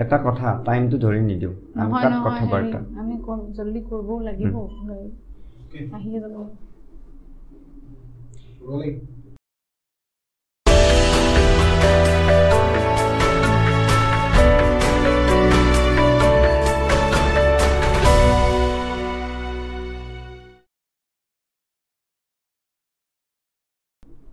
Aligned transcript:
এটা 0.00 0.16
কথা 0.26 0.48
টাইমটো 0.66 0.96
ধৰি 1.04 1.20
নিদিওঁ। 1.30 1.54
আনকাট 1.82 2.12
নহয় 2.12 2.24
কথা 2.26 2.44
বাৰ্তা 2.52 2.78
আমি 3.00 3.14
জল্দি 3.56 3.80
কৰিবও 3.88 4.16
লাগিব। 4.28 4.54
আহিয়ে 5.96 6.18
যাব। 6.22 6.36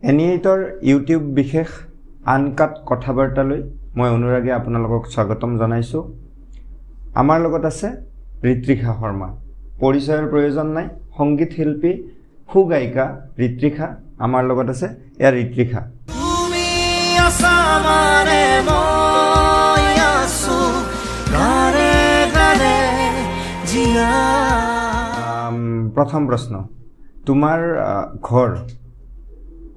এনিএইটৰ 0.10 0.60
ইউটিউব 0.90 1.24
বিশেষ 1.40 1.70
আনকাট 2.34 2.74
কথা 2.90 3.12
বাৰ্তালৈ 3.18 3.62
মই 4.00 4.10
অনুৰাগী 4.18 4.50
আপোনালোকক 4.60 5.04
স্বাগতম 5.14 5.52
জনাইছোঁ। 5.62 6.04
আমাৰ 7.22 7.38
লগত 7.46 7.64
আছে 7.72 7.88
ঋত্ৰিষা 8.52 8.92
শৰ্মা। 9.00 9.28
পৰিচয়ৰ 9.82 10.26
প্ৰয়োজন 10.32 10.68
নাই। 10.78 10.88
সংগীত 11.18 11.50
শিল্পী 11.58 11.92
সুগায়িকা 12.50 13.06
ঋত্ৰিষা 13.48 13.88
আমাৰ 14.26 14.44
লগত 14.50 14.68
আছে 14.74 14.88
এয়া 15.22 15.32
ঋত্ৰিষা 15.44 15.82
আম, 25.28 25.58
প্ৰথম 25.96 26.22
প্ৰশ্ন। 26.30 26.54
তোমাৰ 27.28 27.60
ঘৰ 28.30 28.50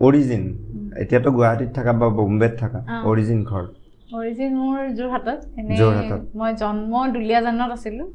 অৰিজিন 0.07 0.43
এতিয়াতো 1.03 1.31
গুৱাহাটীত 1.37 1.71
থাকা 1.77 1.93
বা 2.01 2.09
বম্বেত 2.19 2.53
থাকা। 2.63 2.79
অৰিজিন 3.11 3.41
ঘৰ। 3.51 3.65
অৰিজিন 4.13 4.51
মোৰ 4.61 4.79
যোৰহাটত 4.99 5.41
এনে। 5.61 5.75
মই 6.41 6.51
জন্ম 6.63 6.93
দুলীয়াজানত 7.15 7.71
আছিলোঁ 7.77 8.07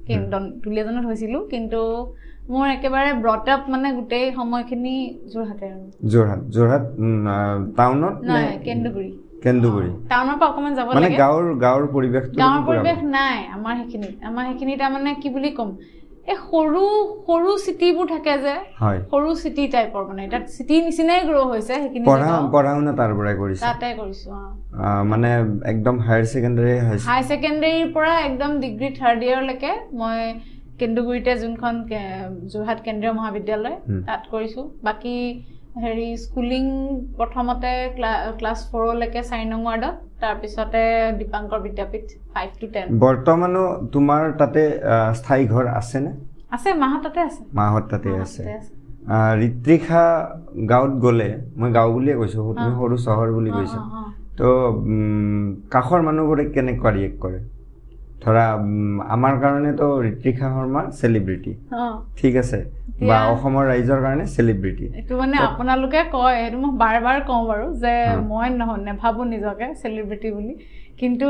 দুলীয়াজানত 0.64 1.04
হৈছিলোঁ 1.10 1.42
কিন্তু 1.54 1.82
মোৰ 2.54 2.68
একেবাৰে 2.74 3.12
ব্ৰট 3.24 3.48
আপ 3.54 3.62
মানে 3.74 3.88
গোটেই 3.98 4.26
সময়খিনি 4.36 4.96
যোৰহাটে 5.34 5.66
আৰু। 5.74 5.86
যোৰহাট 6.14 6.40
যোৰহাট 6.56 6.84
টাউনত 7.80 8.16
নাই 8.30 8.46
কেন্দুগুৰি। 8.68 9.10
কেন্দুগুৰি। 9.44 9.90
টাউনৰ 10.12 10.36
পৰা 10.40 10.48
অকণমান 10.52 10.74
যাব 10.78 10.88
লাগে। 10.94 11.18
গাঁৱৰ 11.24 11.46
গাঁৱৰ 11.66 11.84
পৰিৱেশটো 11.96 12.36
গাঁৱৰ 12.42 12.62
পুৰা- 12.62 12.80
পৰিৱেশ 12.80 13.00
নাই 13.18 13.38
আমাৰ 13.58 13.74
সেইখিনিত 13.80 14.14
আমাৰ 14.30 14.44
সেইখিনি 14.48 14.74
তাৰমানে 14.82 15.12
কি 15.22 15.30
বুলি 15.36 15.50
ক'ম? 15.58 15.70
এই 16.32 16.38
সৰু 16.48 16.84
সৰু 17.28 17.52
চিটিবোৰ 17.66 18.06
থাকে 18.14 18.34
যে 18.46 18.56
সৰু 19.12 19.30
চিটি 19.44 19.64
টাইপৰ 19.76 20.02
মানে। 20.10 20.24
তাত 20.34 20.44
চিটি 20.56 20.76
নিচিনাই 20.86 21.22
গ্ৰ' 21.28 21.48
হৈছে 21.52 21.74
সেইখিনি 21.84 22.06
পঢ়া। 22.10 22.28
পঢ়া 22.56 22.72
শুনা 22.78 22.94
তাৰ 23.00 23.12
পৰাই 23.20 23.36
কৰিছে? 23.42 23.64
তাতে 23.66 23.88
কৰিছো 24.02 24.32
মানে 25.12 25.30
একদম 25.74 25.96
হায়াৰ 26.06 26.24
ছেকেণ্ডাৰী 26.34 26.74
হৈছে 26.88 27.06
হাই 27.10 27.22
ছেকেণ্ডেৰীৰ 27.32 27.88
পৰা 27.96 28.14
একদম 28.30 28.52
ডিগ্ৰী 28.64 28.90
থাৰ্ড 29.00 29.20
ইয়েৰলৈকে 29.28 29.72
মই 30.00 30.18
কেন্দুগুৰিতে 30.80 31.32
যোনখন 31.44 31.76
যোৰহাট 32.54 32.80
কেন্দ্ৰীয় 32.88 33.14
মহাবিদ্যালয়। 33.20 33.78
তাত 34.08 34.22
কৰিছোঁ। 34.34 34.66
বাকী 34.88 35.16
হেৰি 35.84 36.08
স্কুলিং 36.18 36.64
প্ৰথমতে 37.18 37.72
ক্লা- 37.96 38.32
ক্লাছ 38.40 38.60
ফ'ৰলৈকে 38.72 39.22
চাৰি 39.24 39.46
নং 39.46 39.60
ৱাৰ্ডত 39.66 39.96
তাৰপিছতে 40.22 40.82
Dipankar 41.20 41.60
Vidyapith 41.62 42.06
five 42.34 42.50
two 42.62 42.68
ten 42.74 42.86
বৰ্তমানো 43.00 43.64
তোমাৰ 43.92 44.24
তাতে 44.38 44.64
স্থায়ী 45.14 45.44
ঘৰ 45.48 45.66
আছেনে? 45.74 46.12
আছে 46.52 46.70
মাহঁত 46.74 47.02
তাতে 47.04 47.20
আছে। 47.22 47.42
মাহঁত 47.54 47.84
তাতে 47.92 48.10
আছে। 48.20 48.42
ঋত্ৰিষা 49.48 50.04
গাঁৱত 50.70 50.94
গ'লে 51.04 51.30
মই 51.58 51.70
গাঁও 51.74 51.90
বুলিয়ে 51.94 52.16
কৈছোঁ। 52.18 52.44
সৰু 52.80 52.96
চহৰ 53.06 53.28
বুলি 53.32 53.52
কৈছা। 53.52 53.80
তো 54.38 54.48
কাষৰ 55.72 56.02
মানুহবোৰে 56.08 56.44
কেনেকুৱা 56.56 56.90
ৰিয়েক্ট 56.92 57.18
কৰে? 57.22 57.40
ধৰা 58.24 58.44
আমাৰ 59.16 59.34
কাৰণেতো 59.44 59.86
ঋত্ৰিষা 60.12 60.48
শৰ্মা 60.56 60.82
চেলিব্ৰিটি 61.00 61.52
ঠিক 62.20 62.34
আছে? 62.44 62.60
বা 63.10 63.18
অসমৰ 63.34 63.64
ৰাইজৰ 63.72 64.00
কাৰণে 64.06 64.26
চেলিব্ৰিটি 64.36 64.86
এইটো 65.00 65.14
মানে 65.22 65.36
আপোনালোকে 65.48 66.00
কয় 66.16 66.36
সেইটো 66.42 66.58
মই 66.64 66.72
বাৰ 66.84 66.96
বাৰ 67.06 67.18
কওঁ 67.30 67.44
বাৰু 67.50 67.66
যে। 67.84 67.94
মই 68.32 68.48
নেভাবোঁ 68.88 69.26
নিজকে 69.34 69.68
চেলিব্ৰিটি 69.82 70.30
বুলি। 70.38 70.54
কিন্তু 71.02 71.28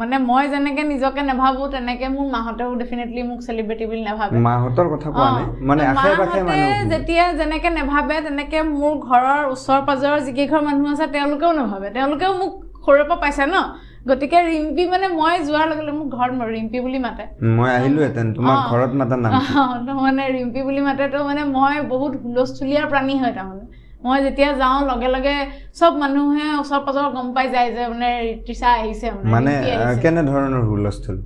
মানে 0.00 0.16
মই 0.30 0.44
যেনেকে 0.52 0.82
নিজকে 0.92 1.20
নেভাবোঁ 1.30 1.66
তেনেকে 1.74 2.06
মোৰ 2.16 2.26
মাহঁতেও 2.34 2.70
ডেফিনেটলি 2.82 3.22
মোক 3.30 3.38
চেলিব্ৰিটি 3.46 3.84
বুলি 3.90 4.02
নেভাবে। 4.08 4.34
মাহঁতৰ 4.48 4.86
কথা 4.92 5.08
কোৱা 5.16 5.28
নাই? 5.36 5.46
মানে 5.68 5.82
আশে 5.92 6.10
পাশে 6.20 6.38
মানুহ 6.48 6.72
যেতিয়া 6.92 7.24
যেনেকে 7.40 7.68
নেভাবে 7.78 8.14
তেনেকে 8.26 8.58
মোৰ 8.74 8.92
ঘৰৰ 9.08 9.42
ওচৰ 9.54 9.80
পাজৰৰ 9.88 10.18
যিকেইঘৰ 10.26 10.62
মানুহ 10.68 10.86
আছে 10.94 11.06
তেওঁলোকেও 11.16 11.52
নেভাবে। 11.60 11.88
তেওঁলোকেও 11.96 12.32
মোক 12.40 12.52
সৰুৰে 12.84 13.04
পৰা 13.10 13.18
পাইছে 13.24 13.44
ন? 13.54 13.56
গতিকে 14.06 14.38
ৰিম্পী 14.48 14.82
মানে 14.90 15.06
মই 15.20 15.34
যোৱাৰ 15.46 15.66
লগে 15.70 15.82
লগে 15.86 15.94
মোক 16.00 16.08
ঘৰত 16.16 16.32
ৰিম্পী 16.56 16.78
বুলি 16.84 16.98
মাতে 17.06 17.24
মই 17.56 17.70
আহিলোহেঁতেন 17.78 18.26
তোমাক। 18.36 18.58
ঘৰত 18.72 18.92
মাতা 19.00 19.16
নাম 19.22 19.32
তো 19.86 19.92
মানে 20.04 20.22
ৰিম্পী 20.36 20.60
বুলি 20.68 20.80
মাতে 20.86 21.04
তো 21.14 21.18
মানে 21.28 21.42
মই 21.56 21.74
বহুত 21.92 22.12
হুলস্থুলীয়া 22.24 22.82
প্ৰাণী 22.92 23.14
হয় 23.22 23.34
তাৰমানে 23.38 23.64
মই 24.04 24.18
যেতিয়া 24.26 24.50
যাওঁ 24.62 24.80
লগে 24.90 25.08
লগে 25.14 25.36
চব 25.78 25.92
মানুহে 26.02 26.46
ওচৰ 26.60 26.80
পাজৰ 26.86 27.06
গম 27.16 27.28
পাই 27.36 27.46
যায় 27.54 27.68
যে 27.76 27.82
মানে 27.92 28.08
ঋতুষা 28.34 28.68
আহিছে 28.78 29.06
মানে। 29.34 29.54
কেনেধৰণৰ 30.02 30.62
হুলস্থুল 30.70 31.16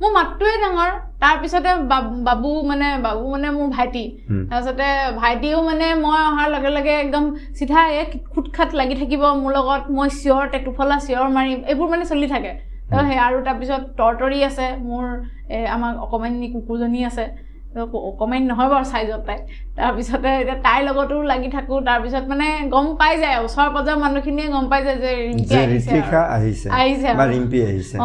মোৰ 0.00 0.10
মাতটোৱে 0.12 0.56
ডাঙৰ। 0.64 0.90
তাৰপিছতে 1.22 1.70
বাব- 1.88 2.66
মানে 2.70 2.86
বাবু 3.06 3.24
মানে 3.32 3.48
মোৰ 3.56 3.68
ভাইটি। 3.76 4.04
তাৰপিছতে 4.50 4.86
ভাইটিও 5.20 5.58
মানে 5.62 5.86
মই 6.04 6.20
অহাৰ 6.30 6.48
লগে 6.54 6.70
লগে 6.76 6.92
একদম 7.04 7.24
চিধা 7.58 7.80
এই 7.98 8.04
খুট 8.32 8.46
খাট 8.56 8.70
লাগি 8.80 8.94
থাকিব 9.00 9.22
মোৰ 9.42 9.52
লগত। 9.58 9.82
মই 9.96 10.08
চিঞৰ 10.20 10.44
টেটুফলা 10.52 10.96
চিঞৰ 11.06 11.28
মাৰিম 11.36 11.58
এইবোৰ 11.70 11.88
মানে 11.92 12.04
চলি 12.12 12.26
থাকে। 12.34 12.52
তো 12.90 12.96
সেই 13.08 13.18
আৰু 13.26 13.38
তাৰপিছত 13.46 13.82
তৰতৰি 13.98 14.38
আছে 14.48 14.66
মোৰ 14.88 15.04
আমাৰ 15.76 15.92
অকমানি 16.04 16.46
কুকুৰজনী 16.54 17.00
আছে। 17.10 17.24
অকমানি 17.76 18.44
নহয় 18.46 18.68
বাৰু 18.68 18.84
চাইজত 18.84 19.20
তাই। 19.26 19.38
তাৰপিছতে 19.76 20.28
এতিয়া 20.40 20.56
তাইৰ 20.66 20.82
লগতো 20.88 21.14
লাগি 21.22 21.48
থাকোঁ 21.48 21.78
তাৰপিছত 21.80 22.24
মানে 22.28 22.46
গম 22.68 22.86
পাই 22.96 23.14
যায় 23.20 23.36
ওচৰ 23.44 23.68
পাজৰৰ 23.74 23.98
মানুহখিনিয়ে 23.98 24.48
গম 24.48 24.66
পাই 24.68 24.80
যায় 24.84 24.98
যে 24.98 25.10
ৰিম্পী 25.20 25.54
যে 25.84 26.70
আহিছে 26.76 27.08
বা। 27.14 27.24
ৰিম্পী 27.26 27.60
আহিছে। 27.62 27.96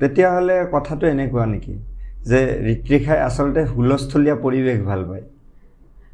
তেতিয়াহ'লে 0.00 0.56
কথাটো 0.72 1.04
এনেকুৱা 1.06 1.44
নেকি 1.46 1.74
যে 2.26 2.40
ঋত্ৰিষাই 2.72 3.18
আচলতে 3.18 3.60
হুলস্থুলীয়া 3.64 4.36
পৰিৱেশ 4.36 4.78
ভাল 4.82 5.00
পায়? 5.04 5.24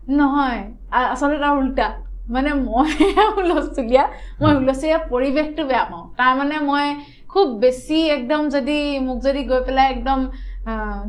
নহয় 0.09 0.61
আচলতে 0.91 1.39
তাৰ 1.39 1.55
উল্টা। 1.57 1.89
মানে 2.31 2.51
মই 2.55 2.91
হুলস্থুলীয়া 3.37 4.05
মই 4.41 4.53
হুলস্থুলীয়া 4.55 4.99
পৰিৱেশটো 5.13 5.63
বেয়া 5.65 5.85
পাওঁ। 5.85 6.05
তাৰমানে 6.17 6.57
মই 6.61 6.87
খুব 7.29 7.47
বেছি 7.59 7.99
একদম 8.09 8.49
যদি 8.49 8.79
মোক 8.99 9.19
যদি 9.23 9.41
গৈ 9.45 9.61
পেলাই 9.67 9.87
একদম 9.91 10.19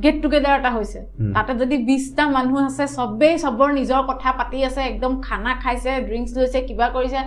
গেট 0.04 0.16
টুগেডাৰ 0.24 0.56
এটা 0.60 0.72
হৈছে। 0.78 1.00
তাতে 1.36 1.52
যদি 1.62 1.78
বিছটা 1.90 2.24
মানুহ 2.36 2.58
আছে 2.70 2.86
চবেই 2.98 3.34
চবৰ 3.44 3.70
নিজৰ 3.80 4.02
কথা 4.10 4.30
পাতি 4.40 4.58
আছে 4.70 4.82
একদম 4.92 5.12
খানা 5.26 5.52
খাইছে 5.64 5.92
ড্ৰিংকছ 6.08 6.32
লৈছে 6.38 6.60
কিবা 6.68 6.88
কৰিছে। 6.96 7.22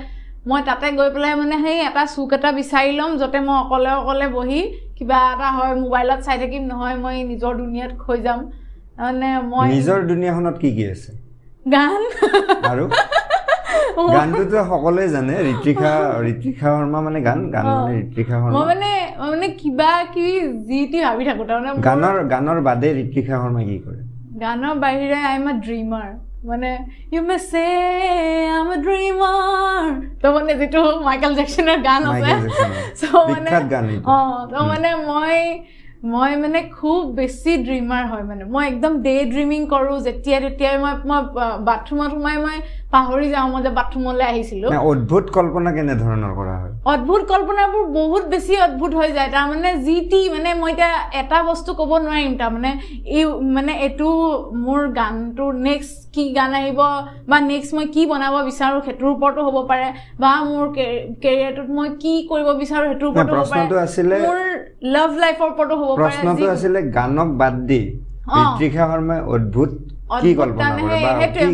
মই 0.48 0.60
তাতে 0.68 0.86
গৈ 0.98 1.08
পেলাই 1.14 1.34
মানে 1.40 1.56
সেই 1.64 1.78
এটা 1.88 2.02
চুক 2.14 2.32
এটা 2.36 2.50
বিচাৰি 2.60 2.90
ল'ম 2.98 3.10
য'তে 3.20 3.38
মই 3.46 3.56
অকলে 3.62 3.90
অকলে 4.00 4.26
বহি 4.36 4.60
কিবা 4.96 5.18
এটা 5.34 5.48
হয় 5.56 5.74
মোবাইলত 5.82 6.20
চাই 6.26 6.36
থাকিম 6.42 6.62
নহয় 6.70 6.96
মই 7.04 7.16
নিজৰ 7.30 7.52
দুনিয়াত 7.62 7.92
খৈ 8.02 8.18
যাম। 8.26 8.40
মানে 8.98 9.28
মই 9.52 9.66
নিজৰ 9.76 9.98
দুনিয়াখনত 10.10 10.56
কি 10.62 10.70
কি 10.76 10.84
আছে? 10.92 11.10
গান। 11.66 12.02
আৰু? 12.72 12.84
গানটোতো 14.14 14.58
সকলোৱে 14.70 15.06
জানে 15.14 15.34
ঋত্ৰিষা 15.52 15.92
ঋত্ৰিষা 16.30 16.66
শৰ্মা 16.74 16.98
মানে 17.06 17.18
গান 17.28 17.40
গান। 17.54 17.64
মানে 17.76 17.92
ঋত্ৰিষা 18.02 18.34
মই 18.36 18.42
শৰ্মা। 18.42 18.52
মই 18.56 18.64
মানে 18.70 18.90
কিবা 19.14 19.90
কিবি 20.14 20.34
যি 20.66 20.78
টি 20.92 20.98
ভাবি 21.06 21.24
থাকো 21.24 21.42
তাৰমানে 21.48 21.82
গানৰ 21.86 22.16
গানৰ 22.32 22.58
বাদে 22.68 22.88
ঋত্ৰিষা 23.02 23.34
শৰ্মাই 23.42 23.64
কি 23.68 23.76
কৰে? 23.84 24.00
গানৰ 24.42 24.74
বাহিৰে 24.82 25.18
আই 25.28 25.34
এম 25.36 25.46
এ 25.48 25.54
ড্ৰিমাৰ 25.66 26.08
মানে 26.46 26.70
ইউ 27.12 27.20
মে 27.28 27.36
চে 27.50 27.64
আম 28.54 28.68
এ 28.72 28.76
ড্ৰিমাৰ 28.86 29.84
তো 30.22 30.26
মানে 30.34 30.52
যিটো 30.60 30.80
মাইকেল 31.06 31.32
জেকচনৰ 31.38 31.78
গান 31.88 32.02
আছে 32.10 32.32
So 33.00 33.08
মানে। 33.30 33.50
অ 34.06 34.16
তো 34.50 34.58
মানে 34.70 34.90
মই 35.06 35.38
মই 36.12 36.32
মানে 36.36 36.60
খুব 36.78 37.00
বেছি 37.16 37.52
ড্ৰিমাৰ 37.66 38.02
হয় 38.10 38.24
মানে। 38.30 38.42
মই 38.54 38.64
একদম 38.72 38.92
ডে 39.02 39.14
ড্ৰিমিং 39.32 39.60
কৰোঁ 39.72 39.96
যেতিয়াই 40.06 40.40
তেতিয়াই 40.44 40.76
মই 40.84 40.94
মই 41.10 41.20
বাথৰুমত 41.68 42.10
সোমাই 42.14 42.36
মই 42.44 42.56
পাহৰি 42.94 43.26
যাওঁ 43.34 43.46
মই 43.52 43.60
যে 43.62 43.70
বাথৰুমলৈ 43.78 44.24
আহিছিলোঁ। 44.24 44.70
অদ্ভুত 44.90 45.24
কল্পনা 45.36 45.70
কেনেধৰণৰ 45.76 46.32
কৰা 46.38 46.54
হয়? 46.60 46.72
অদ্ভুত 46.92 47.22
কল্পনাবোৰ 47.32 47.84
বহুত 47.94 48.24
বেছি 48.32 48.52
অদ্ভুত 48.66 48.92
হৈ 49.00 49.08
যায়। 49.16 49.30
তাৰমানে 49.36 49.70
যি 49.86 49.96
টি 50.10 50.20
মানে 50.34 50.50
মই 50.54 50.72
এতিয়া 50.72 50.92
এটা 51.20 51.38
বস্তু 51.50 51.70
ক'ব 51.80 51.90
নোৱাৰিম। 52.04 52.32
তাৰমানে 52.42 52.70
এই 53.16 53.24
মানে 53.56 53.72
এইটো 53.86 54.08
মোৰ 54.64 54.80
গানটোৰ 54.98 55.52
নেক্সট 55.68 55.96
কি 56.14 56.24
গান 56.32 56.52
আহিব 56.54 56.80
বা 57.28 57.36
নেক্সট 57.50 57.70
মই 57.74 57.86
কি 57.94 58.02
বনাব 58.06 58.34
বিচাৰোঁ 58.50 58.80
সেইটোৰ 58.86 59.08
ওপৰতো 59.14 59.40
হ'ব 59.46 59.56
পাৰে 59.70 59.88
বা 60.20 60.30
মোৰ 60.50 60.66
কেৰিয়াৰটোত 61.24 61.68
মই 61.70 61.88
কি 62.02 62.12
কৰিব 62.30 62.48
বিচাৰোঁ 62.62 62.86
সেইটোৰ 62.90 63.08
ওপৰতো 63.10 63.32
হ'ব 63.32 63.36
প্ৰশ্নটো 63.36 63.74
পাৰে 63.74 63.84
আছিলে- 63.86 64.22
মোৰ 64.24 64.38
লাভ 64.94 65.10
লাইফৰ 65.22 65.48
ওপৰতো 65.50 65.74
হ'ব 65.80 65.90
পাৰে। 65.90 66.00
প্ৰশ্নটো 66.00 66.44
আছিলে 66.54 66.80
গানক 66.96 67.28
বাদ 67.42 67.54
দি 67.68 67.80
অ। 68.28 68.36
ঋত্ৰিষা 68.42 68.84
শৰ্মাই 68.90 69.20
অদ্ভুত 69.34 69.70
কৰে 70.10 70.32
মোৰ 70.32 70.88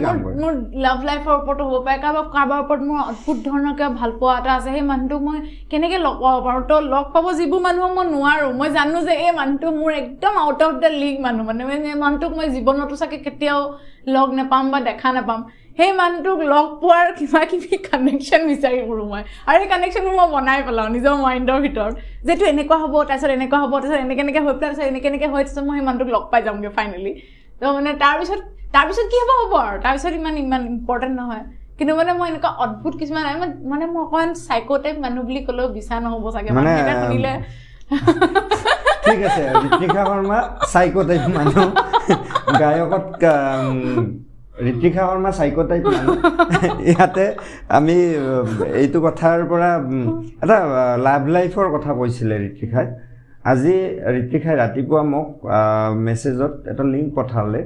কৰে 0.05 0.81
লাভ 0.83 1.05
লাইফৰ 1.05 1.35
ওপৰতো 1.35 1.65
হ'ব 1.65 1.85
পাৰে 1.85 1.99
কাৰোবাৰ 2.05 2.25
কাৰোবাৰ 2.33 2.63
ওপৰত 2.63 2.81
মোৰ 2.89 2.99
অদ্ভুত 3.03 3.37
ধৰণৰ 3.45 3.75
কিবা 3.79 3.91
ভাল 4.01 4.11
পোৱা 4.21 4.35
এটা 4.39 4.51
আছে 4.55 4.71
সেই 4.71 4.83
মানুহটোক 4.83 5.21
মই 5.23 5.39
কেনেকৈ 5.71 5.99
লগ 5.99 6.17
পাব 6.23 6.41
পাৰোঁ 6.47 6.65
তো 6.69 6.81
লগ 6.87 7.07
পাব 7.15 7.31
যিবোৰ 7.39 7.63
মানুহক 7.67 7.93
মই 7.99 8.07
নোৱাৰোঁ 8.09 8.51
মই 8.55 8.69
জানো 8.79 8.99
যে 9.07 9.15
এই 9.19 9.33
মানুহটো 9.39 9.69
মোৰ 9.79 9.91
একদম 10.03 10.35
আউট 10.39 10.63
অফ 10.63 10.73
দ্য 10.83 10.91
লিগ 10.97 11.15
মানুহ 11.21 11.45
মানে 11.47 11.63
এই 11.87 11.99
মানুহটোক 12.03 12.37
মই 12.37 12.47
জীৱনতো 12.57 12.97
চাগে 12.97 13.19
কেতিয়াও 13.27 13.61
লগ 14.09 14.29
নাপাম 14.35 14.71
বা 14.73 14.79
দেখা 14.91 15.13
নাপাম 15.13 15.41
সেই 15.79 15.93
মানুহটোক 15.99 16.39
লগ 16.53 16.67
পোৱাৰ 16.81 17.07
কিবা 17.19 17.41
কিবি 17.51 17.77
কানেকশ্যন 17.85 18.43
বিচাৰি 18.51 18.81
ফুৰোঁ 18.87 19.07
মই 19.13 19.23
আৰু 19.49 19.59
সেই 19.61 19.69
কানেকশ্যনবোৰ 19.75 20.15
মই 20.21 20.29
বনাই 20.35 20.63
পেলাওঁ 20.67 20.89
নিজৰ 20.97 21.15
মাইণ্ডৰ 21.25 21.61
ভিতৰত 21.67 21.95
যিটো 22.27 22.45
এনেকুৱা 22.53 22.77
হ'ব 22.83 22.95
তাৰপিছত 23.03 23.31
এনেকুৱা 23.39 23.59
হ'ব 23.63 23.73
তাৰপিছত 23.75 24.01
এনেকৈ 24.07 24.23
এনেকৈ 24.25 24.41
হৈ 24.47 24.55
পেলাই 24.55 24.63
তাৰপিছত 24.63 24.89
এনেকৈ 24.93 25.09
এনেকৈ 25.13 25.29
হৈ 25.35 25.43
তাৰপিছত 25.43 25.65
মই 25.69 25.77
সেই 25.79 25.87
মানুহটোক 25.89 26.09
লগ 26.17 26.25
পাই 26.33 26.41
যামগৈ 26.47 26.73
ফাইনেলি 26.79 27.13
মানে 27.77 27.91
তাৰপিছত 28.05 28.41
তাৰপিছত 28.75 29.07
কি 29.13 29.17
হ'ব 29.21 29.31
হ'ব 29.41 29.53
আৰু? 29.69 29.77
তাৰপিছত 29.85 30.13
ইমান 30.21 30.35
ইমান 30.45 30.63
ইম্পৰ্টেণ্ট 30.75 31.15
নহয়। 31.21 31.45
কিন্তু 31.79 31.93
মানে 31.99 32.13
মই 32.19 32.29
এনেকুৱা 32.31 32.51
অদ্ভুত 32.65 32.95
কিছুমান 33.01 33.25
মানে- 33.73 33.91
মই 33.95 34.03
অকণমান 34.07 34.31
চাইকো 34.47 34.75
টাইপ 34.85 34.97
মানুহ 35.05 35.23
বুলি 35.29 35.41
ক'লেও 35.49 35.67
বিচাৰ 35.77 35.99
নহ'ব 36.05 36.27
চাগে। 36.35 36.51
মানে, 36.57 36.71
শুনিলে 37.03 37.33
ঠিক 39.05 39.21
আছে 39.29 39.43
ঋতিকা 39.67 40.03
শৰ্মা 40.09 40.39
চাইকো 40.73 41.01
টাইপ 41.09 41.25
মানুহ। 41.39 41.67
গায়কত 42.61 43.05
ঋতিকা 44.71 45.03
শৰ্মা 45.09 45.31
চাইকো 45.39 45.63
টাইপ 45.71 45.85
মানুহ। 45.97 46.17
ইয়াতে 46.91 47.25
আমি 47.77 47.97
এইটো 48.83 48.99
কথাৰ 49.07 49.39
পৰা 49.51 49.71
এটা 50.43 50.57
লাভ 51.07 51.23
লাইফৰ 51.35 51.67
কথা 51.75 51.91
কৈছিলে 52.01 52.35
ঋতিকাই 52.49 52.87
আজি 53.45 53.75
ঋতিকাই 54.21 54.55
ৰাতিপুৱা 54.63 55.03
মোক 55.13 55.29
মেছেজত 56.07 56.53
এটা 56.71 56.85
লিংক 56.93 57.09
পঠালে। 57.17 57.61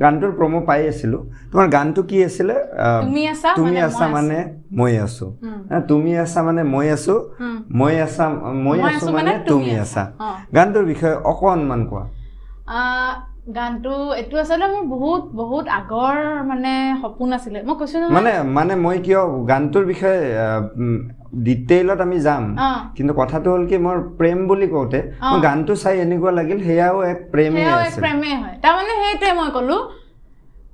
গানটোৰ 0.00 0.30
প্ৰমো 0.38 0.60
পাই 0.68 0.80
আছিলোঁ। 0.88 1.22
তোমাৰ 1.50 1.66
গানটো 1.68 2.02
কি 2.02 2.18
আছিলে? 2.24 2.54
তুমি 3.56 3.80
আছা 3.88 4.06
মানে 4.16 4.38
মই 4.78 4.92
আছো। 5.06 5.26
তুমি 5.88 6.12
আছা 6.16 6.40
মানে 6.42 6.62
মই 6.74 6.86
আছো। 6.96 7.16
মই 7.80 7.94
আছা 8.06 8.24
মই 8.64 8.78
আছো 8.88 9.12
মানে 9.12 9.32
তুমি 9.48 9.72
আছা। 9.84 10.02
গানটোৰ 10.56 10.84
বিষয়ে 10.84 11.16
অকণমান 11.32 11.80
কোৱা। 11.90 12.04
গানটো 13.42 13.92
এইটো 14.20 14.36
আচলতে 14.42 14.66
মোৰ 14.72 14.84
বহুত 14.94 15.22
বহুত 15.40 15.64
আগৰ 15.78 16.18
মানে 16.50 16.72
সপোন 17.02 17.28
আছিলে। 17.36 17.58
মই 17.68 17.74
কৈছো 17.80 17.96
নহয় 17.98 18.12
মানে 18.16 18.32
মানে 18.56 18.74
মই 18.84 18.96
কিয় 19.06 19.20
গানটোৰ 19.50 19.84
বিষয়ে 19.92 20.20
ডিটেইলত 21.46 22.00
আমি 22.06 22.18
যাম। 22.26 22.44
কিন্তু 22.96 23.12
কথাটো 23.20 23.48
হ'ল 23.52 23.64
কি 23.70 23.76
মোৰ 23.86 23.96
প্ৰেম 24.18 24.38
বুলি 24.50 24.66
কওঁতে 24.74 25.00
গানটো 25.46 25.72
চাই 25.82 25.94
এনেকুৱা 26.04 26.32
লাগিল 26.38 26.58
সেয়াও 26.68 26.96
এক 27.12 27.18
প্ৰেমেই 27.32 27.66
প্ৰেমেই 28.02 28.34
হয়। 28.42 28.54
তাৰমানে 28.62 28.92
সেইটোৱে 29.02 29.32
মই 29.38 29.48
ক'লো 29.56 29.76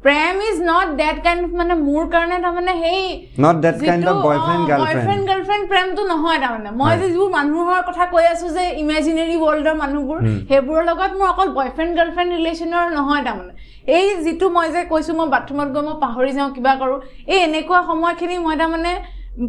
প্ৰেম 0.05 0.37
ইজ 0.49 0.59
নট 0.63 0.89
ডেট 0.99 1.17
কাইণ্ড 1.23 1.43
মানে 1.61 1.75
মোৰ 1.79 2.05
কাৰণে 2.11 2.37
তাৰমানে 2.43 2.73
সেই 2.83 3.01
not 3.45 3.57
that 3.65 3.81
kind 3.81 4.05
of 4.11 4.17
boyfriend 4.27 4.63
girlfriend 4.71 5.25
girlfriend 5.31 5.65
প্ৰেমটো 5.73 6.03
নহয় 6.13 6.39
তাৰমানে 6.45 6.71
মই। 6.81 6.93
যে 7.01 7.09
যিবোৰ 7.15 7.31
মানুহৰ 7.39 7.81
কথা 7.89 8.05
কৈ 8.13 8.25
আছো 8.33 8.47
যে 8.57 8.65
ইমেজিনেৰী 8.83 9.37
ৱৰ্ল্ডৰ 9.45 9.77
মানুহবোৰ। 9.83 10.19
সেইবোৰৰ 10.51 10.83
লগত 10.91 11.11
মোৰ 11.19 11.29
অকল 11.33 11.49
বয়ফ্ৰেণ্ড 11.59 11.93
গাৰ্লফ্ৰেণ্ড 11.99 12.31
ৰিলেশ্যনৰ 12.39 12.87
নহয় 12.99 13.23
তাৰমানে 13.27 13.53
এই 13.97 14.07
যিটো 14.25 14.47
মই 14.57 14.67
যে 14.75 14.81
কৈছো 14.93 15.13
মই 15.19 15.29
বাথৰুমত 15.35 15.69
গৈ 15.75 15.83
মই 15.89 15.97
পাহৰি 16.05 16.33
যাওঁ 16.39 16.51
কিবা 16.57 16.73
কৰোঁ 16.81 16.99
এই 17.33 17.39
এনেকুৱা 17.49 17.79
সময়খিনি 17.91 18.37
মই 18.47 18.57
তাৰমানে 18.63 18.93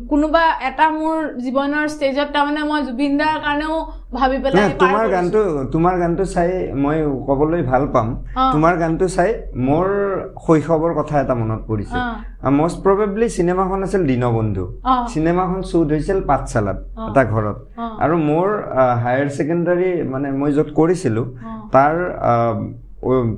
কোনোবা 0.09 0.41
এটা 0.69 0.85
মোৰ 0.95 1.17
জীৱনৰ 1.43 1.85
ষ্টেজত 1.93 2.27
তাৰমানে 2.33 2.61
মই 2.69 2.81
জুবিন 2.87 3.13
দাৰ 3.19 3.35
কাৰণেও 3.45 3.75
ভাবি 4.17 4.37
পেলাই 4.43 4.73
তোমাৰ। 4.81 5.05
গানটো 5.13 5.41
তোমাৰ 5.73 5.95
গানটো 6.01 6.25
চাই 6.33 6.49
মই 6.83 6.97
ক'বলৈ 7.27 7.61
ভাল 7.71 7.83
পাম। 7.93 8.07
তোমাৰ 8.53 8.73
গানটো 8.81 9.07
চাই 9.15 9.29
মোৰ 9.67 9.87
শৈশৱৰ 10.45 10.91
কথা 10.99 11.15
এটা 11.23 11.35
মনত 11.41 11.61
পৰিছে। 11.69 11.97
মষ্ট 12.59 12.77
প্ৰবেবলি 12.85 13.27
চিনেমাখন 13.37 13.79
আছিল 13.87 14.01
দীনবন্ধু। 14.11 14.63
চিনেমাখন 15.11 15.61
শ্বুট 15.69 15.87
হৈছিল 15.93 16.19
পাঠশালাত। 16.29 16.77
এটা 17.09 17.23
ঘৰত। 17.33 17.57
আৰু 18.03 18.15
মোৰ 18.29 18.47
হায়াৰ 19.03 19.27
ছেকেণ্ডাৰী 19.37 19.89
মানে 20.13 20.27
মই 20.39 20.51
য'ত 20.57 20.69
কৰিছিলোঁ। 20.79 21.25
তাৰ 21.75 21.93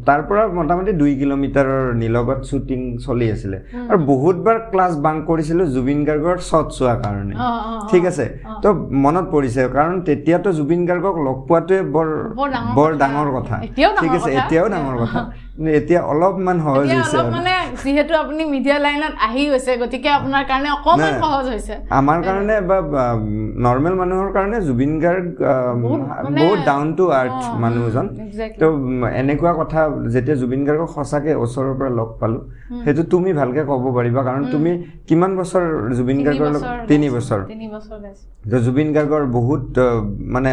তাৰ 0.07 0.21
পৰা 0.27 0.43
মোটামুটি 0.57 0.91
দুই 1.01 1.11
কিলোমিটাৰৰ 1.21 1.83
নিলগত 2.01 2.39
শ্বুটিং 2.49 2.79
চলি 3.05 3.27
আছিলে। 3.33 3.57
আৰু 3.89 3.99
বহুতবাৰ 4.11 4.57
ক্লাছ 4.71 4.93
বাংক 5.05 5.19
কৰিছিলোঁ 5.29 5.65
জুবিন 5.75 5.99
গাৰ্গৰ 6.07 6.37
শ্বট 6.49 6.67
চোৱাৰ 6.77 6.97
কাৰণে। 7.03 7.35
ঠিক 7.91 8.03
আছে? 8.11 8.25
তো 8.63 8.67
মনত 9.03 9.25
পৰিছে 9.33 9.61
কাৰণ 9.77 9.95
তেতিয়াতো 10.07 10.49
জুবিন 10.59 10.81
গাৰ্গক 10.89 11.15
লগ 11.27 11.37
পোৱাটোৱে 11.49 11.77
বৰ 11.95 12.07
বৰ 12.77 12.89
ডাঙৰ 13.01 13.27
কথা। 13.37 13.55
ঠিক 14.01 14.11
আছে। 14.17 14.29
এতিয়াও 14.39 14.67
ডাঙৰ 14.73 14.95
কথা। 15.03 15.19
এতিয়া 15.77 16.01
অলপমান 16.11 16.57
সহজ 16.65 16.85
হৈছে। 16.95 17.17
মানে 17.37 17.53
যিহেতু 17.83 18.13
আপুনি 18.23 18.43
মিডিয়া 18.53 18.77
লাইনত 18.85 19.13
আহি 19.27 19.43
গৈছে 19.51 19.71
গতিকে 19.81 20.09
আপোনাৰ 20.19 20.43
কাৰণে 20.51 20.69
অকণমান। 20.77 21.13
সহজ 21.23 21.45
হৈছে 21.53 21.73
আমাৰ 21.99 22.19
কাৰণে 22.27 22.55
বা 22.69 22.77
নৰ্মেল 23.65 23.95
মানুহৰ 24.01 24.29
কাৰণে 24.37 24.57
জুবিন 24.67 24.93
গাৰ্গ 25.03 25.25
বহুত 26.39 26.59
ডাউন 26.69 26.87
টু 26.97 27.03
আৰ্থ 27.21 27.43
মানুহজন. 27.63 28.05
তো 28.61 28.67
এনেকুৱা 29.21 29.51
কথা 29.61 29.81
যেতিয়া 30.13 30.35
জুবিন 30.41 30.61
গাৰ্গক 30.67 30.89
সঁচাকে 30.95 31.31
ওচৰৰ 31.43 31.73
পৰা 31.79 31.91
লগ 31.99 32.09
পালো 32.21 32.39
সেইটো 32.83 33.03
তুমি 33.13 33.31
ভালকে 33.39 33.61
ক'ব 33.69 33.85
পাৰিবা 33.97 34.21
কাৰণ 34.27 34.43
তুমি 34.53 34.71
কিমান 35.07 35.31
বছৰ 35.39 35.63
জুবিন 35.97 36.19
গাৰ্গৰ 36.25 36.53
তিনি 36.91 37.07
বছৰ। 37.15 37.41
তো 38.51 38.57
জুবিন 38.65 38.89
গাৰ্গৰ 38.95 39.23
বহুত 39.37 39.67
মানে 40.35 40.51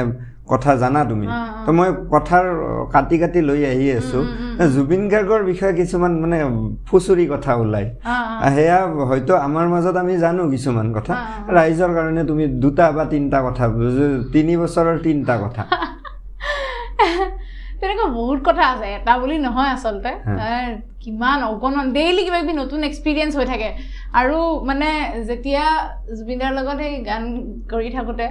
কথা 0.52 0.70
জানা 0.82 1.00
তুমি। 1.10 1.26
তো 1.66 1.70
মই 1.78 1.88
কথাৰ 2.12 2.44
কাটি 2.94 3.16
কাটি 3.22 3.40
লৈ 3.48 3.60
আহি 3.72 3.86
আছো। 3.98 4.18
জুবিন 4.74 5.02
গাৰ্গৰ 5.12 5.42
বিষয়ে 5.50 5.74
কিছুমান 5.80 6.12
মানে 6.22 6.38
ফুচুৰি 6.88 7.24
কথা 7.32 7.50
অ। 7.54 7.64
সেয়া 8.56 8.78
হয়তো 9.10 9.32
আমাৰ 9.46 9.66
মাজত 9.72 9.96
আমি 10.02 10.14
জানো 10.24 10.42
কিছুমান 10.54 10.86
কথা। 10.96 11.12
ৰাইজৰ 11.56 11.90
কাৰণে 11.96 12.22
তুমি 12.30 12.44
দুটা 12.62 12.86
বা 12.96 13.04
তিনিটা 13.12 13.38
কথা 13.46 13.64
তিনি 14.34 14.52
বছৰৰ 14.62 14.96
তিনিটা 15.06 15.34
কথা। 15.44 15.62
তেনেকুৱা 17.80 18.06
বহুত 18.18 18.38
কথা 18.48 18.64
আছে 18.72 18.86
এটা 18.98 19.12
বুলি 19.22 19.36
নহয় 19.46 19.70
আচলতে। 19.76 20.12
কিমান 21.02 21.38
অগণন 21.50 21.86
ডেইলি 21.96 22.22
কিবা 22.26 22.38
কিবি 22.42 22.54
নতুন 22.62 22.80
এক্সপিৰিয়েঞ্চ 22.90 23.32
হৈ 23.38 23.46
থাকে। 23.52 23.68
আৰু 24.20 24.38
মানে 24.68 24.88
যেতিয়া 25.28 25.64
জুবিনদাৰ 26.16 26.52
লগত 26.58 26.78
সেই 26.80 26.94
গান 27.08 27.22
কৰি 27.72 27.88
থাকোঁতে 27.96 28.26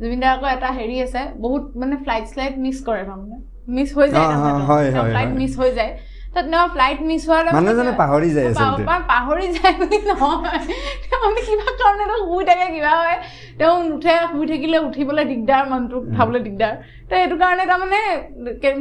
জুবিনদাৰ 0.00 0.32
আকৌ 0.36 0.46
এটা 0.56 0.68
হেৰি 0.78 0.96
আছে 1.02 1.20
বহুত 1.44 1.62
মানে 1.76 1.96
ফ্লাইট 2.04 2.24
শ্লাইট 2.32 2.54
মিছ 2.64 2.76
কৰে 2.86 3.02
তাৰমানে। 3.08 3.36
মিছ 3.76 3.88
হৈ 3.98 4.06
যায় 4.08 4.26
ফ্লাইট। 5.12 5.30
মিছ 5.40 5.52
হৈ 5.60 5.70
যায়। 5.78 5.92
তাত 6.34 6.44
তেওঁ 6.52 6.66
ফ্লাইট 6.74 6.98
মিছ 7.08 7.22
হোৱাৰ 7.28 7.42
লগে 7.44 7.54
মানুহজনে 7.56 7.84
লগে- 7.84 7.98
পাহৰি 8.02 8.28
যায় 8.36 8.46
পা- 8.46 8.62
আচলতে। 8.62 8.84
পা- 8.88 9.06
পাহৰি 9.12 9.46
যায় 9.56 9.74
বুলি 9.80 9.98
নহয়। 10.10 10.60
তেওঁ 11.04 11.20
মানে 11.24 11.40
কিবা 11.48 11.68
কাৰণে 11.80 12.04
তেওঁ 12.10 12.22
শুই 12.30 12.44
থাকে 12.44 12.66
কিবা 12.74 12.92
হয়। 13.00 13.16
তেওঁ 13.58 13.76
নুঠে 13.88 14.14
শুই 14.32 14.46
থাকিলে 14.46 14.78
উঠিবলৈ 14.88 15.24
দিগদাৰ 15.32 15.64
মানুহটোক 15.72 16.02
উঠাবলৈ 16.10 16.40
দিগদাৰ। 16.46 16.74
তো 17.08 17.12
সেইটো 17.16 17.36
কাৰণে 17.42 17.64
তাৰমানে 17.72 18.00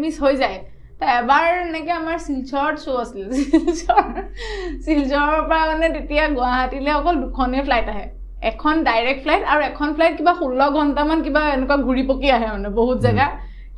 মিছ 0.04 0.16
হৈ 0.24 0.36
যায়। 0.36 0.58
তো 1.00 1.06
এবাৰ 1.20 1.46
এনেকৈ 1.62 1.94
আমাৰ 2.02 2.18
শিলচৰত 2.26 2.76
শ্ব' 2.84 3.00
আছিল। 3.04 3.28
শিলচৰ 3.40 4.04
শিলচৰৰ 4.86 5.42
পৰা 5.50 5.64
মানে 5.72 5.88
তেতিয়া 5.96 6.24
গুৱাহাটীলৈ 6.38 6.92
অকল 7.00 7.16
দুখনেই 7.24 7.64
ফ্লাইট 7.68 7.88
আহে। 7.90 8.06
এখন 8.52 8.76
ডাইৰেক্ট 8.88 9.22
ফ্লাইট 9.24 9.44
আৰু 9.52 9.62
এখন 9.70 9.90
ফ্লাইট 9.96 10.14
কিবা 10.20 10.34
ষোল্ল 10.42 10.62
ঘণ্টামান 10.78 11.20
কিবা 11.26 11.42
এনেকুৱা 11.56 11.78
ঘূৰি 11.88 12.04
পকি 12.10 12.28
আহে 12.36 12.48
মানে 12.54 12.70
বহুত 12.80 12.98
জেগা। 13.06 13.28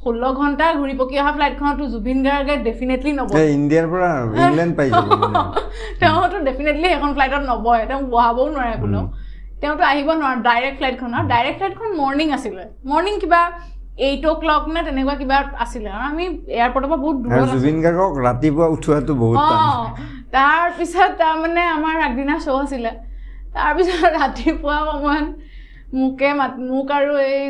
ষোল্ল 0.03 0.23
ঘণ্টা 0.39 0.65
ঘূৰি 0.79 0.93
পকি 0.99 1.15
অহা 1.21 1.31
ফ্লাইটখনতো 1.37 1.83
জুবিন 1.93 2.19
গাৰ্গে 2.25 2.55
ডেফিনেটলি 2.67 3.11
নবহে। 3.19 3.45
ইণ্ডিয়াৰ 3.57 3.85
পৰা 3.93 4.09
ইংলেণ্ড 4.43 4.73
পাই। 4.77 4.87
তেওঁতো 6.01 6.37
ডেফিনেটলি 6.49 6.87
সেইখন 6.93 7.11
ফ্লাইটত 7.17 7.43
নবহে 7.51 7.83
তেওঁ 7.89 8.01
বহাবও 8.13 8.45
নোৱাৰে 8.55 8.75
কোনেও। 8.83 9.03
তেওঁতো 9.61 9.83
আহিব 9.91 10.07
নোৱাৰে 10.19 10.39
ডাইৰেক্ট 10.49 10.77
ফ্লাইটখন 10.79 11.09
আৰু 11.17 11.25
ডাইৰেক্ট 11.33 11.57
ফ্লাইটখন 11.59 11.89
মৰ্ণিং 12.01 12.27
আছিলে। 12.37 12.63
মৰ্ণিং 12.91 13.15
কিবা 13.23 13.41
এইট 14.07 14.23
অ' 14.29 14.35
ক্লক 14.41 14.63
নে 14.73 14.81
তেনেকুৱা 14.87 15.15
কিবা 15.21 15.37
আছিলে। 15.65 15.89
আৰু 15.95 16.03
আমি 16.11 16.25
এয়াৰপৰ্টৰ 16.57 16.87
পৰা 16.91 16.99
বহুত 17.03 17.17
দূৰত 17.23 17.33
আছিলোঁ 17.33 17.53
জুবিন 17.53 17.77
গাৰ্গক 17.85 18.13
ৰাতিপুৱা 18.27 18.67
উঠোৱাটো 18.75 19.13
বহুত 19.23 19.37
অঁ। 19.39 19.85
তাৰপিছত 20.35 21.11
তাৰমানে 21.21 21.63
আমাৰ 21.77 21.95
আগদিনা 22.07 22.35
শ্ব' 22.45 22.61
আছিলে। 22.65 22.91
তাৰপিছত 23.57 24.03
ৰাতিপুৱা 24.19 24.77
সময়ত 24.91 25.27
মোকে 25.99 26.29
মাত 26.39 26.53
মোক 26.69 26.89
আৰু 26.97 27.11
এই 27.27 27.43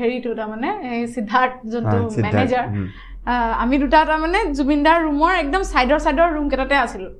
হেৰিটো 0.00 0.30
তাৰমানে 0.38 0.70
এই 0.94 1.02
সিদ্ধাৰ্থ 1.14 1.54
যোনটো 1.72 1.96
সিদ্ধাৰ্থ, 2.16 2.34
মেনেজাৰ। 2.34 2.66
আমি 3.62 3.76
দুটা 3.82 4.00
তাৰমানে 4.10 4.38
জুবিনদাৰ 4.58 4.98
ৰুমৰ 5.06 5.32
একদম 5.42 5.62
ছাইডৰ 5.70 5.98
ছাইডৰ 6.04 6.28
ৰুম 6.36 6.46
কেইটাতে 6.50 6.76
আছিলোঁ। 6.84 7.12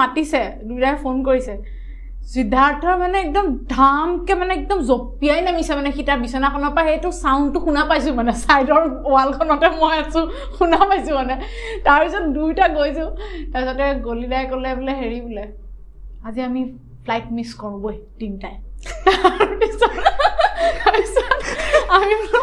মাতিছে 0.00 0.42
দুটাই 0.68 0.94
ফোন 1.02 1.16
কৰিছে। 1.28 1.54
সিদ্ধাৰ্থৰ 2.34 2.94
মানে 3.02 3.16
একদম 3.26 3.46
ধামকে 3.74 4.34
মানে 4.40 4.52
একদম 4.60 4.78
জঁপিয়াই 4.90 5.40
নামিছে 5.48 5.72
মানে 5.78 5.90
সি 5.96 6.02
তাৰ 6.08 6.18
বিচনাখনৰ 6.24 6.70
পৰা 6.76 6.84
সেইটো 6.88 7.10
চাউণ্ডটো 7.22 7.58
শুনা 7.66 7.82
পাইছোঁ 7.90 8.14
মানে 8.20 8.32
ছাইডৰ 8.44 8.82
ৱালখনতে 9.14 9.68
মই 9.80 9.94
আছোঁ 10.04 10.22
শুনা 10.56 10.80
পাইছোঁ 10.88 11.14
মানে। 11.20 11.34
তাৰপিছত 11.86 12.24
দুয়োটা 12.36 12.66
গৈছোঁ 12.76 13.08
তাৰপিছতে 13.52 13.84
গলিদাই 14.06 14.44
ক'লে 14.50 14.70
বোলে 14.78 14.92
হেৰি 15.00 15.18
বোলে 15.26 15.44
আজি 16.26 16.40
আমি 16.48 16.62
ফ্লাইট 17.04 17.26
মিছ 17.36 17.50
কৰোঁ 17.60 17.78
বৈ 17.84 17.96
তিনিটাই 18.20 18.54
আমি 21.94 22.14
বোলো 22.22 22.40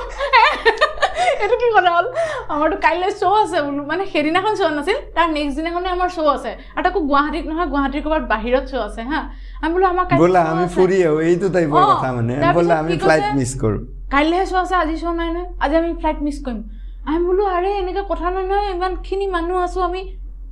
এইটো 1.44 1.56
কি 1.62 1.68
কথা 1.78 1.92
হ'ল? 1.96 2.08
আমাৰতো 2.54 2.78
কাইলৈ 2.86 3.10
শ্ব' 3.22 3.38
আছে 3.44 3.58
বোলো। 3.66 3.82
মানে 3.92 4.04
সেইদিনাখন 4.12 4.54
শ্ব' 4.60 4.74
নাছিল 4.78 4.98
তাৰ 5.16 5.28
নেক্সট 5.38 5.56
দিনাখনে 5.60 5.90
আমাৰ 5.96 6.10
শ্ব' 6.16 6.30
আছে। 6.38 6.52
আৰু 6.76 6.84
তাকো 6.86 7.00
গুৱাহাটীত 7.12 7.46
নহয় 7.52 7.68
গুৱাহাটীৰ 7.74 8.02
ক'ৰবাত 8.06 8.24
বাহিৰত 8.34 8.64
শ্ব' 8.72 8.84
আছে 8.88 9.02
হা। 9.10 9.20
আমি 9.62 9.72
বোলো 9.76 9.88
আমাৰ 9.94 10.06
ব'লা 10.22 10.42
আমি। 10.52 10.66
ফুৰি 10.76 10.98
আহো 11.08 11.18
এইটো 11.30 11.48
টাইপৰ 11.56 11.82
কথা 11.92 12.10
মানে। 12.18 12.34
ব'লা 12.58 12.76
আমি? 12.82 12.92
ফ্লাইট 13.06 13.28
মিছ 13.40 13.52
কৰোঁ। 13.62 13.82
কাইলৈহে 14.14 14.46
শ্ব' 14.52 14.62
আছে 14.64 14.76
আজি 14.84 14.96
শ্ব' 15.02 15.16
নাই 15.20 15.30
নহয় 15.36 15.48
আজি 15.64 15.76
আমি 15.82 15.92
ফ্লাইট 16.02 16.20
মিছ 16.26 16.38
কৰিম। 16.46 16.60
আমি 17.08 17.20
বোলো 17.28 17.44
আৰে 17.58 17.70
এনেকৈ 17.82 18.04
কথা 18.12 18.28
নাই 18.36 18.46
নহয় 18.50 18.68
ইমানখিনি 18.76 19.26
মানুহ 19.36 19.58
আছোঁ 19.66 19.82
আমি। 19.90 20.02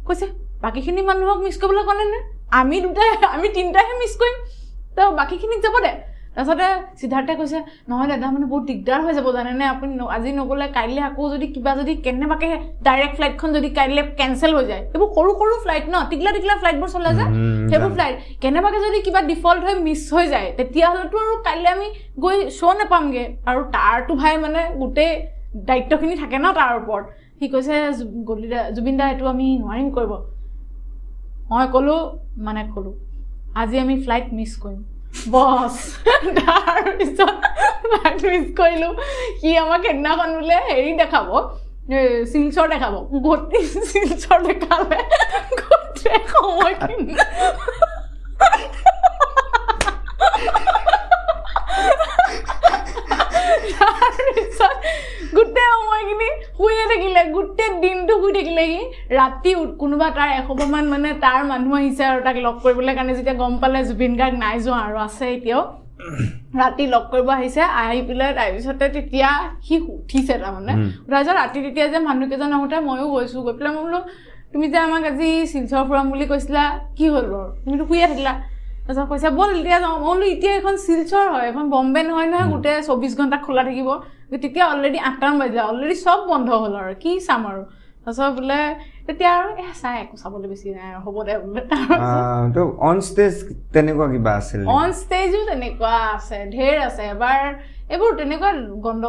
কৈছে 0.07 0.25
বাকীখিনি 0.63 1.01
মানুহক 1.09 1.39
মিছ 1.45 1.55
কৰিবলৈ 1.61 1.83
ক'লে 1.89 2.05
নে? 2.13 2.19
আমি 2.59 2.75
দুটাই 2.85 3.09
আমি 3.35 3.47
তিনিটাইহে 3.57 3.95
মিছ 4.01 4.13
কৰিম। 4.21 4.37
তো 4.95 5.01
বাকীখিনিক 5.19 5.59
যাব 5.65 5.75
দে। 5.85 5.91
তাৰপিছতে 6.35 6.67
সিদ্ধাৰ্থে 6.99 7.33
কৈছে 7.39 7.59
নহয় 7.89 8.07
দাদা 8.11 8.27
মানে 8.35 8.45
বহুত 8.51 8.63
দিগদাৰ 8.69 8.99
হৈ 9.05 9.13
যাব 9.17 9.27
জানেনে? 9.37 9.65
আপুনি 9.73 9.93
আজি 10.15 10.31
নগ'লে 10.39 10.67
কাইলৈ 10.77 11.01
আকৌ 11.09 11.23
যদি 11.33 11.47
কিবা 11.55 11.71
যদি 11.79 11.93
কেনেবাকৈ 12.05 12.49
ডাইৰেক্ট 12.87 13.13
ফ্লাইটখন 13.17 13.49
যদি 13.57 13.69
কাইলৈ 13.77 14.03
কেঞ্চেল 14.19 14.51
হৈ 14.57 14.65
যায়। 14.71 14.83
এইবোৰ 14.93 15.09
সৰু 15.15 15.31
সৰু 15.39 15.55
ফ্লাইট 15.63 15.85
ন? 15.93 15.95
টিকলা 16.11 16.31
টিকলা 16.35 16.55
ফ্লাইটবোৰ 16.61 16.89
চলে 16.95 17.11
যে। 17.19 17.25
সেইবোৰ। 17.69 17.91
ফ্লাইট 17.95 18.15
কেনেবাকৈ 18.43 18.79
যদি 18.87 18.99
কিবা 19.05 19.21
ডিফল্ট 19.31 19.61
হৈ 19.65 19.75
মিছ 19.87 20.01
হৈ 20.15 20.25
যায় 20.33 20.47
তেতিয়াহ'লেতো 20.57 21.17
আৰু 21.23 21.33
কাইলৈ 21.47 21.69
আমি 21.75 21.87
গৈ 22.23 22.37
শ্ব' 22.57 22.77
নাপামগৈ। 22.81 23.25
আৰু 23.49 23.61
তাৰতো 23.75 24.11
ভাই 24.21 24.33
মানে 24.45 24.61
গোটেই 24.81 25.11
দায়িত্বখিনি 25.69 26.15
থাকে 26.21 26.37
ন 26.45 26.47
তাৰ 26.59 26.71
ওপৰত। 26.81 27.05
সি 27.37 27.45
কৈছে 27.53 27.75
গলিদা 28.29 28.59
জুবিন 28.75 28.95
দা 28.99 29.05
এইটো 29.11 29.25
আমি 29.33 29.47
নোৱাৰিম 29.63 29.87
কৰিব। 29.97 30.13
মই 31.51 31.65
ক'লোঁ 31.73 31.99
মানে 32.45 32.61
ক'লোঁ 32.73 32.95
আজি 33.61 33.75
আমি 33.83 33.95
ফ্লাইট 34.03 34.27
মিছ 34.37 34.51
কৰিম। 34.63 34.81
বছ 35.33 35.75
তাৰপিছত 36.37 37.37
ফ্লাইট 37.91 38.19
মিছ 38.31 38.47
কৰিলোঁ। 38.59 38.93
সি 39.39 39.49
আমাক 39.63 39.81
সেইদিনাখন 39.85 40.29
বোলে 40.37 40.57
হেৰি 40.69 40.91
দেখাব 41.01 41.27
শিলচৰ 42.31 42.67
দেখাব। 42.73 42.93
গোটেই 43.25 43.65
শিলচৰ 43.89 44.39
দেখালে। 44.49 44.99
গোটেই 45.61 46.21
সময়খিনি। 46.33 47.15
তাৰপিছত 53.39 54.73
গোটেই 55.33 55.67
সময়খিনি 55.73 56.27
শুয়ে 56.57 56.85
থাকিলে 56.91 57.21
গোটেই 57.35 57.71
দিনটো 57.83 58.13
শুই 58.21 58.31
থাকিলে 58.33 58.63
সি 58.67 58.79
ৰাতি 59.15 59.51
কোনোবা 59.77 60.07
তাৰ 60.17 60.29
এসোপামান 60.39 60.83
মানে 60.93 61.09
তাৰ 61.25 61.39
মানুহ 61.51 61.73
আহিছে 61.77 62.03
আৰু 62.05 62.19
তাক 62.23 62.37
লগ 62.45 62.55
কৰিবলৈ 62.63 62.93
কাৰণে 62.95 63.13
যেতিয়া 63.19 63.35
গম 63.35 63.53
পালে 63.61 63.79
জুবিন 63.89 64.13
গাৰ্গ 64.19 64.35
নাই 64.37 64.55
যোৱা 64.65 64.79
আৰু 64.87 64.97
আছে 65.07 65.25
এতিয়াও 65.35 65.63
ৰাতি 66.55 66.83
লগ 66.87 67.03
কৰিব 67.11 67.27
আহিছে 67.29 67.61
আহি 67.81 68.01
পেলাই 68.01 68.31
তাৰপিছতে 68.33 68.85
তেতিয়া 68.95 69.29
সি 69.65 69.75
উঠিছে 69.95 70.33
তাৰমানে। 70.43 70.73
উম। 70.73 70.87
তাৰপিছত 71.09 71.35
ৰাতি 71.41 71.59
তেতিয়া 71.65 71.87
যে 71.87 71.99
মানুহকেইজন 72.09 72.51
আহোঁতে 72.53 72.77
ময়ো 72.87 73.05
গৈছোঁ 73.13 73.41
গৈ 73.45 73.53
পেলাই 73.53 73.71
মই 73.75 73.83
বোলো 73.83 73.99
তুমি 74.53 74.65
যে 74.73 74.77
আমাক 74.77 75.03
আজি 75.05 75.29
শিলচৰ 75.51 75.83
ফুৰাম 75.89 76.05
বুলি 76.11 76.25
কৈছিলা 76.25 76.63
কি 76.97 77.05
হ'ল 77.13 77.25
বাৰু? 77.33 77.47
তুমিতো 77.63 77.83
শুয়ে 77.89 78.05
থাকিলা। 78.07 78.33
তাৰপিছত 78.89 79.07
কৈছে 79.11 79.29
ব'ল 79.37 79.49
এতিয়া 79.59 79.79
যাওঁ। 79.83 79.97
মই 80.03 80.05
বোলো 80.05 80.25
এতিয়া 80.35 80.53
এখন 80.59 80.75
শিলচৰ 80.85 81.25
হয় 81.33 81.47
এখন 81.51 81.65
বম্বে 81.73 82.01
নহয় 82.07 82.27
নহয় 82.31 82.47
গোটেই 82.53 82.77
চৌবিছ 82.87 83.13
ঘণ্টা 83.19 83.37
খোলা 83.45 83.63
থাকিব। 83.67 83.89
তেতিয়া 84.43 84.65
অলৰেডি 84.73 84.99
আঠটামান 85.09 85.35
বাজিলে 85.41 85.61
অলৰেডি 85.71 85.95
চব 86.05 86.19
বন্ধ 86.31 86.47
হ'ল 86.61 86.73
আৰু 86.81 86.93
কি 87.03 87.11
চাম 87.27 87.41
আৰু। 87.51 87.61
তাৰপিছত 88.03 88.29
বোলে 88.37 88.59
তেতিয়া 89.07 89.31
আৰু 89.39 89.49
এ 89.63 89.65
চাই 89.81 89.95
একো 90.03 90.15
চাবলৈ 90.21 90.47
বেছি 90.51 90.67
নাই 90.77 90.87
আৰু 90.91 90.99
হ'ব 91.05 91.17
দে 91.27 91.33
বোলে। 91.43 91.61
অন 92.89 92.97
ষ্টেজ 93.09 93.33
তেনেকুৱা 93.73 94.07
কিবা 94.13 94.31
আছিল? 94.41 94.61
অন 94.79 94.89
ষ্টেজো 95.01 95.39
তেনেকুৱা 95.49 95.95
আছে 96.15 96.37
ঢেৰ 96.55 96.75
আছে। 96.87 97.03
এবাৰ 97.15 97.41
এইবোৰ 97.89 98.11
তেনেকুৱা 98.17 98.49
গণ্ড 98.83 99.03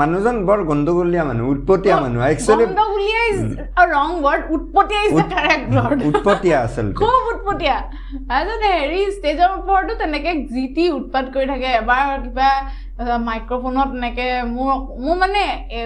মানুহজন 0.00 0.36
বৰ 0.46 0.60
গণ্ডগোলীয়া 0.68 1.24
মানুহ 1.24 1.44
উৎপতীয়া 1.54 1.96
মানুহ 2.04 2.20
একচুৱেলি 2.26 2.64
গণ্ডগোলীয়া. 2.66 3.24
উৎপতীয়া. 4.56 5.00
উৎপতীয়া 6.08 6.56
আচলতে 6.60 6.94
খুব 7.00 7.20
উৎপতীয়া 7.32 7.76
হেৰি 8.64 9.00
ষ্টেজৰ 9.16 9.50
ওপৰতো 9.58 9.92
তেনেকে 9.98 10.32
যি 10.50 10.64
টি 10.74 10.84
উৎপাত 10.92 11.24
কৰি 11.34 11.46
থাকে 11.46 11.68
এবাৰ 11.74 12.06
কিবা 12.24 12.48
মাইক্ৰফোনত 13.20 13.90
এনেকে 13.98 14.26
মোৰ 14.48 14.72
মোৰ 15.02 15.14
মানে 15.18 15.42
এ, 15.70 15.80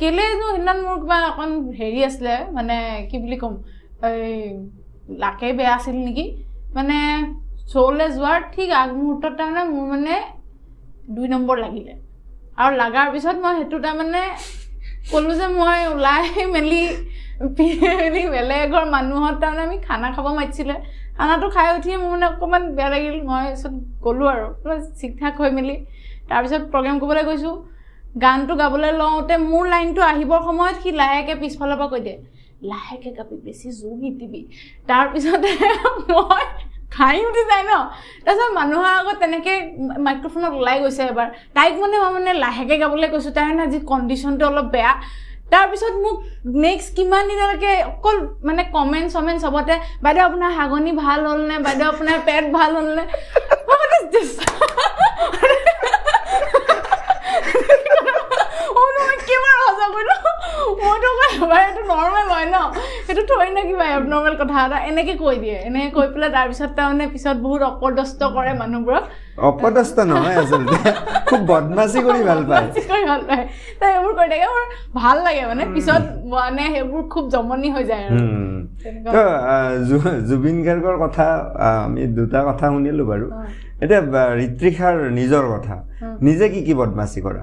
কেলেনো 0.00 0.46
সেইদিনা 0.48 0.72
মোৰ 0.80 0.96
কিবা 1.02 1.18
অকণ 1.26 1.50
হেৰি 1.80 2.00
আছিলে 2.04 2.34
মানে 2.52 2.76
কি 3.10 3.16
বুলি 3.18 3.36
ক'ম 3.36 3.54
এই 4.04 4.32
লাকে 5.18 5.46
বেয়া 5.52 5.74
আছিল 5.74 5.96
নেকি 6.06 6.24
মানে 6.74 6.96
শ্ব'লৈ 7.72 8.08
যোৱাৰ 8.16 8.40
ঠিক 8.54 8.68
আগমুহূৰ্তত 8.82 9.32
তাৰমানে 9.38 9.62
মোৰ 9.72 9.86
মানে 9.92 10.14
দুই 11.16 11.26
নম্বৰ 11.34 11.56
লাগিলে। 11.64 11.92
আৰু 12.60 12.72
লগাৰ 12.82 13.06
পিছত 13.14 13.36
মই 13.44 13.54
সেইটো 13.58 13.78
তাৰমানে 13.86 14.22
ক'লোঁ 15.10 15.34
যে 15.40 15.46
মই 15.58 15.80
ওলাই 15.92 16.22
মেলি 16.54 16.82
মেলি 17.58 18.22
বেলেগ 18.34 18.60
এঘৰ 18.66 18.84
মানুহত 18.94 19.34
তাৰমানে 19.42 19.62
আমি 19.66 19.76
খানা 19.88 20.08
খাব 20.16 20.26
মাতিছিলে। 20.38 20.76
খানাটো 21.18 21.46
খাই 21.54 21.68
উঠিয়ে 21.76 21.96
মোৰ 22.02 22.10
মানে 22.14 22.26
অকণমান 22.32 22.62
বেয়া 22.76 22.90
লাগিল। 22.94 23.16
মই 23.30 23.44
পিছত 23.52 23.74
গ'লোঁ 24.04 24.28
আৰু 24.34 24.46
ঠিক 25.00 25.12
ঠাক 25.20 25.34
হৈ 25.40 25.50
মেলি। 25.58 25.76
তাৰপিছত 26.30 26.62
প্ৰগ্ৰেম 26.72 26.96
কৰিবলৈ 27.02 27.24
গৈছোঁ। 27.30 27.56
গানটো 28.24 28.54
গাবলৈ 28.62 28.92
লওঁতে 29.00 29.34
মোৰ 29.50 29.64
লাইনটো 29.72 30.02
আহিবৰ 30.12 30.40
সময়ত 30.48 30.76
সি 30.82 30.90
লাহেকৈ 31.00 31.34
পিছফালৰ 31.42 31.76
পৰা 31.80 31.88
কৈ 31.92 32.00
দিয়ে 32.06 32.18
লাহেকৈ 32.70 33.10
গাবি 33.18 33.36
বেছি 33.46 33.68
জোৰ 33.78 33.94
নিদিবি 34.02 34.40
তাৰপিছতে 34.88 35.50
মই 36.12 36.44
খাই 36.96 37.16
উঠি 37.28 37.42
যায় 37.50 37.64
ন? 37.70 37.72
তাৰপিছত 38.24 38.50
মানুহৰ 38.60 38.92
আগত 39.00 39.16
তেনেকৈ 39.22 39.56
মাইক্ৰফোনত 40.06 40.52
ওলাই 40.60 40.76
গৈছে 40.82 41.02
এবাৰ। 41.12 41.28
তাইক 41.56 41.74
মানে 41.82 41.96
মই 42.02 42.10
মানে 42.16 42.32
লাহেকৈ 42.44 42.76
গাবলৈ 42.82 43.08
কৈছোঁ 43.14 43.32
তাই 43.36 43.44
মানে 43.50 43.62
আজি 43.66 43.78
কণ্ডিশ্যনটো 43.92 44.44
অলপ 44.50 44.66
বেয়া। 44.74 44.92
তাৰপিছত 45.52 45.94
মোক 46.04 46.16
নেক্সট 46.64 46.90
কিমান 46.96 47.22
দিনলৈকে 47.30 47.72
অকল 47.92 48.16
মানে 48.48 48.62
কমেণ্ট 48.76 49.08
চমেণ্ট 49.14 49.38
চবতে 49.44 49.74
বাইদেউ 50.04 50.24
আপোনাৰ 50.28 50.50
হাগনি 50.58 50.92
ভাল 51.02 51.20
হ'লনে? 51.28 51.56
বাইদেউ 51.66 51.86
আপোনাৰ 51.92 52.16
পেট 52.28 52.44
ভাল 52.56 52.70
হ'লনে 52.78 53.04
What 53.68 53.90
is 53.96 54.04
this? 54.14 54.30
মই 58.74 58.82
বোলো, 58.86 59.00
মই 59.08 59.16
কিমান 59.28 59.56
সঁচা 59.62 59.86
কৰিলো 59.94 60.16
মইতো 60.98 61.10
কওঁ, 61.18 61.30
এবাৰ 61.44 61.60
এইটো 61.68 61.82
নৰ্মেল 61.92 62.26
হয় 62.34 62.46
ন? 62.54 62.56
সেইটো 63.06 63.22
থৈ 63.30 63.48
না 63.56 63.62
কিবা 63.68 63.84
এবনৰ্মেল 63.96 64.34
কথা 64.42 64.54
এটা 64.66 64.78
এনেকে 64.90 65.14
কৈ 65.22 65.36
দিয়ে। 65.44 65.56
এনেকে 65.68 65.90
কৈ 65.96 66.06
পেলাই 66.14 66.30
তাৰপিছত 66.36 66.70
তাৰমানে 66.78 67.04
পিছত 67.14 67.36
বহুত 67.46 67.62
অপদস্থ 67.72 68.20
কৰে 68.36 68.52
মানুহবোৰক। 68.62 69.04
অপদস্থ 69.50 69.96
নহয় 70.10 70.36
আচলতে। 70.42 70.76
খুব 71.28 71.40
বদমাচি 71.50 71.98
কৰি 72.06 72.20
ভাল 72.28 72.40
পায়। 72.50 72.66
কৰি 72.90 73.04
ভাল 73.10 73.20
পায়। 73.28 73.44
তাই 73.80 73.90
এইবোৰ 73.96 74.12
কৰি 74.18 74.28
থাকে। 74.32 74.46
মোৰ 74.54 74.64
ভাল 74.94 75.16
লাগে 75.26 75.42
মানে। 75.46 75.62
পিছত 75.74 76.02
মানে 76.34 76.64
সেইবোৰ 76.74 77.02
খুব 77.12 77.24
জমনি 77.34 77.68
হৈ 77.74 77.84
যায় 77.90 78.04
আৰু। 78.08 78.18
জুবিন 80.28 80.56
গাৰ্গৰ 80.66 80.96
কথা 81.04 81.26
আমি 81.84 82.02
দুটা 82.18 82.40
কথা 82.48 82.64
শুনিলোঁ 82.72 83.06
বাৰু। 83.12 83.26
এতিয়া 83.82 84.00
ঋত্বিষাৰ 84.46 84.94
নিজৰ 85.18 85.44
কথা। 85.54 85.74
নিজে 86.26 86.46
কি 86.48 86.60
কি 86.62 86.72
বদমাচি 86.74 87.20
কৰা? 87.20 87.42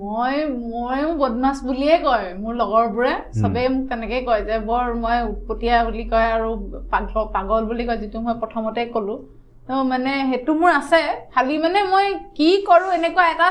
মই 0.00 0.34
ময়ো 0.72 1.08
বদমাছ 1.22 1.58
বুলিয়ে 1.68 1.96
কয়। 2.06 2.26
মোৰ 2.42 2.54
লগৰবোৰে 2.60 3.12
চবেই 3.40 3.66
মোক 3.72 3.82
তেনেকেই 3.90 4.22
কয় 4.28 4.42
যে 4.48 4.56
বৰ 4.68 4.86
মই 5.04 5.18
উৎপতীয়া 5.32 5.76
বুলি 5.88 6.04
কয় 6.12 6.28
আৰু 6.36 6.50
পাগল 6.92 7.24
পাগল 7.36 7.62
বুলি 7.70 7.84
কয় 7.88 7.98
যিটো 8.02 8.18
মই 8.26 8.34
প্ৰথমতে 8.42 8.80
ক'লোঁ। 8.94 9.18
তো 9.66 9.74
মানে 9.90 10.12
সেইটো 10.30 10.52
মোৰ 10.60 10.70
আছে। 10.80 11.00
খালি 11.34 11.54
মানে 11.64 11.80
মই 11.92 12.06
কি 12.36 12.48
কৰোঁ 12.68 12.90
এনেকুৱা 12.98 13.24
এটা 13.32 13.48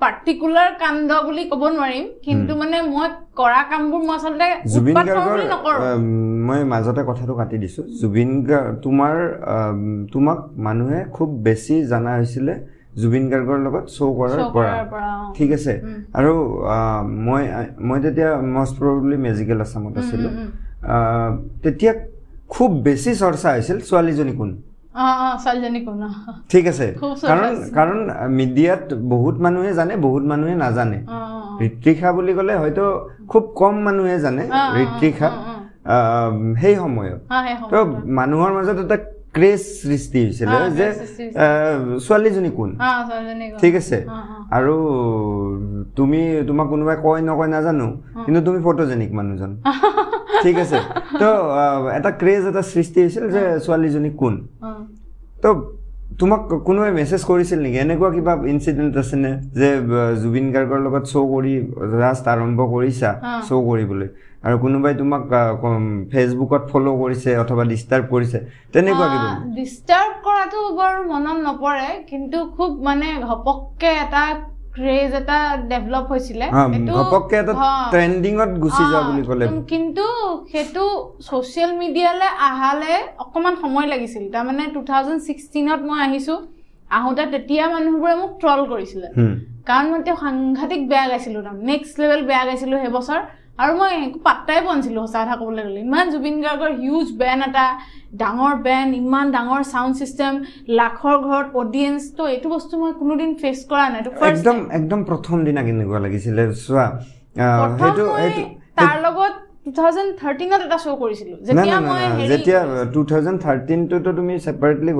পাৰ্টিকুলাৰ 0.00 0.70
কাণ্ড 0.82 1.10
বুলি 1.26 1.42
ক'ব 1.50 1.62
নোৱাৰিম। 1.76 2.06
কিন্তু 2.26 2.52
মানে 2.62 2.76
মই 2.94 3.08
কৰা 3.40 3.60
কামবোৰ 3.70 4.00
মই 4.08 4.16
আচলতে 4.18 4.46
মই 6.48 6.60
মাজতে 6.72 7.02
কথাটো 7.10 7.32
কাটি 7.40 7.56
দিছোঁ। 7.62 7.84
জুবিন 8.00 8.30
গাৰ্গ 8.48 8.68
তোমাৰ 8.84 9.14
তোমাক 10.12 10.38
মানুহে 10.66 11.00
খুব 11.16 11.28
বেছি 11.46 11.74
জনা 11.92 12.12
হৈছিলে 12.18 12.54
জুবিন 13.00 13.24
গাৰ্গৰ 13.32 13.58
লগত 13.66 13.84
শ্ব' 13.96 14.14
কৰাৰ 14.18 14.42
পৰা। 14.54 14.72
ঠিক 15.36 15.50
আছে। 15.58 15.72
আৰু 16.18 16.32
মই 17.26 17.42
মই 17.88 17.98
তেতিয়া 18.04 18.30
মষ্ট 18.56 18.74
প্ৰবলি 18.80 19.16
মেজিকেল 19.26 19.58
আছামত 19.64 19.94
আছিলোঁ। 20.02 20.32
তেতিয়া 21.62 21.92
খুব 22.54 22.70
বেছি 22.86 23.10
চৰ্চা 23.22 23.48
হৈছিল 23.54 23.78
ছোৱালীজনী 23.88 24.32
কোন। 24.40 24.50
ঠিক 26.52 26.64
আছে? 26.72 26.86
কাৰণ। 27.30 27.52
কাৰণ 27.78 27.98
মিডিয়াত 28.38 28.84
বহুত 29.12 29.36
মানুহে 29.44 29.72
জানে 29.78 29.94
বহুত 30.06 30.22
মানুহে 30.30 30.54
নাজানে। 30.64 30.98
ঋত্বিষা 31.66 32.08
বুলি 32.16 32.32
ক'লে 32.38 32.54
হয়তো 32.62 32.84
খুব 33.28 33.42
কম 33.60 33.74
মানুহে 33.86 34.16
জানে। 34.24 34.42
আহ, 35.94 36.30
সেই 36.60 36.74
তো 36.74 36.80
সময়ত 36.82 37.18
মানুহৰ 38.18 38.50
মাজত 38.56 38.78
এটা 38.84 38.96
ক্ৰেজ 39.36 39.60
সৃষ্টি 39.82 40.18
হৈছিলে 40.24 40.58
যে 40.78 40.86
ছোৱালীজনী 42.06 42.50
কোন? 42.58 42.70
ঠিক 43.62 43.74
আছে। 43.80 43.98
আৰু 44.58 44.74
তুমি 45.98 46.20
তোমাক 46.48 46.66
কোনোবাই 46.72 46.96
কয় 47.06 47.22
নকয় 47.28 47.50
নাজানো 47.54 47.88
কিন্তু 48.24 48.40
তুমি 48.46 48.58
ফটোজেনিক 48.66 49.10
মানুহজন। 49.18 49.50
ঠিক 50.44 50.56
আছে। 50.64 50.78
তো 51.20 51.28
এটা 51.98 52.10
ক্ৰেজ 52.20 52.42
এটা 52.50 52.62
সৃষ্টি 52.72 52.98
হৈছিল 53.04 53.24
যে 53.34 53.42
ছোৱালীজনী 53.64 54.10
কোন? 54.20 54.34
তো 55.42 55.48
তোমাক 56.08 56.40
কোনোবাই 56.66 56.92
মেছেজ 56.98 57.22
কৰিছিল 57.30 57.58
নেকি? 57.64 57.78
এনেকুৱা 57.84 58.08
কিবা 58.16 58.32
ইনচিডেণ্ট 58.52 58.94
আছেনে 59.02 59.30
যে 59.58 59.68
জুবিন 60.22 60.46
গাৰ্গৰ 60.54 60.80
লগত 60.86 61.04
শ্ব' 61.12 61.28
কৰি 61.34 61.52
জাষ্ট 62.02 62.24
আৰম্ভ 62.34 62.60
কৰিছা। 62.74 63.10
শ্ব' 63.48 63.64
কৰিবলৈ? 63.68 64.08
আৰু 64.46 64.56
কোনোবাই 64.64 64.94
তোমাক 65.00 65.22
ফেচবুকত 66.12 66.62
ফ'ল' 66.70 66.88
কৰিছে 67.02 67.30
অথবা 67.42 67.62
ডিষ্টাৰ্ব 67.72 68.04
কৰিছে 68.12 68.38
তেনেকুৱা 68.74 69.06
কিবা? 69.12 69.28
ডিষ্টাৰ্ব 69.58 70.12
কৰাটো 70.26 70.60
বাৰু 70.80 70.98
মনত 71.12 71.38
নপৰে 71.46 71.88
কিন্তু 72.10 72.38
খুব 72.56 72.70
মানে 72.86 73.08
ঘপককে 73.28 73.90
এটা 74.04 74.24
ক্ৰেজ 74.78 75.10
এটা 75.20 75.38
ডেভেলপ 75.70 76.04
হৈছিলে। 76.12 76.46
ঘপককে 76.96 77.36
এটা। 77.42 77.52
ট্ৰেণ্ডিঙত 77.94 78.50
গুচি 78.64 78.82
যোৱা 78.90 79.00
বুলি 79.08 79.22
ক'লে। 79.28 79.44
কিন্তু 79.72 80.04
সেইটো 80.52 80.84
ছ'চিয়েল 81.28 81.72
মিডিয়ালৈ 81.82 82.30
আহালে 82.48 82.94
অকণমান 83.24 83.54
সময় 83.62 83.86
লাগিছিল। 83.92 84.24
তাৰমানে 84.34 84.64
টু 84.74 84.80
থাউজেণ্ড 84.90 85.20
ছিক্সটিনত 85.26 85.80
মই 85.88 85.98
আহিছোঁ 86.06 86.38
আহোঁতে 86.98 87.24
তেতিয়া 87.32 87.64
মানুহবোৰে 87.74 88.14
মোক 88.20 88.30
ট্ৰল 88.42 88.60
কৰিছিলে। 88.72 89.08
কাৰণ 89.68 89.86
মই 89.92 90.00
তেওঁ 90.06 90.18
সাংঘাতিক 90.24 90.80
বেয়া 90.90 91.06
গাইছিলোঁ 91.10 91.42
তাৰমানে। 91.46 91.64
নেক্সট 91.72 91.94
লেভেল 92.00 92.20
বেয়া 92.28 92.44
গাইছিলোঁ 92.48 92.78
সেইবছৰ। 92.84 93.20
আৰু 93.58 93.72
মই 93.80 93.92
একো 94.06 94.18
পাত্তাই 94.28 94.58
পোৱা 94.64 94.74
নাছিলোঁ 94.78 95.04
সঁচা 95.06 95.20
কথা 95.22 95.34
ক'বলৈ 95.40 95.62
গ'লে। 95.66 95.80
ইমান 95.88 96.06
জুবিন 96.12 96.36
গাৰ্গৰ 96.44 96.72
হিউজ 96.82 97.08
বেণ্ড 97.20 97.42
এটা 97.48 97.66
ডাঙৰ 98.22 98.54
বেণ্ড 98.66 98.90
ইমান 99.02 99.26
ডাঙৰ 99.36 99.60
চাউণ্ড 99.72 99.92
ছিষ্টেম 100.00 100.32
লাখৰ 100.80 101.16
ঘৰত 101.26 101.48
অডিয়েঞ্চ 101.62 102.00
তো 102.16 102.22
এইটো 102.34 102.48
বস্তু 102.54 102.74
মই 102.82 102.92
কোনোদিন 103.00 103.30
ফেচ 103.40 103.58
কৰা 103.70 103.86
নাই। 103.92 104.00
একদম 104.32 104.58
একদম 104.78 105.00
প্ৰথম 105.10 105.36
দিনা 105.46 105.60
কেনেকুৱা 105.66 105.98
লাগিছিলে 106.06 106.42
চোৱা 106.64 106.86
আহ, 107.44 107.66
সেইটো 107.80 108.04
সেইটো 108.20 108.42
এটা 110.66 110.78
শ্ব' 110.84 110.96
কৰিছিলোঁ 111.02 111.36
যেতিয়া 111.46 111.78
মই 111.88 112.00
যেতিয়া 112.30 112.60
তুমি 114.18 114.34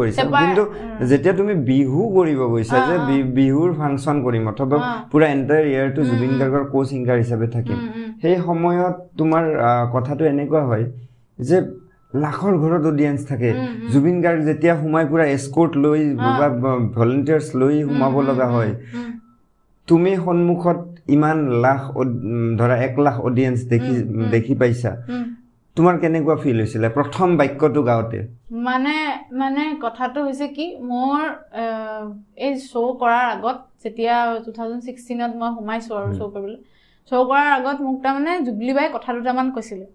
কৰিছা 0.00 0.22
কিন্তু। 0.42 0.62
যেতিয়া 1.10 1.34
তুমি 1.40 1.54
বিহু 1.70 2.00
কৰিব 2.16 2.40
গৈছা 2.52 2.76
যে 2.88 2.94
বিহুৰ 3.38 3.68
ফাংচন 3.80 4.16
কৰিম 4.26 4.44
অথবা। 4.52 4.76
পুৰা 5.12 5.26
এণ্টায়াৰ 5.37 5.64
ইয়াৰটো 5.72 6.00
জুবিন 6.10 6.32
গাৰ্গৰ 6.40 6.64
কো 6.72 6.78
ছিংগাৰ 6.90 7.16
হিচাপে 7.22 7.46
থাকিম। 7.56 7.78
সেই 8.22 8.37
সময়ত 8.46 8.94
তোমাৰ 9.18 9.44
কথাটো 9.94 10.22
এনেকুৱা 10.32 10.62
হয় 10.68 10.84
যে 11.38 11.56
লাখৰ 12.25 12.52
ঘৰত 12.62 12.84
অডিয়েঞ্চ 12.92 13.20
থাকে। 13.30 13.50
জুবিন 13.92 14.16
গাৰ্গ 14.25 14.40
যেতিয়া 14.48 14.75
সোমাই 14.80 15.04
পুৰা 15.10 15.25
এস্কৰ্ট 15.37 15.72
লৈ। 15.84 16.00
বা 16.38 16.46
ভলেণ্টিয়াৰ্ছ 16.96 17.48
লৈ 17.56 17.75
সোমাব 17.88 18.14
লগা 18.20 18.46
হয় 18.46 18.72
তুমি 19.88 20.12
সন্মুখত 20.25 20.78
ইমান 21.16 21.38
লাখ 21.64 21.80
ধৰা 22.60 22.76
এক 22.86 22.94
লাখ 23.06 23.16
অডিয়েঞ্চ 23.28 23.58
দেখি। 23.72 23.94
দেখি 24.34 24.54
পাইছা। 24.60 24.92
তোমাৰ 25.76 25.94
কেনেকুৱা 26.02 26.36
ফিল 26.42 26.58
হৈছিলে 26.62 26.88
প্ৰথম 26.98 27.28
বাক্যটো 27.40 27.80
গাওঁতে 27.88 28.20
মানে 28.66 28.94
মানে 29.40 29.62
কথাটো 29.84 30.18
হৈছে 30.26 30.46
কি 30.56 30.66
মোৰ 30.90 31.18
এই 32.46 32.52
শ্ব' 32.70 32.92
কৰাৰ 33.00 33.24
আগত 33.34 33.58
যেতিয়া 33.82 34.14
টু 34.44 34.50
থাউজেণ্ড 34.56 34.82
ছিক্সটিনত 34.86 35.32
মই 35.40 35.50
সোমাইছোঁ 35.56 35.94
আৰু 36.00 36.10
শ্ব' 36.18 36.30
কৰিবলৈ 36.34 36.58
শ্ব' 37.10 37.26
কৰাৰ 37.30 37.48
আগত 37.58 37.76
মোক 37.86 37.96
তাৰমানে 38.04 38.32
জুবলি 38.46 38.72
বাই 38.78 38.86
কথা 38.96 39.10
দুটামান 39.18 39.46
কৈছিলে। 39.56 39.86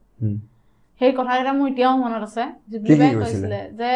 সেই 1.01 1.11
কথাকেইটা 1.19 1.53
মোৰ 1.59 1.67
এতিয়াও 1.71 1.95
মনত 2.03 2.23
আছে 2.29 2.43
কি 2.45 2.71
জুবলি 2.71 2.93
কি 2.93 2.99
বাই 3.01 3.11
কৈছিলে? 3.21 3.59
যে 3.79 3.91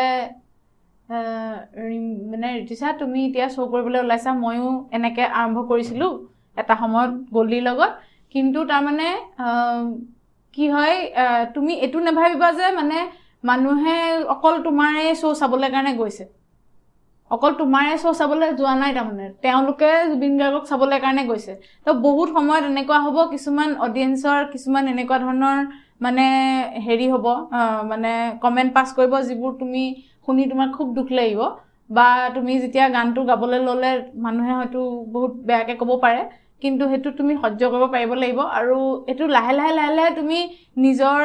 মানে 2.32 2.48
ঋতুষা 2.64 2.90
তুমি 3.02 3.20
এতিয়া 3.28 3.48
শ্ব' 3.56 3.70
কৰিবলৈ 3.74 4.00
ওলাইছা 4.06 4.32
ময়ো 4.44 4.70
এনেকৈ 4.98 5.26
আৰম্ভ 5.40 5.58
কৰিছিলোঁ 5.72 6.12
এটা 6.58 6.74
সময়ত 6.80 7.12
গলিৰ 7.34 7.64
লগত। 7.64 7.92
কিন্তু 8.36 8.60
তাৰমানে 8.70 9.08
কি 10.54 10.66
হয় 10.70 10.96
তুমি 11.56 11.72
এইটো 11.78 11.98
নাভাবিবা 12.02 12.48
যে 12.54 12.66
মানে 12.76 12.96
মানুহে 13.44 13.96
অকল 14.36 14.56
তোমাৰে 14.64 15.04
শ্ব' 15.18 15.38
চাবলৈ 15.42 15.70
কাৰণে 15.72 15.92
গৈছে। 15.98 16.24
অকল 17.32 17.52
তোমাৰে 17.58 17.96
শ্ব' 17.98 18.16
চাবলৈ 18.16 18.52
যোৱা 18.54 18.74
নাই 18.78 18.92
তাৰমানে। 18.94 19.26
তেওঁলোকে 19.42 19.90
জুবিন 20.12 20.34
গাৰ্গক 20.38 20.64
চাবলৈ 20.66 21.00
কাৰণে 21.00 21.24
গৈছে। 21.28 21.54
তো 21.86 21.96
বহুত 22.00 22.28
সময়ত 22.32 22.64
এনেকুৱা 22.66 22.98
হ'ব 23.00 23.18
কিছুমান 23.34 23.70
অডিয়েঞ্চৰ 23.80 24.40
কিছুমান 24.54 24.84
এনেকুৱা 24.88 25.18
ধৰণৰ 25.20 25.58
মানে 26.02 26.26
হেৰি 26.86 27.08
হ'ব 27.10 27.26
মানে 27.92 28.12
কমেণ্ট 28.42 28.72
পাছ 28.74 28.88
কৰিব 28.94 29.14
যিবোৰ 29.28 29.52
তুমি 29.60 29.84
শুনি 30.28 30.42
তোমাৰ 30.50 30.70
খুব 30.74 30.88
দুখ 30.96 31.08
লাগিব। 31.14 31.42
বা 31.90 32.04
তুমি 32.36 32.52
যেতিয়া 32.64 32.86
গানটো 32.90 33.20
গাবলৈ 33.26 33.60
ল'লে 33.62 33.88
মানুহে 34.20 34.54
হয়তো 34.54 34.80
বহুত 35.12 35.32
বেয়াকৈ 35.46 35.76
ক'ব 35.82 35.92
পাৰে। 36.02 36.20
কিন্তু 36.62 36.84
সেইটো 36.92 37.10
তুমি 37.20 37.34
সহ্য 37.44 37.62
কৰিব 37.72 37.84
পাৰিব 37.96 38.12
লাগিব 38.22 38.40
আৰু 38.60 38.78
এইটো 39.12 39.24
লাহে 39.38 39.54
লাহে 39.60 39.72
লাহে 39.80 39.92
লাহে 39.98 40.12
তুমি 40.20 40.38
নিজৰ 40.86 41.22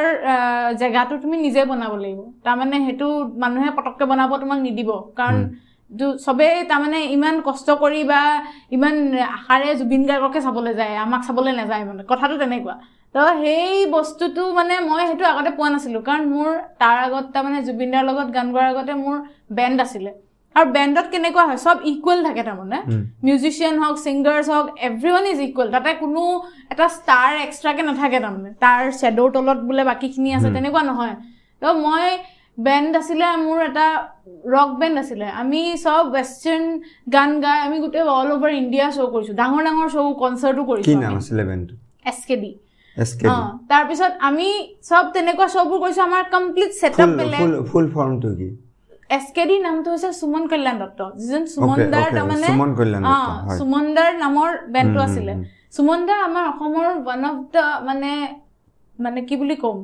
জেগাটো 0.81 1.14
তুমি 1.25 1.37
নিজে 1.47 1.62
বনাব 1.71 1.92
লাগিব। 2.05 2.21
তাৰমানে 2.47 2.77
সেইটো 2.87 3.07
মানুহে 3.42 3.71
পটককৈ 3.77 4.05
বনাব 4.12 4.31
তোমাক 4.42 4.59
নিদিব। 4.66 4.90
কাৰণ 5.18 5.37
চবেই 6.27 6.57
তাৰমানে 6.71 6.99
ইমান 7.16 7.37
কষ্ট 7.49 7.68
কৰি 7.83 8.01
বা 8.11 8.21
ইমান 8.77 8.95
আশাৰে 9.37 9.68
জুবিন 9.81 10.03
গাৰ্গকে 10.11 10.40
চাবলৈ 10.47 10.73
যায় 10.81 10.95
আমাক 11.05 11.23
চাবলৈ 11.29 11.53
নাযায় 11.61 11.85
মানে। 11.88 12.03
কথাটো 12.12 12.35
তেনেকুৱা। 12.42 12.75
তো 13.14 13.21
সেই 13.42 13.79
বস্তুটো 13.97 14.42
মানে 14.59 14.75
মই 14.90 15.03
সেইটো 15.09 15.25
আগতে 15.33 15.51
পোৱা 15.59 15.68
নাছিলোঁ। 15.75 16.03
কাৰণ 16.09 16.23
মোৰ 16.35 16.51
তাৰ 16.83 16.97
আগত 17.07 17.25
তাৰমানে 17.35 17.59
জুবিনদাৰ 17.68 18.05
লগত 18.11 18.29
গান 18.37 18.47
গোৱাৰ 18.55 18.68
আগতে 18.73 18.92
মোৰ 19.05 19.16
বেণ্ড 19.59 19.79
আছিলে। 19.87 20.11
আৰু 20.57 20.67
বেণ্ডত 20.77 21.07
কেনেকুৱা 21.12 21.45
হয় 21.49 21.59
চব 21.65 21.77
ইকুৱেল 21.93 22.19
থাকে 22.27 22.43
তাৰমানে। 22.49 22.79
মিউজিচিয়ান 23.27 23.75
হওক 23.83 23.97
ছিংগাৰ্ছ 24.07 24.49
হওক 24.55 24.69
এভৰি 24.88 25.11
ওৱান 25.12 25.25
ইজ 25.33 25.38
ইকুৱেল 25.49 25.69
তাতে 25.75 25.91
কোনো 26.03 26.23
এটা 26.73 26.87
ষ্টাৰ 26.97 27.31
এক্সট্ৰাকে 27.47 27.83
নাথাকে 27.88 28.19
তাৰমানে। 28.25 28.51
তাৰ 28.65 28.83
শ্বেডৰ 29.01 29.29
তলত 29.35 29.59
বোলে 29.69 29.83
বাকীখিনি 29.91 30.31
আছে। 30.37 30.49
তেনেকুৱা 30.57 30.83
নহয়। 30.91 31.15
তো 31.62 31.69
মই 31.85 32.07
বেণ্ড 32.67 32.93
আছিলে 33.01 33.27
মোৰ 33.47 33.59
এটা 33.69 33.87
ৰক 34.55 34.71
বেণ্ড 34.81 34.97
আছিলে। 35.03 35.27
আমি 35.43 35.61
চব 35.85 36.03
ৱেষ্টাৰ্ণ 36.17 36.65
গান 37.15 37.31
গাই 37.45 37.59
আমি 37.67 37.77
গোটেই 37.85 38.05
অল 38.17 38.29
অভাৰ 38.37 38.51
ইণ্ডিয়া 38.62 38.87
শ্ব' 38.97 39.11
কৰিছোঁ। 39.15 39.35
ডাঙৰ 39.41 39.62
ডাঙৰ 39.69 39.88
শ্ব' 39.95 40.19
কনচাৰ্টো 40.23 40.62
কৰিছোঁ 40.71 40.85
এছ 42.11 42.21
কে 42.29 42.37
ডি 42.43 42.51
তাৰপিছত 43.71 44.12
আমি 44.29 44.49
চব 44.88 45.05
তেনেকুৱা 45.15 45.47
শ্ব'বোৰ 45.55 45.79
কৰিছোঁ। 45.85 46.03
আমাৰ 46.09 46.23
কমপ্লিট 46.35 46.71
ছেটআপ 46.81 47.09
ফুল 47.09 47.19
বেলেগ। 47.21 47.41
ফুল 47.41 47.55
ফুল 47.71 47.87
ফৰ্মটো 47.95 48.31
কি? 48.38 48.49
এছ 49.16 49.27
কে 49.37 49.42
ডি 49.48 49.57
নামটো 49.66 49.88
হৈছে 49.94 50.09
সুমন 50.20 50.44
কল্যাণ 50.51 50.77
দত্ত। 50.83 51.01
যিজন 51.20 51.42
সুমন 51.55 51.79
Okay, 51.79 51.88
দাৰ 51.94 52.07
okay, 52.09 52.16
তাৰমানে 52.16 52.48
সুমন 53.59 53.85
দাৰ 53.96 54.11
নামৰ 54.25 54.51
বেণ্ডটো 54.75 55.01
আছিলে। 55.07 55.33
সুমন 55.77 56.01
দা 56.09 56.14
আমাৰ 56.29 56.44
অসমৰ 56.53 56.87
ওৱান 56.98 57.22
অফ 57.31 57.37
দ্য 57.55 57.64
মানে 57.88 58.12
মানে 58.98 59.20
কি 59.29 59.35
বুলি 59.40 59.57
ক'ম? 59.62 59.79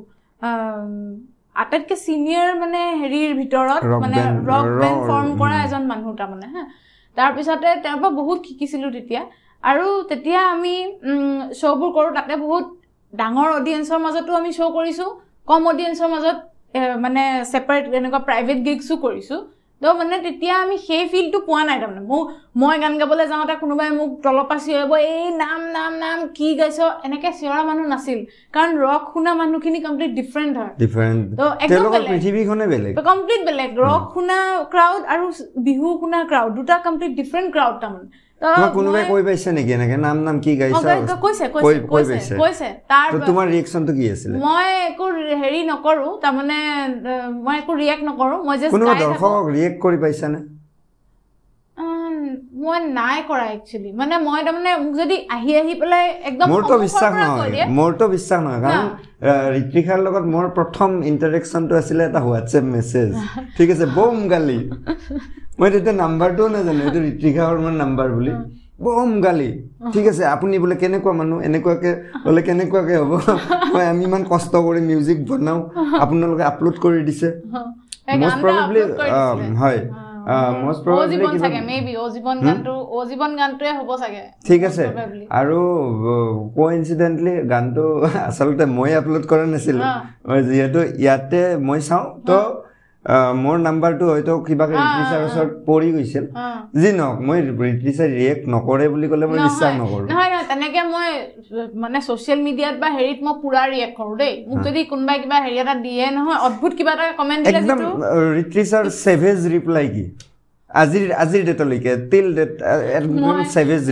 আটাইতকৈ 1.62 1.96
চিনিয়ৰ 2.06 2.48
মানে 2.62 2.80
হেৰিৰ 3.00 3.30
ভিতৰত 3.40 3.82
মানে 4.04 4.18
ৰক 4.50 4.66
বেণ্ড 4.80 4.98
ফৰ্ম 5.08 5.28
কৰা। 5.40 5.56
এজন 5.66 5.82
মানুহ 5.92 6.10
তাৰমানে 6.20 6.46
হা। 6.54 6.62
তাৰপিছতে 7.16 7.68
তেওঁৰ 7.84 7.98
পৰা 8.02 8.10
বহুত 8.20 8.38
শিকিছিলোঁ 8.48 8.90
তেতিয়া। 8.96 9.22
আৰু 9.64 9.86
তেতিয়া 10.10 10.40
আমি 10.54 10.74
শ্ব'বোৰ 11.60 11.90
কৰোঁ। 11.96 12.10
তাতে 12.18 12.34
বহুত 12.44 12.64
ডাঙৰ 13.12 13.48
অডিয়েঞ্চৰ 13.58 13.98
মাজতো 14.04 14.32
আমি 14.40 14.50
শ্ব' 14.58 14.74
কৰিছোঁ। 14.78 15.10
কম 15.48 15.62
অডিয়েঞ্চৰ 15.72 16.08
মাজত 16.14 16.36
মানে 16.74 17.22
ছেপাৰেট 17.52 17.84
এনেকুৱা 17.98 18.20
প্ৰাইভেট 18.28 18.58
গিগছো 18.66 18.94
কৰিছোঁ। 19.04 19.40
তো 19.82 19.88
মানে 19.98 20.16
তেতিয়া 20.26 20.54
আমি 20.64 20.76
সেই 20.86 21.04
ফিলটো 21.10 21.38
পোৱা 21.48 21.62
নাই 21.68 21.78
তাৰমানে। 21.82 22.02
মোক 22.10 22.24
মই 22.60 22.76
গান 22.82 22.94
গাবলৈ 23.00 23.26
যাওঁতে 23.32 23.54
কোনোবাই 23.62 23.90
মোক 23.98 24.10
তলৰ 24.24 24.44
পৰা 24.48 24.60
চিঞৰিব 24.64 24.92
এই 25.12 25.26
নাম 25.42 25.60
নাম 25.76 25.92
নাম 26.04 26.18
কি 26.36 26.48
গাইছ? 26.60 26.78
এনেকৈ 27.06 27.30
চিঞৰা 27.40 27.62
মানুহ 27.68 27.86
নাছিল। 27.92 28.18
কাৰণ 28.54 28.70
ৰক 28.84 29.02
শুনা 29.14 29.32
মানুহখিনি 29.40 29.78
কমপ্লিট 29.86 30.12
ডিফাৰেণ্ট 30.20 30.54
হয়। 30.60 30.72
কমপ্লিট 33.10 33.40
বেলেগ। 33.48 33.70
ৰক 33.84 34.02
শুনা 34.14 34.38
ক্ৰাউড 34.72 35.02
আৰু 35.12 35.24
বিহু 35.66 35.88
শুনা 36.00 36.18
ক্ৰাউড 36.30 36.50
দুটা 36.58 36.76
কমপ্লিট 36.86 37.12
ডিফাৰেণ্ট 37.20 37.48
ক্ৰাউড 37.54 37.76
তাৰমানে। 37.82 38.08
তোমাক 38.40 38.70
কোনোবাই 38.74 39.02
কৈ 39.06 39.22
পাইছে 39.26 39.48
নেকি 39.56 39.72
এনেকে 39.76 39.96
নাম 40.02 40.18
নাম 40.26 40.36
কি 40.44 40.52
গাইছা 40.60 40.92
কৈছে 41.24 41.44
কৈছে 41.54 42.26
কৈছে 42.42 42.68
তাৰ 42.90 43.08
তোমাৰ 43.28 43.46
ৰিয়েকশ্যনটো 43.52 43.92
কি 43.96 44.04
আছিলে 44.14 44.34
মই 44.44 44.68
একো 44.84 45.06
হেৰি 45.40 45.60
নকৰোঁ 45.70 46.12
তাৰমানে 46.22 46.58
মই 47.46 47.56
একো 47.62 47.72
ৰিয়েক্ট 47.82 48.02
নকৰোঁ 48.10 48.38
মই 48.46 48.56
কোনোবা 48.74 48.94
দৰ্শকক 49.02 49.44
ৰিয়েক্ট 49.56 49.76
কৰি 49.84 49.98
পাইছানে 50.04 50.40
মই 52.60 52.78
নাই 52.92 53.18
কৰা 53.26 53.44
একচুৱেলি 53.50 53.90
মানে 53.98 54.14
মই 54.22 54.40
তাৰমানে 54.46 54.70
মোক 54.78 54.94
যদি 55.00 55.16
আহি 55.34 55.52
আহি 55.58 55.74
পেলাই 55.80 56.06
একদম 56.30 56.46
মোৰতো 56.52 56.74
বিশ্বাস 56.84 57.12
নহয় 57.16 57.50
মোৰতো 57.76 58.04
বিশ্বাস 58.14 58.40
নহয় 58.44 58.60
কাৰণ 58.64 58.86
ঋত্বিকাৰ 59.60 59.98
লগত 60.06 60.24
মোৰ 60.34 60.46
প্ৰথম 60.58 60.90
ইণ্টাৰেকশ্যনটো 61.10 61.74
আছিলে 61.80 62.02
এটা 62.08 62.20
হোৱাটছএপ 62.26 62.64
মেছেজ 62.74 63.08
ঠিক 63.56 63.68
আছে 63.74 63.86
বম 63.96 64.16
গালি 64.32 64.58
মই 65.58 65.68
তেতিয়া 65.74 65.94
নাম্বাৰটোও 66.02 66.48
নাজানো 66.48 66.80
এইটো 66.86 67.00
ঋত্বিকা 67.10 67.42
শৰ্মাৰ 67.48 67.74
নাম্বাৰ 67.82 68.08
বুলি। 68.16 68.32
বম 68.84 69.10
গালি। 69.20 69.50
ঠিক 69.92 70.04
আছে 70.06 70.22
আপুনি 70.34 70.54
বোলে 70.58 70.74
কেনেকুৱা 70.82 71.12
মানুহ 71.20 71.38
এনেকুৱাকে 71.48 71.90
বোলে 72.24 72.40
কেনেকুৱাকে 72.42 72.94
হ'ব? 73.00 73.12
মই 73.74 73.84
আমি 73.92 74.04
ইমান 74.04 74.22
কষ্ট 74.28 74.52
কৰি 74.66 74.80
মিউজিক 74.90 75.18
বনাওঁ 75.28 75.60
আপোনালোকে 76.00 76.44
আপলোড 76.50 76.76
কৰি 76.84 77.00
দিছে। 77.08 77.28
um, 79.10 79.38
দিছিলে। 79.38 79.56
হয়। 79.56 79.80
ঠিক 84.46 84.60
আছে. 84.64 84.84
আৰু 85.30 85.58
কো 86.56 86.64
ইনচিডেণ্টলি 86.70 87.34
গানটো 87.52 87.84
আচলতে 88.28 88.64
মই 88.78 88.90
আপলোড 89.00 89.24
কৰা 89.30 89.44
নাছিলোঁ। 89.52 89.86
যিহেতু 90.48 90.80
ইয়াতে 91.02 91.42
মই 91.66 91.80
চাওঁ 91.80 92.06
তো 92.28 92.38
মোৰ 93.42 93.56
নাম্বাৰটো 93.58 94.04
হয়তো 94.08 94.32
কিবা 94.46 94.64
অ, 94.64 94.70
ৰিটিচাৰ। 94.72 95.20
ওচৰত 95.26 95.50
পৰি 95.66 95.88
গৈছিল। 95.94 96.24
যি 96.80 96.90
নহওক 96.96 97.18
মই 97.28 97.38
ৰিটিচাৰ 97.42 98.08
ৰিয়েক্ট 98.12 98.44
নকৰে 98.54 98.86
বুলি 98.94 99.06
ক'লে 99.12 99.26
মই 99.30 99.38
বিশ্বাস 99.40 99.72
নকৰোঁ 99.80 100.06
নহয় 100.08 100.30
নহয়, 100.30 100.44
তেনেকে 100.50 100.82
মই 100.94 101.08
মানে 101.82 101.98
ছচিয়েল 102.08 102.40
মিডিয়াত 102.48 102.74
বা 102.82 102.88
হেৰিত 102.96 103.18
মই 103.26 103.34
পুৰা 103.42 103.62
ৰিয়েক্ট 103.72 103.94
কৰো 104.00 104.12
দেই 104.20 104.32
মোক 104.48 104.58
যদি 104.66 104.80
কোনোবাই 104.92 105.18
কিবা 105.22 105.36
হেৰি 105.44 105.56
এটা 105.64 105.74
দিয়ে 105.86 106.04
নহয় 106.16 106.38
অদ্ভুত 106.46 106.72
কিবা 106.78 106.92
এটা 106.96 107.06
কমেণ্ট 107.20 107.42
দিলে 107.44 107.58
একদম 107.58 107.78
ৰিটিচাৰ 108.38 108.84
ছেভেজ 109.02 109.38
ৰিপ্লাই 109.54 109.86
কি 109.94 110.04
আজিৰ 110.70 111.12
আজিৰ 111.22 111.44
ডেটলৈকে 111.48 111.92
টিল 112.10 112.26
ডেট 112.38 112.62
একদম 112.96 113.14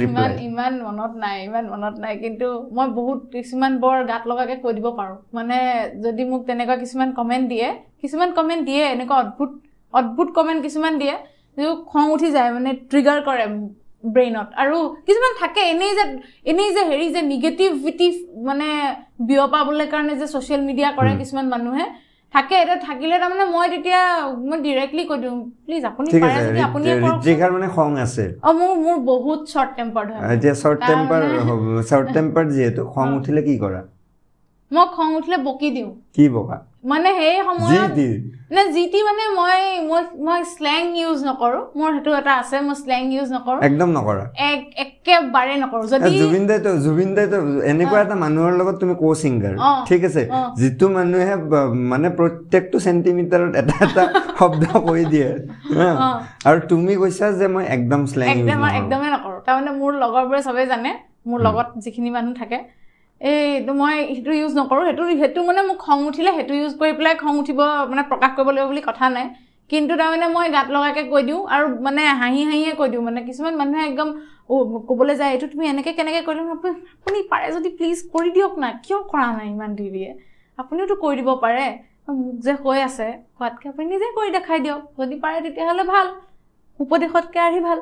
ৰিপ্লাই 0.02 0.32
ইমান 0.46 0.74
মনত 0.86 1.12
নাই 1.22 1.36
ইমান 1.44 1.64
মনত 1.74 1.94
নাই 2.04 2.18
কিন্তু 2.24 2.46
মই 2.76 2.88
বহুত 2.98 3.20
কিছুমান 3.34 3.78
বৰ 3.84 4.02
গাত 4.10 4.22
লগাকে 4.30 4.56
কৈ 4.64 4.72
দিব 4.78 4.88
পাৰোঁ। 4.98 5.16
মানে 5.36 5.56
যদি 6.04 6.22
মোক 6.30 6.42
তেনেকুৱা 6.48 6.76
কিছুমান 6.82 7.14
কমেণ্ট 7.18 7.44
দিয়ে 7.52 7.66
কিছুমান 8.02 8.30
কমেণ্ট 8.38 8.62
দিয়ে 8.68 8.82
এনেকুৱা 8.94 9.16
অদ্ভুত 9.22 9.50
অদ্ভুত 9.94 10.28
কমেণ্ট 10.38 10.60
কিছুমান 10.66 10.92
দিয়ে 11.02 11.14
যিটো 11.56 11.74
খং 11.90 12.04
উঠি 12.14 12.28
যায় 12.36 12.50
মানে 12.56 12.70
ট্ৰিগাৰ 12.90 13.18
কৰে 13.28 13.46
ব্ৰেইনত 14.04 14.48
আৰু 14.62 14.76
কিছুমান 15.06 15.32
থাকে 15.42 15.62
এনেই 15.72 15.92
যে 15.98 16.04
এনেই 16.52 16.70
যে 16.76 16.82
হেৰি 16.90 17.06
যে 17.14 17.22
নিগেটিভিটি 17.32 18.08
মানে 18.48 18.68
বিয়পাবলৈ 19.28 19.86
কাৰণে 19.94 20.14
যে 20.20 20.26
ছ'চিয়েল 20.34 20.62
মিডিয়া 20.68 20.90
কৰে 20.98 21.12
কিছুমান 21.20 21.46
মানুহে 21.54 21.86
থাকে 22.34 22.54
এতিয়া 22.56 22.78
থাকিলে 22.80 23.14
তাৰমানে 23.18 23.44
মই 23.50 23.66
তেতিয়া 23.70 24.00
মই 24.42 24.58
ডিৰেক্টলি 24.62 25.02
কৈ 25.06 25.18
দিওঁ 25.18 25.36
প্লিজ 25.66 25.82
আপুনি 25.84 26.08
পাৰে 26.20 26.40
যদি 26.46 27.34
মানে 27.52 27.68
খং 27.68 27.90
আছে। 27.98 28.24
অ 28.42 28.50
মোৰ 28.52 28.72
মোৰ 28.78 28.96
বহুত 29.04 29.40
শ্বৰ্ট 29.52 29.70
টেম্পাৰ্ড 29.76 30.08
হয়। 30.12 30.36
এতিয়া 30.36 30.54
শ্বৰ্ট 30.54 30.80
টেম্পাৰ 30.86 31.22
শ্বৰ্ট 31.88 32.06
টেম্পাৰ 32.12 32.44
যিহেতু 32.50 32.82
খং। 32.94 33.06
উঠিলে 33.18 33.40
কি 33.42 33.54
কৰা? 33.58 33.80
মই 34.70 34.86
খং 34.96 35.08
উঠিলে 35.16 35.38
বকি 35.38 35.68
দিওঁ। 35.70 35.90
কি 36.14 36.24
বকা? 36.28 36.56
মানে 36.86 37.08
সেই 37.14 37.36
সময়ত 37.44 37.90
দি 37.98 38.08
নে 38.50 38.62
যি 38.72 38.82
টি 38.86 38.98
মানে 39.02 39.24
মই 39.38 39.62
মই 40.26 40.40
শ্লেং 40.44 40.82
ইউজ 40.98 41.18
নকৰোঁ। 41.24 41.62
মোৰ 41.78 41.88
সেইটো 41.94 42.10
এটা 42.14 42.32
আছে 42.34 42.56
মই 42.60 42.74
শ্লেং 42.74 43.02
ইউজ 43.12 43.28
নকৰোঁ। 43.32 43.58
একদম 43.62 43.88
নকৰা। 43.90 44.24
এক- 44.48 44.72
একেবাৰে 44.84 45.54
নকৰোঁ। 45.56 45.86
যদি 45.86 46.18
জুবিন 46.18 46.44
দাইতো 46.46 46.70
জুবিন 46.76 47.10
দাইতো 47.14 47.38
এনেকুৱা 47.62 47.98
এটা 48.02 48.14
মানুহৰ 48.14 48.52
লগত 48.60 48.76
তুমি 48.80 48.94
কো 48.94 49.08
ছিংগাৰ 49.14 49.54
অ। 49.60 49.70
ঠিক 49.88 50.00
আছে। 50.04 50.22
যিটো 50.56 50.86
মানুহে 50.88 51.34
মানে 51.92 52.08
প্ৰত্যেকটো 52.18 52.76
চেণ্টিমিটাৰত 52.78 53.52
এটা 53.56 53.74
এটা 53.86 54.04
শব্দ 54.38 54.62
কৈ 54.86 55.02
দিয়ে। 55.04 55.28
আৰু 56.48 56.58
তুমি 56.68 56.92
কৈছা 56.96 57.26
যে 57.32 57.46
মই 57.48 57.64
একদম 57.76 58.00
ইউজ 58.06 58.30
একদম 58.30 58.58
নকৰোঁ। 58.58 58.76
একদমেই 58.80 59.10
নকৰোঁ। 59.10 59.38
তাৰমানে 59.46 59.70
মোৰ 59.80 59.92
লগৰবোৰে 60.02 60.40
চবেই 60.42 60.66
জানে 60.66 60.90
মোৰ 61.26 61.38
লগত 61.40 61.66
যিখিনি 61.84 62.10
মানুহ 62.10 62.32
থাকে। 62.34 62.58
এইটো 63.20 63.72
মই 63.72 63.94
সেইটো 64.08 64.30
ইউজ 64.40 64.52
নকৰোঁ 64.58 64.82
সেইটো 64.88 65.02
সেইটো 65.20 65.40
মানে 65.42 65.60
মোক 65.68 65.78
খং 65.78 65.98
উঠিলে 66.10 66.30
সেইটো 66.38 66.54
ইউজ 66.60 66.72
কৰি 66.80 66.92
পেলাই 66.98 67.14
খং 67.22 67.32
উঠিব 67.42 67.60
মানে 67.90 68.02
প্ৰকাশ 68.10 68.30
কৰিব 68.36 68.48
লাগিব 68.50 68.68
বুলি 68.70 68.82
কথা 68.88 69.06
নাই। 69.16 69.26
কিন্তু 69.70 69.92
তাৰমানে 70.00 70.26
মই 70.34 70.46
গাত 70.52 70.66
লগাকৈ 70.74 71.04
কৈ 71.12 71.22
দিওঁ 71.28 71.40
আৰু 71.54 71.66
মানে 71.86 72.02
হাঁহি 72.20 72.42
হাঁহিয়ে 72.50 72.72
কৈ 72.80 72.88
দিওঁ 72.92 73.02
মানে 73.02 73.20
কিছুমান 73.28 73.54
মানুহে 73.60 73.82
একদম 73.90 74.08
ক'বলৈ 74.90 75.14
যায় 75.20 75.30
এইটো 75.34 75.46
তুমি 75.52 75.64
এনেকৈ 75.72 75.92
কেনেকৈ 75.98 76.22
কৰিলে 76.28 76.42
আপুনি 76.96 77.18
পাৰে 77.32 77.46
যদি 77.56 77.68
প্লিজ 77.78 77.98
কৰি 78.14 78.30
দিয়ক 78.36 78.54
না 78.62 78.68
কিয় 78.84 78.98
কৰা 79.10 79.26
নাই 79.38 79.48
ইমান 79.54 79.70
দেৰিয়ে? 79.80 80.10
আপুনিওতো 80.58 80.94
কৰি 81.02 81.14
দিব 81.20 81.30
পাৰে 81.42 81.66
মোক 82.10 82.36
যে 82.46 82.54
কৈ 82.64 82.78
আছে 82.82 83.06
কোৱাতকৈ 83.36 83.66
আপুনি 83.72 83.86
নিজে 83.92 84.08
কৰি 84.18 84.30
দেখাই 84.36 84.58
দিয়ক। 84.64 84.82
যদি 85.00 85.16
পাৰে 85.24 85.38
তেতিয়াহ'লে 85.46 85.84
ভাল 85.92 86.06
উপদেশতকৈ 86.80 87.40
আহি 87.44 87.60
ভাল। 87.66 87.78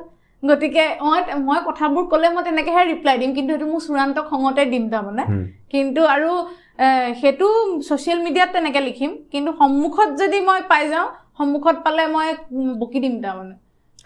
গতিকে 0.49 0.83
মই 1.03 1.19
মই 1.47 1.59
কথাবোৰ 1.67 2.03
ক'লে 2.11 2.27
মই 2.35 2.43
তেনেকৈহে 2.47 2.81
ৰিপ্লাই 2.91 3.15
দিম 3.21 3.31
কিন্তু 3.37 3.51
সেইটো 3.53 3.67
মোৰ 3.71 3.81
চূড়ান্ত 3.85 4.17
খঙতে 4.29 4.63
দিম 4.73 4.83
তাৰমানে। 4.93 5.23
কিন্তু 5.73 6.01
আৰু 6.15 6.29
সেইটো 7.21 7.47
ছ'চিয়েল 7.87 8.19
মিডিয়াত 8.25 8.49
তেনেকৈ 8.55 8.81
লিখিম 8.87 9.11
কিন্তু 9.33 9.49
সন্মুখত 9.59 10.09
যদি 10.21 10.37
মই 10.47 10.61
পাই 10.71 10.83
যাওঁ 10.93 11.07
সন্মুখত 11.37 11.75
পালে 11.85 12.03
মই 12.15 12.27
বকি 12.81 12.99
দিম 13.05 13.15
তাৰমানে। 13.25 13.55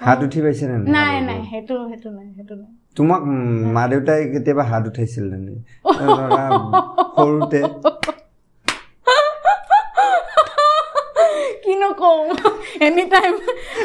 হাত 0.02 0.20
উঠি 0.26 0.40
পাইছে 0.44 0.66
নে 0.68 0.76
নাই? 0.96 1.16
নাই 1.28 1.40
সেইটো 1.50 1.76
সেইটো 1.90 2.10
নাই 2.18 2.28
সেইটো 2.36 2.54
নাই। 2.62 2.72
তোমাক 2.98 3.22
মা 3.76 3.84
দেউতাই 3.92 4.22
কেতিয়াবা 4.34 4.64
হাত 4.72 4.84
উঠাইছিল 4.90 5.26
নে 5.34 5.54
সৰুতে 7.16 7.62
কিনো 11.64 11.89
কওঁ 12.00 12.20
এনি 12.86 13.06
টাইম 13.14 13.34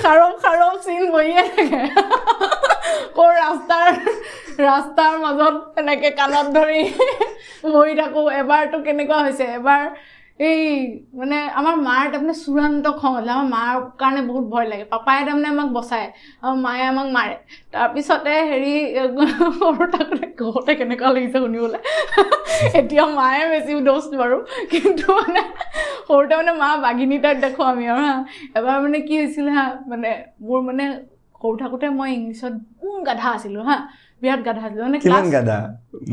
খাৰম 0.03 0.33
খাৰম 0.42 0.74
চিন 0.85 1.03
বহিয়ে 1.11 1.42
থাকে 1.50 1.83
কৰ 3.16 3.31
ৰাস্তাৰ 3.37 3.90
ৰাস্তাৰ 4.61 5.14
মাজত 5.18 5.57
এনেকে 5.81 6.11
কাণত 6.18 6.46
ধৰি 6.57 6.83
বহি 7.66 7.94
থাকোঁ 8.00 8.27
এবাৰতো 8.40 8.79
কেনেকুৱা 8.87 9.18
হৈছে 9.22 9.44
এবাৰ 9.55 9.83
এই 10.40 10.62
মানে 11.18 11.37
আমাৰ 11.59 11.75
মাৰ 11.88 12.05
তাৰমানে 12.12 12.35
চূড়ান্ত 12.38 12.87
খং 13.01 13.12
হ'লে। 13.16 13.31
আমাৰ 13.35 13.49
মাৰ 13.55 13.75
কাৰণে 14.01 14.23
বহুত 14.31 14.44
ভয় 14.55 14.66
লাগে। 14.70 14.85
পাপাই 14.94 15.18
তাৰমানে 15.27 15.49
আমাক 15.55 15.68
বচায় 15.77 16.09
আৰু 16.44 16.55
মায়ে 16.64 16.85
আমাক 16.92 17.09
মাৰে। 17.16 17.35
তাৰপিছতে 17.75 18.33
হেৰি 18.51 18.73
সৰু 19.61 19.85
থাকোঁতে 19.94 20.27
ঘৰতে 20.42 20.73
কেনেকুৱা 20.81 21.09
লাগিছে 21.16 21.38
শুনিবলৈ? 21.44 21.81
এতিয়া 22.81 23.05
মায়ে 23.18 23.44
বেছি 23.53 23.73
দোষ 23.90 24.05
বাৰু। 24.20 24.37
কিন্তু 24.73 25.05
মানে 25.20 25.40
সৰুতে 26.09 26.35
মানে 26.40 26.53
মা 26.62 26.68
বাঘিনী 26.87 27.16
টাইপ 27.25 27.37
দেখোঁ 27.44 27.64
আমি 27.73 27.85
আৰু 27.92 28.03
হা। 28.09 28.14
এবাৰ 28.59 28.77
মানে 28.85 28.99
কি 29.09 29.14
হৈছিল 29.20 29.47
হা 29.57 29.64
মানে 29.90 30.11
মোৰ 30.47 30.61
মানে 30.68 30.85
সৰু 31.40 31.55
থাকোঁতে 31.62 31.87
মই 31.99 32.11
ইংলিছত 32.18 32.55
গাধা 33.07 33.29
আছিলোঁ 33.37 33.62
হা। 33.68 33.77
বিৰাট 34.25 34.41
গাধা 34.47 34.63
আছিলোঁ 34.67 34.85
মানে 34.85 34.99
কিমান 35.05 35.25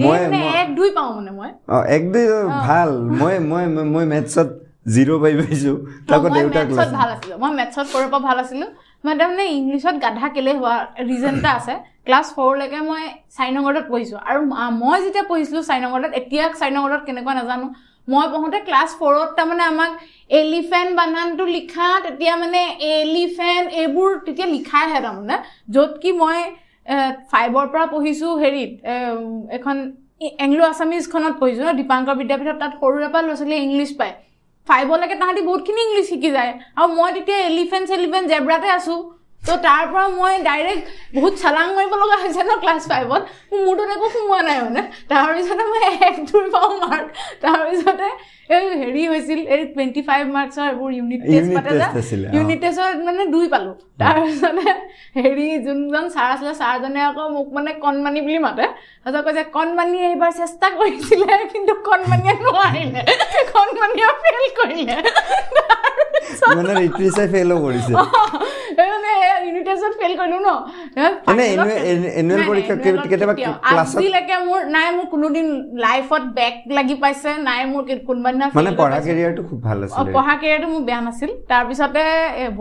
এই 0.07 0.19
মই 0.33 0.49
এক 0.61 0.69
দুই 0.75 0.89
পাওঁ 0.97 1.11
মানে 1.17 1.31
মই। 1.39 1.51
অ 1.69 1.77
এক 1.97 2.03
দুই 2.13 2.25
ভাল। 2.67 2.89
মই 3.19 3.35
মই 3.51 3.63
মই 3.93 4.05
মেথছত 4.13 4.49
জিৰ' 4.93 5.11
পাই 5.23 5.33
পাইছোঁ 5.39 5.75
তাকো 6.09 6.27
দেউতাক 6.29 6.67
ভাল 6.99 7.09
আছিলোঁ। 7.15 7.37
মই 7.43 7.51
মেথছত 7.59 7.85
সৰুৰ 7.91 8.07
পৰা 8.13 8.21
ভাল 8.27 8.37
আছিলোঁ। 8.43 8.69
মই 9.03 9.13
তাৰমানে 9.19 9.45
ইংলিছত 9.57 9.95
গাধা 10.05 10.27
কেলে 10.35 10.51
হোৱা 10.59 10.75
ৰিজন 11.09 11.35
এটা 11.39 11.51
আছে। 11.59 11.73
ক্লাছ 12.07 12.27
ফ'ৰলৈকে 12.35 12.79
মই 12.89 13.01
চাইনগৰত 13.37 13.85
পঢ়িছোঁ। 13.91 14.19
আৰু 14.29 14.39
মই 14.81 14.97
যেতিয়া 15.05 15.25
পঢ়িছিলোঁ 15.31 15.63
চাইনগৰত 15.69 16.11
এতিয়া 16.19 16.45
চাইনগৰত 16.61 17.01
কেনেকুৱা 17.07 17.33
নাজানো। 17.39 17.67
মই 18.07 18.25
পঢ়োঁতে 18.33 18.59
ক্লাছ 18.67 18.89
ফ'ৰত 18.99 19.29
তাৰমানে 19.37 19.63
আমাক 19.63 19.91
এলিফেণ্ট 20.31 20.91
বানানটো 20.95 21.43
লিখা 21.57 21.87
তেতিয়া 22.05 22.33
মানে 22.35 22.61
এলিফেণ্ট 22.93 23.67
এইবোৰ 23.81 24.09
তেতিয়া 24.25 24.47
লিখাইহে 24.47 24.99
তাৰমানে। 25.05 25.35
য'ত 25.75 25.91
কি 26.01 26.11
মই 26.21 26.39
ফাইভৰ 27.31 27.65
পৰা 27.73 27.85
পঢ়িছোঁ 27.93 28.31
হেৰিত 28.43 28.71
এখন 29.57 29.75
এংলো 30.45 30.63
আছামিজখনত 30.71 31.33
পঢ়িছোঁ 31.41 31.65
ন 31.67 31.71
দীপাংকৰ 31.79 32.15
বিদ্যাপীঠত 32.21 32.57
তাত 32.63 32.73
সৰুৰে 32.81 33.07
পৰা 33.13 33.21
ল'ৰা 33.25 33.35
ছোৱালীয়ে 33.39 33.61
ইংলিছ 33.67 33.91
পায়। 33.99 34.13
ফাইভলৈকে 34.67 35.15
তাহাঁতি 35.21 35.41
বহুতখিনি 35.49 35.81
ইংলিছ 35.87 36.05
শিকি 36.11 36.29
যায়। 36.37 36.51
আৰু 36.77 36.87
মই 36.97 37.09
তেতিয়া 37.15 37.39
এলিফেণ্ট 37.51 37.85
চেলিফেণ্ট 37.91 38.25
জেব্ৰাতে 38.31 38.69
আছোঁ। 38.77 38.99
ত' 39.47 39.57
তাৰ 39.65 39.83
পৰা 39.91 40.05
মই 40.19 40.33
ডাইৰেক্ট 40.49 40.83
বহুত 41.15 41.33
চালাং 41.43 41.67
মাৰিব 41.77 41.93
লগা 42.01 42.17
হৈছে 42.23 42.41
ন 42.49 42.51
ক্লাছ 42.63 42.81
ফাইভত 42.91 43.21
মোৰ 43.51 43.61
মূৰটোত 43.65 43.89
একো 43.95 44.07
সোমোৱা 44.15 44.41
নাই 44.47 44.57
মানে। 44.65 44.81
তাৰপিছতে 45.11 45.63
মই 45.71 45.81
এক 46.09 46.15
দুই 46.29 46.45
পাওঁ 46.55 46.71
মাৰ্ক 46.83 47.07
তাৰপিছতে 47.43 48.07
হেৰি 48.81 49.03
হৈছিল 49.11 49.39
এই 49.53 49.61
টুৱেণ্টি 49.73 50.01
ফাইভ 50.09 50.23
মাৰ্কছৰ 50.35 50.65
এইবোৰ 50.71 50.89
ইউনিট 50.99 51.21
টেষ্ট 51.31 51.49
পাতে 51.55 51.69
যে। 51.79 51.85
ইউনিট 52.37 52.59
টেষ্টত 52.63 52.95
মানে 53.07 53.23
দুই 53.35 53.45
পালোঁ। 53.53 53.75
তাৰপিছতে 54.01 54.65
হেৰি 55.23 55.47
যোনজন 55.65 56.05
ছাৰ 56.15 56.29
আছিলে 56.33 56.53
ছাৰজনে 56.61 57.01
আকৌ 57.09 57.25
মোক 57.35 57.47
মানে 57.57 57.71
কণমানি 57.83 58.19
বুলি 58.25 58.39
মাতে। 58.47 58.65
তাৰপিছত 59.03 59.23
কৈছে 59.25 59.43
কণমানিয়ে 59.57 60.05
এইবাৰ 60.11 60.31
চেষ্টা 60.41 60.67
কৰিছিলে 60.79 61.33
কিন্তু 61.53 61.73
কণমানিয়ে 61.87 62.33
নোৱাৰিলে। 62.45 63.01
কণমানিয়ে 63.53 64.09
ফেইল 64.23 64.45
কৰিলে। 64.59 64.95
তাৰপিছত 65.57 66.55
মানে 66.57 66.73
ৰিট্ৰিচাই 66.83 67.27
ফেইলো 67.33 67.55
কৰিছে। 67.65 67.93
এই 68.81 68.87
মানে 68.93 69.11
ইউনিট 69.45 69.63
টেষ্টত 69.67 69.93
ফেইল 69.99 70.13
কৰিলোঁ 70.21 70.41
ন? 70.47 70.49
এনে 71.31 71.43
annual- 71.51 72.13
annual 72.21 72.41
পৰীক্ষা 72.49 72.75
কেতিয়াবা 73.11 73.35
ক্লাছত- 73.69 73.99
আজিলৈকে 74.01 74.35
মোৰ 74.47 74.59
নাই 74.75 74.87
মোৰ 74.97 75.05
কোনোদিন 75.13 75.47
লাইফত 75.85 76.23
বেক 76.37 76.55
লাগি 76.77 76.95
পাইছে 77.03 77.29
নাই 77.47 77.61
মোৰ 77.71 77.83
কোনোবা 78.07 78.31
দিনা 78.41 78.55
মানে 78.57 78.71
পঢ়া। 78.79 78.97
কেৰিয়াৰটো 79.07 79.41
খুব 79.49 79.59
ভাল 79.67 79.77
আছিলে। 79.85 80.11
পঢ়া 80.17 80.33
কেৰিয়াৰটো 80.41 80.67
মোৰ 80.73 80.81
বেয়া 80.89 81.01
নাছিল। 81.07 81.31
তাৰপিছতে 81.51 82.03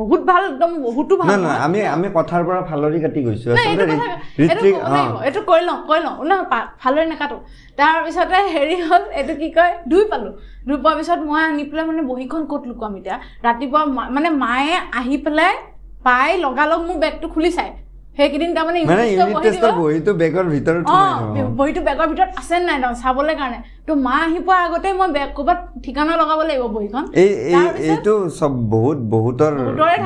বহুত 0.00 0.20
ভাল 0.30 0.42
একদম 0.50 0.70
বহুতো 0.86 1.12
ভাল। 1.20 1.28
আমি 1.66 1.80
আমি 1.94 2.08
কথাৰ 2.18 2.42
পৰা 2.48 2.60
ফালৰি 2.70 2.98
কাটি 3.04 3.20
গৈছো। 3.26 3.48
এইটো 5.26 5.40
কৈ 5.50 5.60
লওঁ 5.68 5.78
কৈ 5.88 5.98
লওঁ। 6.06 6.16
নহয় 6.30 6.46
ভালদৰে 6.82 7.06
নেকাটো। 7.12 7.36
তাৰপিছতে 7.78 8.38
হেৰি 8.54 8.76
হ'ল 8.88 9.02
এইটো 9.18 9.34
কি 9.40 9.48
কয় 9.56 9.72
দুই 9.90 10.02
পালোঁ। 10.10 10.32
দুই 10.68 10.76
পোৱাৰ 10.82 10.94
পিছত 10.98 11.20
মই 11.28 11.40
আনি 11.50 11.64
পেলাই 11.70 11.84
মানে 11.90 12.02
বহীখন 12.10 12.42
ক'ত 12.50 12.62
লুকুৱাম 12.70 12.92
এতিয়া? 13.00 13.16
ৰাতিপুৱা 13.46 13.82
মানে 14.16 14.28
মায়ে 14.44 14.74
আহি 15.00 15.16
পেলাই 15.24 15.52
পাই 16.06 16.30
লগালগ 16.44 16.80
মোৰ 16.88 16.96
বেগটো 17.04 17.26
খুলি 17.34 17.50
চায় 17.58 17.72
সেইকেইদিন 18.18 18.50
তাৰমানে। 18.56 18.78
বহীটো 19.80 20.12
বেগৰ 20.22 20.46
ভিতৰত। 20.54 20.84
বহীটো 21.58 21.80
বেগৰ 21.88 22.06
ভিতৰত 22.12 22.30
আছে 22.40 22.56
নাই 22.68 22.78
তাৰমানে 22.82 22.98
চাবলৈ 23.02 23.34
কাৰণে। 23.40 23.58
তো 23.86 23.92
মা 24.06 24.16
আহি 24.26 24.40
পোৱাৰ 24.46 24.60
আগতে 24.66 24.88
মই 24.98 25.08
বেগ 25.16 25.30
ক'ৰবাত 25.36 25.58
ঠিকনা 25.84 26.12
লগাব 26.20 26.40
লাগিব 26.48 26.64
বহীখন। 26.76 27.04
এইটো 27.88 28.14
চব 28.38 28.52
বহুত 28.74 28.98
বহুতৰ 29.14 29.52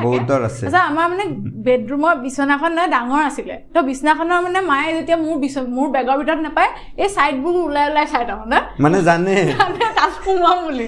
বহুতৰে 0.05 0.43
আছে। 0.49 0.63
তাৰপিছত 0.65 0.83
আমাৰ 0.91 1.05
মানে 1.11 1.25
বেডৰুমৰ 1.67 2.15
বিচনাখন 2.25 2.71
মানে 2.75 2.87
ডাঙৰ 2.95 3.21
আছিলে। 3.29 3.55
তো 3.73 3.79
বিচনাখনৰ 3.89 4.39
মানে 4.45 4.59
মায়ে 4.71 4.89
যেতিয়া 4.97 5.17
মোৰ 5.25 5.37
বিচ 5.43 5.55
মোৰ 5.77 5.87
বেগৰ 5.95 6.15
ভিতৰত 6.21 6.41
নাপায় 6.47 6.71
এই 7.03 7.09
ছাইডবোৰ 7.15 7.53
ওলাই 7.67 7.85
ওলাই 7.91 8.05
চাই 8.11 8.23
তাৰমানে 8.29 8.59
মানে 8.83 8.97
জানে? 9.07 9.35
তাতে 9.59 9.85
তাত 9.97 10.11
সোমাম 10.23 10.57
বুলি। 10.65 10.85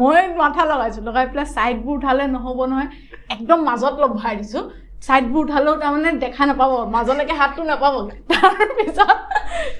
মই 0.00 0.20
মাথা 0.42 0.62
লগাইছোঁ 0.72 1.02
লগাই 1.08 1.24
পেলাই 1.30 1.46
ছাইডবোৰ 1.54 1.94
উঠালে 1.98 2.24
নহ'ব 2.34 2.58
নহয়। 2.70 2.88
একদম 3.34 3.58
মাজত 3.68 3.94
লগ 4.02 4.10
ভৰাই 4.20 4.36
দিছোঁ। 4.42 4.64
ছাইডবোৰ 5.06 5.42
উঠালেও 5.46 5.74
তাৰমানে 5.82 6.10
দেখা 6.24 6.42
নাপাব 6.50 6.70
মাজলৈকে 6.94 7.34
হাতটো 7.40 7.62
নাপাবগৈ 7.70 8.16
তাৰপিছত 8.32 9.10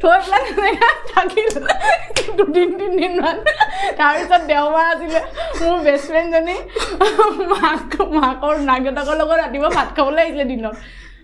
থৈ 0.00 0.16
পেলাই 0.22 0.42
তেনেকৈ 0.48 0.90
থাকিল। 1.12 1.54
দুদিন 2.38 2.70
তিনিদিনমান। 2.78 3.36
তাৰপিছত 4.00 4.42
দেওবাৰ 4.50 4.86
আছিলে 4.92 5.20
মোৰ 5.60 5.78
বেষ্ট 5.86 6.06
ফ্ৰেণ্ডজনী 6.12 6.56
মাক 7.52 7.90
মাকৰ 8.18 8.54
নাক 8.68 8.80
দেউতাকৰ 8.86 9.16
লগত 9.20 9.38
ৰাতিপুৱা 9.42 9.70
ভাত 9.78 9.88
খাবলৈ 9.96 10.22
আহিছিলে 10.24 10.46
দিনত। 10.52 10.74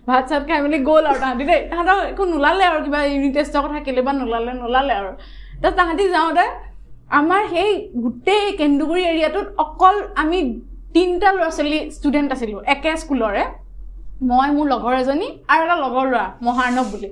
ভাত 0.08 0.24
চাত 0.30 0.42
খাই 0.48 0.60
মেলি 0.64 0.78
গ'ল 0.88 1.04
আৰু 1.10 1.18
তাহাঁতি 1.24 1.44
দেই। 1.50 1.60
তাহাঁতৰ 1.70 1.98
একো 2.12 2.22
নোলালে 2.32 2.64
আৰু 2.70 2.78
কিবা 2.86 3.00
ইউনিট 3.14 3.32
টেষ্টৰ 3.36 3.62
কথা 3.64 3.78
কেলেবা 3.86 4.12
নোলালে 4.20 4.52
নোলালে 4.62 4.94
আৰু। 5.00 5.10
তাৰপিছত 5.62 5.74
তাহাঁতি 5.78 6.04
যাওঁতে 6.16 6.46
আমাৰ 7.20 7.42
সেই 7.54 7.70
গোটেই 8.04 8.44
কেন্দুগুৰি 8.60 9.02
এৰিয়াটোত 9.12 9.46
অকল 9.64 9.96
আমি 10.22 10.38
তিনিটা 10.94 11.28
ল'ৰা 11.36 11.50
ছোৱালী 11.56 11.78
ষ্টুডেণ্ট 11.96 12.28
আছিলোঁ 12.34 12.60
একে 12.74 12.90
স্কুলৰে। 13.02 13.44
মই 14.30 14.48
মোৰ 14.56 14.66
লগৰ 14.68 14.94
এজনী 14.96 15.28
আৰু 15.52 15.62
এটা 15.66 15.76
লগৰ 15.84 16.04
ল'ৰা 16.12 16.24
মহাৰ্ণৱ 16.46 16.86
বুলি। 16.92 17.08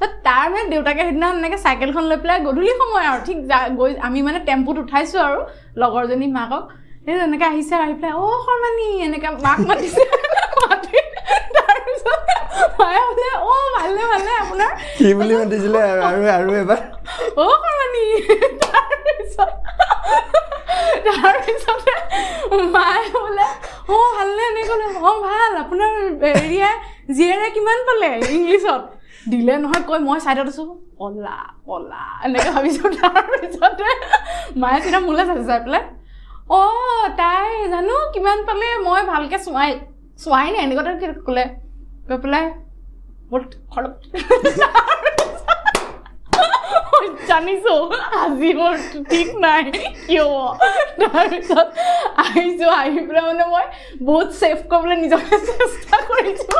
ত 0.00 0.02
তাৰ 0.26 0.46
মানে 0.52 0.64
দেউতাকে 0.68 1.02
সেইদিনা 1.02 1.28
এনেকৈ 1.32 1.58
চাইকেলখন 1.58 2.04
লৈ 2.10 2.18
পেলাই 2.22 2.38
গধূলি 2.46 2.72
সময় 2.80 3.06
আৰু 3.10 3.20
ঠিক 3.26 3.38
গৈ 3.80 3.90
আমি 4.08 4.18
মানে 4.22 4.38
টেম্পুত 4.48 4.76
উঠাইছোঁ 4.84 5.20
আৰু 5.28 5.38
লগৰজনী 5.82 6.26
মাকক। 6.38 6.64
সেই 7.04 7.14
এনেকৈ 7.20 7.46
আহিছে 7.46 7.74
আহি 7.76 7.94
পেলাই 7.94 8.12
অ' 8.22 8.40
শৰ্মানী 8.44 8.86
এনেকৈ 9.08 9.30
মাক 9.46 9.58
মাতিছে। 9.68 10.02
মাতি 10.62 10.98
মায়ে 12.78 13.02
বোলে 13.08 13.28
অ' 13.46 13.68
ভালে 13.76 14.02
ভালে 14.12 14.30
আপোনাৰ 14.42 14.70
কি 14.98 15.08
বুলি 15.18 15.34
মাতিছিলে 15.40 15.80
আৰু 15.84 16.02
আৰু 16.08 16.20
আৰু 16.36 16.50
এবাৰ 16.62 16.80
অ 17.36 17.46
শৰ্মানী 17.54 18.04
তাৰপিছত 18.64 19.50
তাৰপিছতে 21.06 21.94
মায়ে 22.74 23.06
বোলে 23.16 23.46
অ 23.88 23.96
ভালনে 24.16 24.42
এনেকৈ 24.50 24.66
ক'লে 24.70 24.86
অ 25.02 25.10
ভাল 25.26 25.52
আপোনাৰ 25.62 25.92
হেৰিয়াই 26.22 26.74
জীয়েৰে 27.10 27.48
কিমান 27.56 27.78
পালে 27.88 28.10
ইংলিছত 28.30 28.82
দিলে 29.26 29.54
নহয় 29.58 29.82
কৈ 29.88 29.98
মই 30.06 30.18
ছাইডত 30.20 30.48
আছোঁ 30.48 30.66
কলা 30.98 31.36
কলা 31.66 32.02
এনেকৈ 32.24 32.50
ভাবিছোঁ 32.56 32.88
তাৰপিছতে 32.98 33.88
মায়ে 34.56 34.78
তেতিয়া 34.80 35.00
মোলৈ 35.00 35.24
চাইছে 35.28 35.44
চাই 35.50 35.60
পেলাই 35.64 35.82
অ 36.50 36.60
তাই 37.20 37.50
জানো 37.72 37.94
কিমান 38.14 38.38
পালে 38.48 38.68
মই 38.86 39.00
ভালকৈ 39.12 39.38
চোৱাই 39.46 39.70
চোৱাই 40.20 40.46
নাই 40.52 40.60
এনেকুৱাতে 40.66 41.06
ক'লে 41.28 41.44
কৈ 42.04 42.16
পেলাই 42.22 42.46
বৰ 43.30 43.42
খৰক 43.72 43.92
জানিছো 47.28 47.74
আজি 48.18 48.50
মোৰ 48.58 48.74
ঠিক 49.10 49.28
নাই 49.44 49.62
কিয় 50.00 50.26
তাৰপিছত 51.00 51.66
আহিছো 52.24 52.68
আহি 52.74 53.00
পেলাই 53.06 53.24
মানে 53.28 53.44
মই 53.54 53.64
বহুত 54.02 54.28
ছেফ 54.40 54.58
কৰিবলৈ 54.70 54.96
নিজকে 55.02 55.36
চেষ্টা 55.48 55.96
কৰিছো 56.10 56.54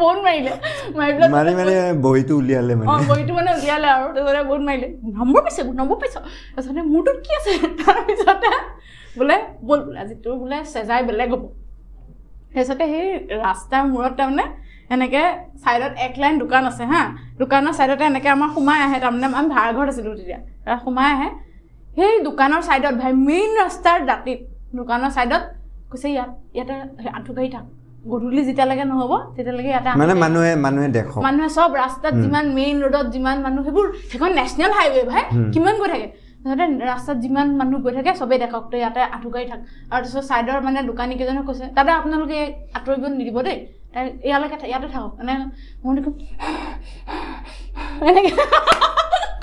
বহুত 0.00 0.18
মাৰিলে 0.26 0.52
মাৰি 0.96 1.12
পেলাই 1.14 1.30
মাৰি 1.36 1.52
মাৰি 1.60 1.74
বহীটো 2.06 2.34
উলিয়ালে 2.40 2.74
অঁ 2.90 3.00
বহীটো 3.10 3.32
মানে 3.38 3.50
উলিয়ালে 3.58 3.88
আৰু 3.94 4.06
তাৰপিছতে 4.16 4.42
বহুত 4.50 4.62
মাৰিলে 4.68 4.88
নম্বৰ 5.18 5.40
পাইছে 5.46 5.62
নম্বৰ 5.80 5.96
পাইছ 6.02 6.16
তাৰপিছতে 6.54 6.80
মোৰটোত 6.92 7.18
কি 7.24 7.30
আছে 7.38 7.50
তাৰপিছতে 7.82 8.50
বোলে 9.16 9.36
ব'ল 9.66 9.80
বোলে 9.86 9.98
আজি 10.04 10.14
তোৰ 10.24 10.34
বোলে 10.42 10.58
চেজাই 10.72 11.00
বেলেগ 11.08 11.30
হ'ব 11.34 11.44
তাৰপিছতে 12.52 12.84
সেই 12.92 13.06
ৰাস্তাৰ 13.44 13.82
মূৰত 13.92 14.12
তাৰমানে 14.20 14.44
এনেকৈ 14.94 15.24
ছাইডত 15.62 15.92
এক 16.06 16.14
লাইন 16.22 16.34
দোকান 16.42 16.62
আছে 16.70 16.84
হা? 16.92 17.02
দোকানৰ 17.40 17.72
ছাইডতে 17.78 18.04
এনেকৈ 18.12 18.30
আমাৰ 18.36 18.48
সোমাই 18.54 18.78
আহে 18.86 18.98
তাৰমানে 19.02 19.26
আমি 19.40 19.48
ভাড়া 19.54 19.70
ঘৰত 19.76 19.88
আছিলোঁ 19.92 20.14
তেতিয়া। 20.20 20.38
তাত 20.64 20.78
সোমাই 20.84 21.08
আহে। 21.14 21.28
সেই 21.96 22.14
দোকানৰ 22.28 22.60
ছাইডত 22.68 22.94
ভাই 23.02 23.12
মেইন 23.28 23.50
ৰাস্তাৰ 23.62 23.98
দাঁতিত 24.10 24.40
দোকানৰ 24.78 25.10
ছাইডত 25.16 25.42
কৈছে 25.90 26.08
ইয়াত 26.14 26.30
ইয়াতে 26.56 26.74
আঁঠু 27.18 27.32
কাঢ়ি 27.36 27.50
থাক। 27.54 27.64
গধূলি 28.12 28.42
যেতিয়ালৈকে 28.48 28.84
নহ'ব 28.90 29.12
তেতিয়ালৈকে 29.36 29.70
ইয়াতে 29.74 29.88
মানে। 30.00 30.14
মানুহে 30.24 30.52
মানুহে 30.66 30.88
দেখক। 30.96 31.16
মানুহে 31.26 31.48
চব 31.56 31.70
ৰাস্তাত 31.82 32.14
যিমান 32.22 32.44
মেইন 32.58 32.76
ৰোডত 32.84 33.06
যিমান 33.14 33.36
মানুহ 33.46 33.62
সেইবোৰ 33.66 33.86
সেইখন 34.10 34.30
নেশ্যনেল 34.40 34.72
হাইৱে 34.78 35.02
ভাই। 35.12 35.22
কিমান 35.54 35.74
গৈ 35.80 35.88
থাকে? 35.94 36.08
তাৰপিছতে 36.44 36.84
ৰাস্তাত 36.92 37.16
যিমান 37.24 37.46
মানুহ 37.60 37.78
গৈ 37.84 37.92
থাকে 37.98 38.10
চবেই 38.20 38.38
দেখক 38.44 38.64
তই 38.70 38.78
ইয়াতে 38.82 39.00
আঁঠুকাৰি 39.16 39.46
থাক। 39.50 39.60
আৰু 39.92 40.02
তাৰপিছত 40.04 40.24
ছাইডৰ 40.30 40.58
মানে 40.66 40.78
দোকানী 40.90 41.14
কেইজনে 41.18 41.42
কৈছে 41.48 41.64
দাদা 41.76 41.92
আপোনালোকে 42.00 42.38
আঁতৰিব 42.76 43.04
নিদিব 43.20 43.38
দেই। 43.48 43.58
ইয়ালৈকে 44.28 44.56
ইয়াতে 44.70 44.88
থাকক 44.94 45.12
মানে 45.18 45.32
মই 45.82 45.92
দেখোন 45.96 46.14
এনেকৈ 48.08 48.32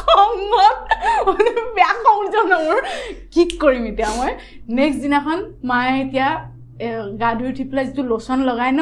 খঙত 0.03 0.77
বেয়া 1.75 1.91
খং 2.03 2.15
উঠিছে 2.21 2.39
মানে 2.43 2.57
মোৰ 2.67 2.77
কি 3.33 3.43
কৰিম 3.61 3.83
এতিয়া 3.91 4.09
মই 4.17 4.31
নেক্সট 4.77 4.99
দিনাখন 5.03 5.39
মায়ে 5.69 5.93
এতিয়া 6.03 6.29
গা 7.21 7.29
ধুই 7.37 7.47
উঠি 7.51 7.63
পেলাই 7.69 7.83
যিটো 7.89 8.03
লোচন 8.11 8.39
লগাই 8.49 8.71
ন 8.79 8.81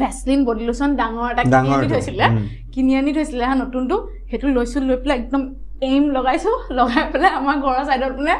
ভেচলিন 0.00 0.40
বডি 0.46 0.62
লোচন 0.68 0.90
ডাঙৰ 1.00 1.28
এটা 1.32 1.42
কিনি 1.52 1.68
আনি 1.76 1.86
থৈছিলে। 1.92 2.26
কিনি 2.74 2.92
আনি 3.00 3.10
থৈছিলে 3.16 3.44
হা 3.50 3.54
নতুনটো। 3.62 3.96
সেইটো 4.28 4.46
লৈছোঁ 4.56 4.80
লৈ 4.88 4.96
পেলাই 5.02 5.16
একদম 5.20 5.42
এইম 5.88 6.04
লগাইছোঁ। 6.16 6.54
লগাই 6.78 7.04
পেলাই 7.12 7.30
আমাৰ 7.40 7.56
ঘৰৰ 7.64 7.84
ছাইডত 7.88 8.12
মানে 8.20 8.34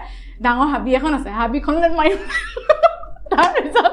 ডাঙৰ 0.45 0.67
হাবি 0.73 0.91
এখন 0.99 1.13
আছে। 1.19 1.31
হাবিখনলৈ 1.39 1.91
মাৰি 1.99 2.13
তাৰপিছত 3.33 3.87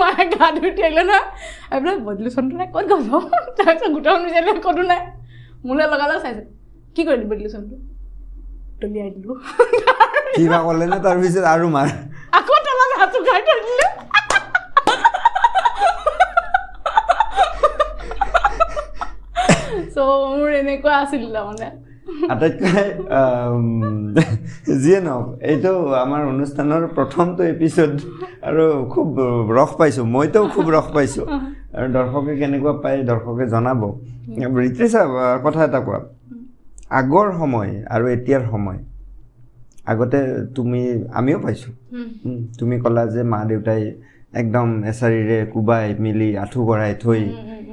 মায়ে 0.00 0.24
গা 0.34 0.46
ধুই 0.56 0.68
উঠি 0.70 0.82
নহয় 0.98 1.24
আহি 1.70 1.80
পেলাই 1.82 1.96
বডি 2.06 2.20
লোচনটো 2.26 2.54
নাই 2.60 2.68
ক'ত 2.74 2.84
গ'ল 2.90 3.02
অ? 3.16 3.20
তাৰপিছত 3.56 3.90
গোটাখন 3.94 4.20
বিচাৰিলে 4.26 4.52
ক'তো 4.66 4.82
নাই। 4.90 5.00
মোলৈ 5.66 5.86
লগালে 5.92 6.14
চাইছে 6.24 6.42
কি 6.96 7.02
কৰিলি 7.08 7.26
বডি 7.30 7.42
লোচনটো 7.46 7.76
দলিয়াই 8.80 9.10
দিলোঁ। 9.14 9.36
কিবা 10.36 10.58
ক'লে 10.66 10.84
নে? 10.92 10.98
তাৰপিছত 11.06 11.44
আৰু 11.54 11.66
মাৰ। 11.76 11.88
আকৌ 12.38 12.54
তলত 12.66 12.92
হাত 13.00 13.12
উঘাই 13.18 13.40
থৈ 13.48 13.58
দিলে। 13.66 13.88
চ' 19.94 20.04
মোৰ 20.32 20.50
এনেকুৱা 20.60 20.92
আছিল 21.02 21.22
তাৰমানে। 21.34 21.68
আটাইতকৈ 22.32 22.88
যিয়ে 24.82 25.00
নহওক 25.00 25.26
এইটো 25.42 25.72
আমাৰ 26.04 26.20
অনুষ্ঠানৰ 26.32 26.82
প্ৰথমটো 26.96 27.42
এপিছড 27.54 27.92
আৰু 28.48 28.64
খুব 28.92 29.08
ৰস 29.58 29.72
পাইছোঁ 29.78 30.04
মইতো 30.14 30.40
খুব 30.54 30.66
ৰস 30.76 30.88
পাইছোঁ। 30.94 31.26
আৰু 31.76 31.86
দৰ্শকে 31.92 32.32
কেনেকুৱা 32.40 32.72
পায় 32.82 32.98
দৰ্শকে 33.04 33.44
জনাব। 33.46 33.82
ঋতুষা 34.66 35.02
কথা 35.44 35.60
এটা 35.64 35.80
কোৱা। 35.80 36.00
আগৰ 36.90 37.26
সময় 37.38 37.70
আৰু 37.94 38.04
এতিয়াৰ 38.08 38.42
সময় 38.50 38.78
আগতে 39.86 40.18
তুমি 40.54 40.80
আমিও 41.12 41.38
পাইছোঁ। 41.38 41.72
তুমি 42.58 42.74
ক'লা 42.80 43.04
যে 43.06 43.22
মা 43.22 43.38
দেউতাই 43.44 43.82
একদম 44.40 44.68
এচাৰিৰে 44.82 45.38
কোবাই 45.52 45.86
মিলি 45.98 46.28
আঁঠু 46.36 46.60
কৰাই 46.66 46.92
থৈ 47.02 47.22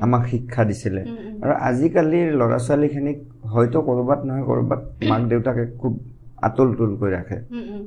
আমাক 0.01 0.21
শিক্ষা 0.27 0.63
দিছিলে। 0.63 1.01
আৰু 1.43 1.53
আজিকালিৰ 1.61 2.27
ল'ৰা 2.33 2.57
ছোৱালীখিনিক 2.57 3.17
হয়তো 3.45 3.77
ক'ৰবাত 3.81 4.19
নহয় 4.25 4.43
ক'ৰবাত 4.43 4.81
মাক 5.09 5.21
দেউতাকে 5.23 5.63
খুব 5.81 5.93
আতল 6.41 6.67
তুল 6.75 6.91
কৰি 6.95 7.11
ৰাখে। 7.11 7.37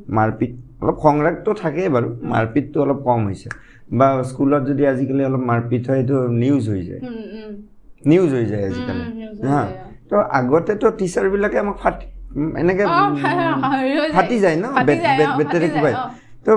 মাৰপিট 0.08 0.52
অলপ 0.82 0.96
সংৰাগটো 1.02 1.50
থাকেই 1.54 1.88
বাৰু 1.88 2.08
মাৰপিটটো 2.22 2.78
অলপ 2.82 2.98
কম 3.04 3.20
হৈছে। 3.26 3.48
বা 3.90 4.08
স্কুলত 4.22 4.62
যদি 4.64 4.82
আজিকালি 4.86 5.22
অলপ 5.24 5.40
মাৰপিট 5.40 5.82
হয় 5.90 6.00
সেইটো 6.00 6.16
নিউজ 6.42 6.64
হৈ 6.68 6.82
যায়। 6.82 7.00
নিউজ 8.04 8.30
হৈ 8.34 8.44
যায় 8.44 8.64
আজিকালি। 8.66 9.04
হৈ 9.42 9.68
তো 10.10 10.16
আগতেতো 10.30 10.86
টিচাৰবিলাকে 10.90 11.58
আমাক 11.58 11.76
ফাটি 11.78 12.06
এনেকে। 12.56 12.84
ফাটি 14.12 14.36
যায় 14.38 14.56
ন? 14.56 14.66
বেটেৰে 14.86 15.24
অ। 15.96 16.08
তো 16.44 16.52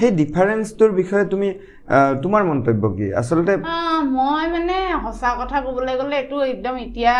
সেই 0.00 0.10
ডিফাৰেঞ্চটোৰ 0.20 0.90
বিষয়ে 1.00 1.24
তুমি 1.32 1.48
তোমাৰ 2.24 2.42
মন্তব্য 2.50 2.82
কি? 2.96 3.06
আচলতে 3.20 3.54
মই 4.16 4.44
মানে 4.54 4.76
সঁচা 5.04 5.30
কথা 5.40 5.56
ক'বলৈ 5.64 5.94
গ'লে 6.00 6.16
এইটো 6.22 6.36
একদম 6.52 6.74
এতিয়া 6.84 7.14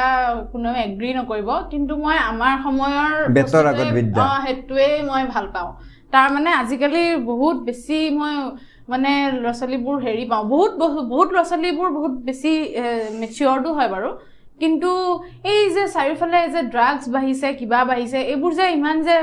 কোনেও 0.52 0.74
এগ্ৰী 0.86 1.10
নকৰিব 1.18 1.48
কিন্তু 1.72 1.92
মই 2.04 2.16
আমাৰ 2.30 2.54
সময়ৰ 2.66 3.12
বেতৰ 3.36 3.64
আগত 3.72 3.88
বিদ্যা। 3.98 4.24
সেইটোৱেই 4.44 4.94
মই 5.10 5.22
ভাল 5.34 5.46
পাওঁ। 5.54 5.70
তাৰ 6.12 6.28
মানে 6.34 6.50
আজিকালি 6.62 7.04
বহুত 7.30 7.56
বেছি 7.66 7.98
মই 8.18 8.34
মানে 8.92 9.10
ল'ৰা 9.42 9.52
ছোৱালীবোৰ 9.58 9.96
হেৰি 10.06 10.24
পাওঁ। 10.30 10.44
বহুত 10.54 10.72
বহুত 11.12 11.28
ল'ৰা 11.34 11.44
ছোৱালীবোৰ 11.50 11.88
বহুত 11.98 12.14
বেছি 12.28 12.52
মেচিয়ৰ্ডো 13.20 13.70
হয় 13.78 13.90
বাৰু। 13.94 14.10
কিন্তু 14.62 14.90
এই 15.54 15.62
যে 15.76 15.84
চাৰিওফালে 15.94 16.40
যে 16.54 16.62
ড্ৰাগছ 16.74 17.04
বাঢ়িছে 17.14 17.48
কিবা 17.60 17.80
বাঢ়িছে 17.90 18.18
এইবোৰ 18.32 18.52
যে 18.58 18.66
ইমান 18.78 18.96
যে 19.08 19.16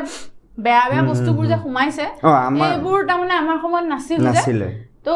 বেয়া 0.57 0.85
বেয়া 0.91 1.03
বস্তুবোৰ 1.09 1.45
যে 1.51 1.57
সোমাইছে 1.65 2.05
এইবোৰ 2.67 2.99
তাৰমানে 3.09 3.33
আমাৰ 3.41 3.57
সময়ত 3.63 3.85
নাছিল 3.93 4.17
তো 5.05 5.13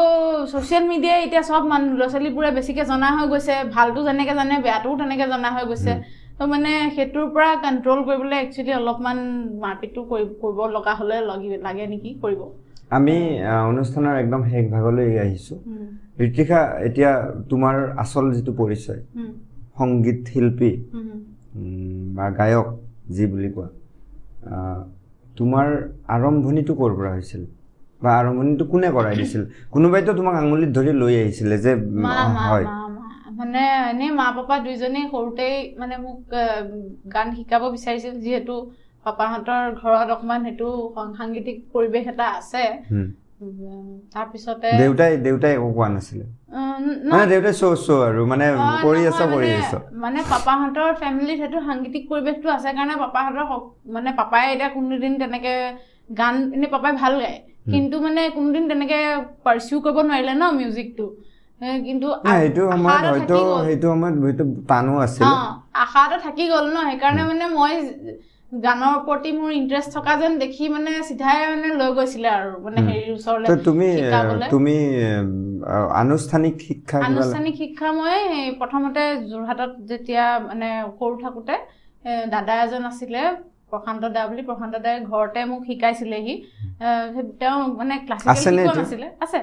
ছ'চিয়েল 0.52 0.84
মিডিয়াই 0.92 1.18
এতিয়া 1.26 1.42
চব 1.50 1.62
মানুহ 1.72 1.90
ল'ৰা 1.98 2.06
ছোৱালীবোৰে 2.12 2.50
বেছিকৈ 2.56 2.84
জনা 2.92 3.08
হৈ 3.16 3.26
গৈছে 3.32 3.54
ভালটো 3.76 4.00
যেনেকৈ 4.08 4.34
জানে 4.40 4.54
বেয়াটোও 4.66 4.94
তেনেকৈ 5.00 5.26
জনা 5.32 5.50
হৈ 5.56 5.64
গৈছে। 5.70 5.92
তো 6.38 6.42
মানে 6.52 6.70
সেইটোৰ 6.94 7.26
পৰা 7.34 7.50
কণ্ট্ৰল 7.64 8.00
কৰিবলৈ 8.08 8.36
একচুৱেলি 8.44 8.72
অলপমান 8.80 9.18
মাৰপিটটো 9.62 10.00
কৰিব 10.42 10.58
লগা 10.76 10.92
হ'লে 10.98 11.16
লাগি- 11.30 11.88
নেকি 11.92 12.10
কৰিব? 12.22 12.40
আমি 12.96 13.16
অনুষ্ঠানৰ 13.70 14.14
একদম 14.22 14.42
শেষ 14.50 14.64
ভাগলৈ 14.74 15.08
আহিছোঁ। 15.24 15.58
ঋতিকা 16.26 16.60
এতিয়া 16.88 17.10
তোমাৰ 17.50 17.74
আচল 18.02 18.26
যিটো 18.34 18.52
পৰিচয় 18.60 19.00
সংগীত 19.78 20.18
শিল্পী 20.32 20.72
বা 22.16 22.26
গায়ক 22.38 22.68
যি 23.14 23.24
বুলি 23.32 23.50
কোৱা 23.54 23.68
তোমাৰ 25.36 25.66
আৰম্ভণিটো 26.08 26.72
ক'ৰ 26.74 26.92
পৰা 26.98 27.10
হৈছিল? 27.12 27.42
বা 28.00 28.10
আৰম্ভণিটো 28.18 28.64
কোনে 28.64 28.88
কৰাই 28.96 29.14
দিছিল? 29.16 29.42
কোনোবাইতো 29.70 30.10
তোমাক 30.12 30.34
আঙুলিত 30.40 30.70
ধৰি 30.76 30.92
লৈ 31.02 31.14
আহিছিলে 31.20 31.56
যে 31.58 31.72
হয়। 32.44 32.66
মানে 33.38 33.62
এনেই 33.90 34.10
মা 34.10 34.26
পাপা 34.36 34.56
দুইজনেই 34.58 35.06
সৰুতেই 35.12 35.54
মানে 35.78 35.94
মোক 35.96 36.18
গান 37.14 37.28
শিকাব 37.36 37.62
বিচাৰিছিল 37.74 38.14
যিহেতু 38.20 38.54
পাপাহঁতৰ 39.06 39.62
ঘৰত 39.80 40.08
অকণমান 40.10 40.40
সেইটো 40.46 40.68
সাংগীতিক 41.18 41.56
পৰিৱেশ 41.72 42.04
এটা 42.12 42.26
আছে। 42.38 42.64
তাৰপিছতে 44.12 44.68
দেউতাই 44.78 45.12
দেউতাই 45.24 45.52
একো 45.52 45.68
কোৱা 45.72 45.88
নাছিলে। 45.88 46.24
মানে 47.10 47.24
দেউতাই 47.26 47.54
চ' 47.54 47.64
চ' 47.78 47.90
আৰু 48.06 48.20
মানে 48.26 48.46
কৰি 48.84 49.02
আছ 49.10 49.20
কৰি 49.32 49.48
আছ। 49.60 49.72
মানে 50.02 50.18
পাপাহঁতৰ 50.32 50.88
ফেমিলিত 51.00 51.36
সেইটো 51.38 51.58
সাংগীতিক 51.66 52.02
পৰিৱেশটো 52.08 52.48
আছে 52.50 52.68
কাৰণে 52.70 52.94
পাপাহঁতৰ 53.04 53.44
মানে 53.92 54.10
পাপাই 54.20 54.42
এতিয়া 54.52 54.70
কোনোদিন 54.70 55.12
তেনেকে 55.18 55.52
গান 56.16 56.34
এনেই 56.54 56.70
পাপাই 56.70 56.92
ভাল 56.96 57.12
গায়। 57.20 57.38
কিন্তু 57.72 57.94
মানে 58.00 58.20
কোনোদিন 58.36 58.64
তেনেকে 58.68 58.98
পাৰ্চিউ 59.44 59.76
কৰিব 59.80 59.98
নোৱাৰিলে 60.02 60.34
ন 60.34 60.44
মিউজিকটো 60.54 61.06
কিন্তু 61.86 62.06
নাই 62.24 62.36
সেইটো 62.40 62.62
আশা 62.68 62.74
সময়ত 62.74 62.98
এটা 62.98 63.10
হয়তো 63.10 63.22
থাকি 63.22 63.40
গ'ল। 63.48 63.64
সেইটো 63.66 63.86
সময়ত 63.92 64.16
হয়তো 64.22 64.44
টানো 64.68 64.94
আছিল। 65.04 65.22
অ, 65.24 65.32
আশা 65.82 66.00
এটা 66.06 66.18
থাকি 66.26 66.44
গ'ল 66.48 66.66
ন 66.68 66.76
সেইকাৰণে 66.88 67.22
মানে 67.24 67.46
মই 67.52 67.74
গানৰ 68.52 68.98
প্ৰতি 69.06 69.30
মোৰ 69.38 69.50
ইণ্টাৰেষ্ট 69.52 69.90
থকা 69.96 70.12
যেন 70.20 70.32
দেখি 70.42 70.68
মানে 70.74 70.90
চিধাই 71.08 71.38
মানে 71.52 71.68
লৈ 71.80 71.90
গৈছিলে 71.98 72.28
আৰু 72.38 72.50
মানে 72.66 72.80
ওচৰলৈ 73.14 73.46
তুমি। 73.68 73.88
তুমি 74.54 74.76
আনুষ্ঠানিক 76.02 76.54
শিক্ষা 76.68 76.96
আনুষ্ঠানিক 77.08 77.54
শিক্ষা 77.62 77.88
মই 77.98 78.16
প্ৰথমতে 78.60 79.02
যোৰহাটত 79.32 79.72
যেতিয়া 79.90 80.24
মানে 80.48 80.68
সৰু 80.98 81.14
থাকোঁতে 81.24 81.54
দাদা 82.34 82.54
এজন 82.64 82.82
আছিলে 82.90 83.20
প্ৰশান্ত 83.70 84.02
দা 84.16 84.22
বুলি 84.30 84.42
প্ৰশান্ত 84.48 84.74
দাই 84.84 84.96
ঘৰতে 85.10 85.40
মোক 85.50 85.62
শিকাইছিলেহি। 85.68 86.34
তেওঁ 87.40 87.58
মানে 87.78 87.94
ক্লাছিকেল 88.06 88.58
শিকোৱা? 88.58 88.74
নাছিলে 88.80 89.08
আছে। 89.24 89.40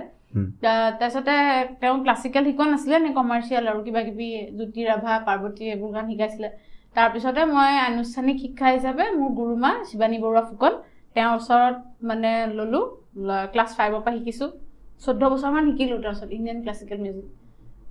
তাৰপিছতে 0.64 1.34
তেওঁ 1.82 1.96
ক্লাছিকেল 2.04 2.44
শিকোৱা 2.50 2.68
নাছিলে 2.74 2.98
নে 3.06 3.10
কমাৰ্চিয়েল 3.18 3.66
আৰু 3.72 3.80
কিবা 3.86 4.02
কিবি 4.08 4.28
জ্যোতি 4.58 4.82
ৰাভা 4.90 5.14
পাৰ্বতী 5.28 5.64
এইবোৰ 5.74 5.92
গান 5.96 6.06
শিকাইছিলে। 6.12 6.50
তাৰপিছতে 6.96 7.42
মই 7.52 7.74
আনুষ্ঠানিক 7.90 8.38
শিক্ষা 8.44 8.68
হিচাপে 8.76 9.06
মোৰ 9.20 9.32
গুৰুমা 9.40 9.72
শিৱানী 9.90 10.18
বৰুৱা 10.24 10.44
ফুকন 10.50 10.74
তেওঁৰ 11.16 11.34
ওচৰত 11.40 11.76
মানে 12.10 12.32
ল'লোঁ 12.58 12.84
ক্লাছ 13.54 13.72
ফাইভৰ 13.78 14.02
পৰা 14.06 14.14
শিকিছোঁ। 14.18 14.50
চৈধ্য 15.04 15.24
বছৰমান 15.34 15.64
শিকিলোঁ 15.70 15.98
তাৰপিছত 16.04 16.30
ইণ্ডিয়ান 16.38 16.60
ক্লাছিকেল 16.64 17.00
মিউজিক 17.06 17.28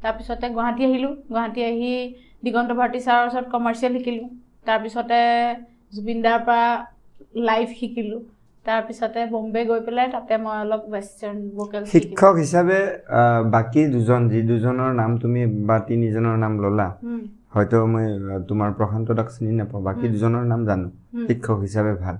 তাৰপিছতে 0.02 0.46
গুৱাহাটী 0.56 0.82
আহিলোঁ। 0.88 1.12
গুৱাহাটী 1.30 1.60
আহি 1.70 1.92
দিগন্ত 2.44 2.70
ভাৰতী 2.78 2.98
ছাৰৰ 3.06 3.24
ওচৰত 3.28 3.46
কমাৰ্চিয়েল 3.54 3.92
শিকিলোঁ। 3.98 4.28
তাৰপিছতে 4.66 5.20
জুবিন 5.94 6.18
দাৰ 6.24 6.38
পৰা 6.46 6.66
লাইভ 7.48 7.68
শিকিলোঁ। 7.80 8.22
তাৰপিছতে 8.66 9.20
বম্বে 9.30 9.62
গৈ 9.68 9.80
পেলাই 9.86 10.08
তাতে 10.14 10.34
মই 10.42 10.56
অলপ 10.64 10.82
ৱেষ্টাৰ্ণ 10.92 11.38
ভোকেল 11.56 11.82
শিক্ষক 11.94 12.34
হিচাপে 12.42 12.80
বাকী 13.54 13.82
দুজন 13.94 14.28
যি 14.32 14.40
দুজনৰ 14.50 14.90
নাম 15.00 15.10
তুমি 15.22 15.40
বা 15.68 15.76
তিনিজনৰ 15.88 16.36
নাম 16.44 16.52
ল'লা 16.64 16.86
হয়তো 17.52 17.76
মই 17.86 18.04
তোমাৰ 18.48 18.70
প্ৰশান্ত 18.72 19.08
দাক 19.12 19.28
চিনি 19.30 19.50
নাপাওঁ 19.52 19.82
বাকী। 19.82 20.06
দুজনৰ 20.08 20.44
নাম 20.44 20.60
জানো। 20.64 20.88
শিক্ষক 21.26 21.58
হিচাপে 21.60 21.92
ভাল। 21.94 22.16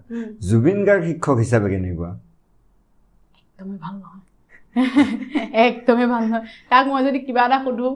জুবিন 0.49 0.79
গাৰ্গ 0.85 1.03
শিক্ষক 1.05 1.37
হিচাপে 1.39 1.69
কেনেকুৱা? 1.71 2.11
একদমেই 3.53 3.79
ভাল 3.79 3.95
নহয়। 3.95 4.23
একদমেই 5.67 6.07
ভাল 6.07 6.23
নহয়। 6.25 6.45
তাক 6.69 6.85
মই 6.87 7.03
যদি 7.05 7.19
কিবা 7.19 7.43
এটা 7.45 7.59
সুধো 7.65 7.89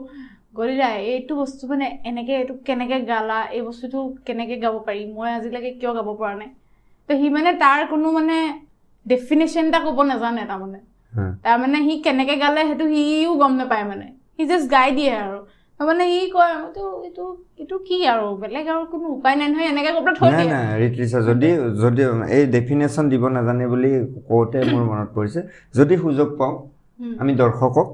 গৰিলা 0.55 0.87
এইটো 1.05 1.33
বস্তু 1.35 1.63
মানে 1.67 1.85
এনেকে 2.03 2.33
এইটো 2.37 2.53
কেনেকে 2.65 2.97
গালা 3.01 3.39
এই 3.51 3.61
বস্তুটো 3.61 3.97
কেনেকে 4.25 4.55
গাব 4.57 4.75
পাৰি 4.87 5.01
মই 5.13 5.29
আজিলৈকে 5.31 5.71
কিয় 5.71 5.91
গাব 5.93 6.09
পৰা 6.19 6.33
নাই? 6.35 6.49
তো 7.09 7.11
সি 7.21 7.27
মানে 7.29 7.51
তাৰ 7.53 7.79
কোনো 7.89 8.07
মানে 8.11 8.37
ডেফিনেশ্যন 9.05 9.65
এটা 9.67 9.79
ক'ব 9.79 9.99
নাজানে 10.03 10.43
তাৰমানে। 10.45 10.79
তাৰমানে 11.43 11.77
সি 11.85 11.93
কেনেকে 12.01 12.35
গালে 12.35 12.61
সেইটো 12.67 12.85
সিও 12.87 13.31
গম 13.35 13.53
নাপায় 13.55 13.83
মানে। 13.83 14.07
সি 14.35 14.43
জাষ্ট 14.45 14.65
গাই 14.71 14.89
দিয়ে 14.91 15.13
আৰু। 15.17 15.39
তাৰমানে 15.79 16.05
সি 16.11 16.21
কয় 16.35 16.53
এইটো 16.57 16.85
এইটো 17.07 17.25
এইটো 17.61 17.75
কি 17.87 17.97
আৰু? 18.13 18.27
বেলেগ 18.43 18.65
আৰু 18.73 18.83
কোনো 18.93 19.05
উপায় 19.17 19.35
নাই 19.39 19.47
নহয় 19.51 19.67
এনেকে 19.73 19.91
কৈ 19.95 20.01
পেলাই 20.05 20.15
থৈ 20.19 20.29
নাই 20.29 20.37
দিয়ে। 20.39 20.51
নাই 20.53 20.65
ৰিত্ৰিছা 20.83 21.17
যদি 21.29 21.49
যদি 21.83 22.01
এই 22.37 22.43
ডেফিনেশ্যন 22.55 23.05
দিব 23.11 23.23
নাজানে 23.37 23.65
বুলি 23.73 23.91
কওঁতে 24.29 24.59
মোৰ 24.71 24.83
মনত 24.91 25.09
পৰিছে 25.17 25.39
যদি 25.79 25.93
সুযোগ 26.03 26.29
পাওঁ। 26.39 26.55
আমি 27.21 27.31
দৰ্শকক 27.41 27.87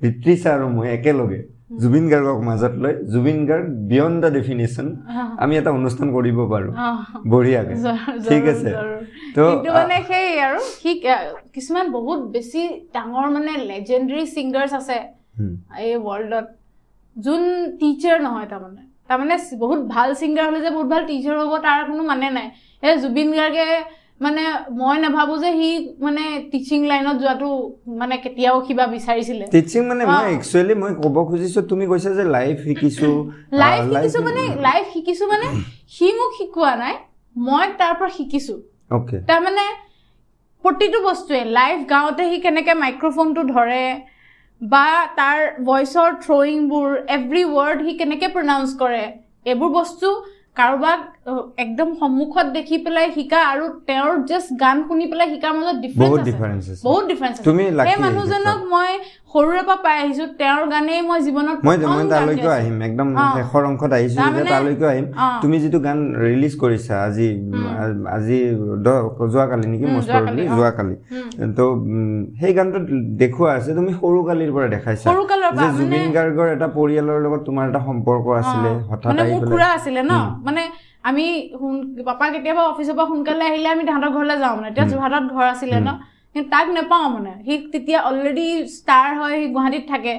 ঋত্ৰিছা 0.00 0.48
আৰু 0.56 0.66
মই 0.76 0.86
একেলগে 0.96 1.40
জুবিন 1.82 2.04
গাৰ্গক 2.12 2.38
মাজত 2.48 2.74
লৈ 2.82 2.92
Zubeen 3.12 3.38
Garg 3.48 3.66
beyond 3.90 4.16
the 4.22 4.30
definition 4.36 4.86
আমি 5.42 5.52
এটা 5.60 5.70
অনুষ্ঠান 5.78 6.08
কৰিব 6.16 6.38
পাৰোঁ। 6.52 6.72
বঢ়িয়াকে। 7.32 7.74
ঠিক 8.28 8.44
আছে। 8.52 8.70
তো 9.36 9.42
কিন্তু 9.50 9.70
মানে 9.78 9.96
সেই 10.10 10.28
আৰু 10.46 10.60
সি 10.80 10.90
কিছুমান 11.54 11.86
বহুত 11.96 12.20
বেছি 12.34 12.60
ডাঙৰ 12.94 13.26
মানে 13.36 13.52
লেজেণ্ডৰী 13.70 14.24
ছিংগাৰ্ছ 14.34 14.72
আছে 14.80 14.98
এই 15.84 15.92
ৱৰ্ল্ডত 16.06 16.46
যোন 17.18 17.42
টিচাৰ 17.80 18.16
নহয় 18.22 18.46
তাৰমানে। 18.46 18.82
তাৰমানে 19.08 19.36
বহুত 19.58 19.80
ভাল 19.88 20.08
ছিংগাৰ 20.14 20.44
হ'লে 20.48 20.60
যে 20.60 20.70
বহুত 20.70 20.88
ভাল 20.88 21.02
টিচাৰ 21.04 21.36
হ'ব 21.40 21.54
তাৰ 21.62 21.80
কোনো 21.90 22.02
মানে 22.02 22.28
নাই। 22.30 22.48
এই 22.82 22.94
জুবিন 22.98 23.28
গাৰ্গে 23.34 23.66
মানে 24.20 24.42
মই 24.72 24.96
নাভাবোঁ 24.98 25.36
যে 25.38 25.50
সি 25.52 25.70
মানে 26.00 26.22
টিচিং 26.52 26.80
লাইনত 26.86 27.16
যোৱাটো 27.22 27.48
মানে 28.00 28.14
কেতিয়াও 28.16 28.56
কিবা 28.60 28.84
বিচাৰিছিলে। 28.86 29.44
টিচিং 29.52 29.82
মানে 29.88 30.04
মই। 30.06 30.32
একচুৱেলি 30.34 30.74
মই 30.74 30.92
ক'ব 31.04 31.16
খুজিছোঁ 31.28 31.62
তুমি 31.68 31.84
কৈছা 31.86 32.10
যে 32.14 32.24
লাইভ 32.36 32.54
শিকিছোঁ। 32.64 33.12
লাইভ 33.54 33.82
আহ, 33.82 33.88
শিকিছোঁ 33.90 34.22
মানে 34.22 34.42
লাইভ 34.66 34.84
শিকিছোঁ 34.94 35.26
মানে 35.28 35.46
সি 35.88 36.06
মোক 36.18 36.30
শিকোৱা 36.38 36.72
নাই 36.76 36.94
মই 37.36 37.66
তাৰ 37.78 37.92
পৰা 37.98 38.10
শিকিছোঁ। 38.18 38.58
তাৰমানে 39.28 39.66
প্ৰতিটো 40.64 40.98
বস্তুৱে 41.02 41.40
লাইভ 41.58 41.76
গাওঁতে 41.90 42.22
সি 42.30 42.38
কেনেকৈ 42.40 42.74
মাইক্ৰফোনটো 42.74 43.42
ধৰে 43.50 43.82
বা 44.60 44.86
তাৰ 45.16 45.40
ভইচৰ 45.66 46.10
থ্ৰয়িংবোৰ 46.22 46.88
এভৰি 47.16 47.42
ৱৰ্ড 47.50 47.78
সি 47.84 47.92
কেনেকৈ 47.98 48.28
প্ৰনাউন্স 48.34 48.70
কৰে 48.78 49.04
এইবোৰ 49.46 49.70
বস্তু 49.72 50.08
কাৰোবাক 50.56 51.00
একদম 51.58 51.90
সন্মুখত 51.98 52.46
দেখি 52.54 52.78
পেলাই 52.84 53.10
শিকা 53.12 53.40
আৰু 53.44 53.66
তেওঁৰ 53.86 54.16
জাষ্ট 54.30 54.56
গান 54.62 54.80
শুনি 54.88 55.06
পেলাই 55.12 55.28
শিকাৰ 55.34 55.52
মাজত 55.54 55.76
ডিফাৰেঞ্চ 55.84 56.64
বহুত 56.82 57.04
ডিফাৰেঞ্চ 57.10 57.36
সেই 57.84 58.00
মানুহজনক 58.06 58.64
মই 58.72 58.90
সৰুৰে 59.32 59.62
পৰা 59.68 59.76
পাই 59.84 59.96
আহিছোঁ 60.02 60.26
তেওঁৰ 60.40 60.64
গানেই 60.72 61.00
মই 61.08 61.18
জীৱনত 61.26 61.58
মই 61.66 61.76
মই 61.94 62.04
তালৈকেও 62.12 62.50
গাইছোঁ। 62.50 62.52
আহিম 62.60 62.76
একদম। 62.88 63.08
শেষৰ 63.36 63.62
অংশত 63.70 63.92
আহিছোঁ 63.98 64.24
যে 64.36 64.42
তালৈকেও 64.52 64.88
আহিম। 64.92 65.06
তুমি 65.42 65.56
যিটো 65.62 65.78
গান 65.86 65.98
ৰিলিজ 66.24 66.54
কৰিছা 66.62 66.94
আজি। 67.06 67.28
আজি 68.16 68.38
যোৱাকালি 69.34 69.66
নেকি 69.72 69.86
মষ্ট 69.94 70.10
যোৱাকালি। 70.58 70.94
তো 71.58 71.64
সেই 72.40 72.52
গানটোত 72.58 72.84
দেখুওৱা 73.22 73.50
আছে 73.58 73.70
তুমি 73.78 73.90
সৰু 74.00 74.18
কালিৰ 74.28 74.50
পৰা 74.56 74.66
দেখাইছা 74.76 75.08
যে 75.60 75.66
জুবিন 75.78 76.04
গাৰ্গৰ 76.16 76.48
এটা 76.56 76.68
পৰিয়ালৰ 76.78 77.18
লগত 77.24 77.40
তোমাৰ 77.48 77.64
এটা 77.70 77.80
সম্পৰ্ক 77.88 78.24
আছিলে 78.40 78.70
হঠাৎ 78.90 79.10
আহি 79.10 79.32
মোৰ 79.32 79.40
পেলাই 79.40 79.50
খুৰা 79.50 79.68
আছিলে 79.76 80.00
ন। 80.10 80.12
মানে 80.46 80.62
আমি 81.08 81.24
পাপা 82.08 82.26
কেতিয়াবা 82.34 82.62
অফিচৰ 82.72 82.94
পৰা 82.98 83.06
সোনকালে 83.10 83.44
আহিলে 83.50 83.68
আমি 83.74 83.82
তাহাঁতৰ 83.88 84.10
ঘৰলৈ 84.16 84.36
যাওঁ 84.42 84.54
মানে 84.56 84.68
এতিয়া। 84.72 84.86
যোৰহাটত 84.92 85.24
ঘৰ 85.34 85.46
আছিলে 85.54 85.78
ন 85.80 85.90
তাক 86.34 86.66
নেপাওঁ 86.76 87.06
মানে। 87.14 87.32
সি 87.46 87.54
তেতিয়া 87.72 87.98
অলৰেডি 88.08 88.46
ষ্টাৰ 88.76 89.08
হয় 89.20 89.36
সি 89.40 89.46
গুৱাহাটীত 89.54 89.84
থাকে। 89.92 90.14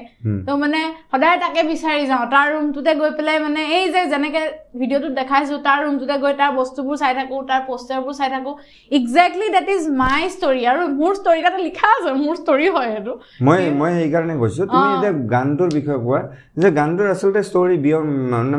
তো 0.46 0.56
মানে 0.62 0.80
সদায় 1.12 1.38
তাকে 1.44 1.60
বিচাৰি 1.72 2.02
যাওঁ। 2.10 2.24
তাৰ 2.34 2.46
ৰুমটোতে 2.54 2.92
গৈ 3.00 3.10
পেলাই 3.18 3.38
মানে 3.46 3.60
এই 3.76 3.84
যে 3.94 4.00
যেনেকে 4.12 4.42
ভিডিঅ'টোত 4.80 5.12
দেখাইছো 5.20 5.54
তাৰ 5.66 5.78
ৰুমটোতে 5.84 6.16
গৈ 6.24 6.34
তাৰ 6.40 6.50
বস্তুবোৰ 6.60 6.96
চাই 7.02 7.12
থাকো 7.18 7.36
তাৰ 7.50 7.60
পোষ্টাৰবোৰ 7.68 8.14
চাই 8.20 8.30
থাকো। 8.34 8.50
Exactly 8.98 9.46
that 9.56 9.68
is 9.76 9.84
my 10.02 10.22
story 10.36 10.62
আৰু 10.72 10.82
মোৰ 11.00 11.12
ষ্টৰি 11.20 11.40
তাতে 11.46 11.60
লিখা 11.68 11.88
আছে 11.96 12.10
মোৰ 12.24 12.34
ষ্টৰি 12.42 12.66
হয় 12.74 12.88
সেইটো। 12.94 13.12
মই 13.46 13.60
মই 13.80 13.90
সেইকাৰণে 14.00 14.34
কৈছোঁ 14.42 14.66
তুমি। 14.72 14.88
এতিয়া 14.96 15.12
গানটোৰ 15.34 15.70
বিষয়ে 15.78 16.00
কোৱা 16.06 16.20
যে 16.62 16.68
গানটোৰ 16.80 17.06
আচলতে 17.14 17.40
ষ্টৰি 17.50 17.76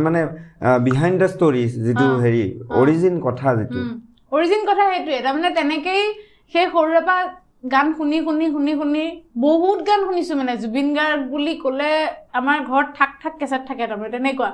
মানে 0.08 0.22
বিহাইণ্ড 0.88 1.18
দ্য 1.22 1.28
ষ্টৰি 1.36 1.64
যিটো। 1.86 2.08
হেৰি। 2.24 2.44
অৰিজিন 2.82 3.16
কথা 3.28 3.48
যিটো। 3.60 3.80
অৰিজিন 4.36 4.62
কথা 4.70 4.84
সেইটোৱে। 4.92 5.20
তাৰমানে 5.26 5.50
তেনেকেই 5.60 6.04
সেই 6.54 6.66
সৰুৰে 6.74 7.02
পৰা 7.08 7.22
গান 7.64 7.88
শুনি 7.98 8.18
শুনি 8.26 8.46
শুনি 8.54 8.72
শুনি 8.74 9.04
বহুত 9.38 9.80
গান 9.90 10.00
শুনিছোঁ 10.08 10.36
মানে। 10.42 10.54
জুবিন 10.64 10.88
গাৰ্গ 10.98 11.20
বুলি 11.32 11.54
ক'লে 11.64 11.92
আমাৰ 12.40 12.58
ঘৰত 12.70 12.88
থাক 12.98 13.12
থাক 13.22 13.34
কেছেট 13.42 13.62
থাকে 13.70 13.84
তাৰমানে 13.90 14.12
তেনেকুৱা। 14.16 14.50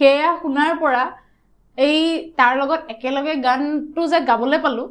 সেয়া 0.00 0.28
শুনাৰ 0.42 0.72
পৰা 0.82 1.02
এই 1.78 1.98
তাৰ 2.38 2.52
লগত 2.60 2.80
একেলগে 2.94 3.34
গানটো 3.46 4.02
যে 4.12 4.18
গাবলৈ 4.30 4.58
পালোঁ 4.66 4.86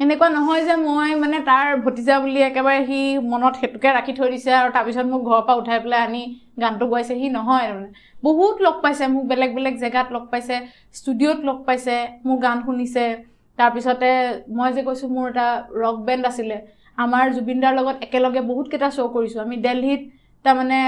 এনেকুৱা 0.00 0.28
নহয় 0.28 0.62
যে 0.68 0.74
মই 0.82 1.10
মানে 1.14 1.38
তাৰ 1.48 1.66
ভতিজা 1.84 2.14
বুলি 2.22 2.40
একেবাৰে 2.42 2.80
সি 2.88 2.98
মনত 3.32 3.52
সেইটোকে 3.60 3.88
ৰাখি 3.98 4.12
থৈ 4.18 4.28
দিছে 4.34 4.50
আৰু 4.60 4.70
তাৰপিছত 4.76 5.06
মোক 5.12 5.22
ঘৰৰ 5.28 5.42
পৰা 5.46 5.56
উঠাই 5.60 5.78
পেলাই 5.84 6.00
আনি 6.06 6.22
গানটো 6.62 6.84
গোৱাইছে। 6.92 7.14
সি 7.20 7.26
নহয় 7.38 7.64
তাৰমানে। 7.68 7.90
বহুত 8.22 8.56
লগ 8.66 8.76
পাইছে 8.84 9.04
মোক 9.14 9.24
বেলেগ 9.32 9.50
বেলেগ 9.56 9.74
জেগাত 9.84 10.08
লগ 10.16 10.24
পাইছে 10.32 10.56
ষ্টুডিঅ'ত 10.98 11.38
লগ 11.48 11.58
পাইছে 11.66 11.94
মোৰ 12.26 12.38
গান 12.46 12.58
শুনিছে। 12.66 13.04
তাৰপিছতে 13.58 14.10
মই 14.56 14.68
যে 14.76 14.82
কৈছোঁ 14.88 15.08
মোৰ 15.16 15.26
এটা 15.32 15.46
ৰক 15.82 15.96
বেণ্ড 16.06 16.24
আছিলে। 16.30 16.56
আমাৰ 17.04 17.24
জুবিনদাৰ 17.36 17.72
লগত 17.78 17.96
একেলগে 18.06 18.40
বহুতকেইটা 18.50 18.88
শ্ব' 18.96 19.12
কৰিছোঁ। 19.16 19.40
আমি 19.46 19.56
দেলহিত 19.68 20.02
তাৰমানে 20.44 20.80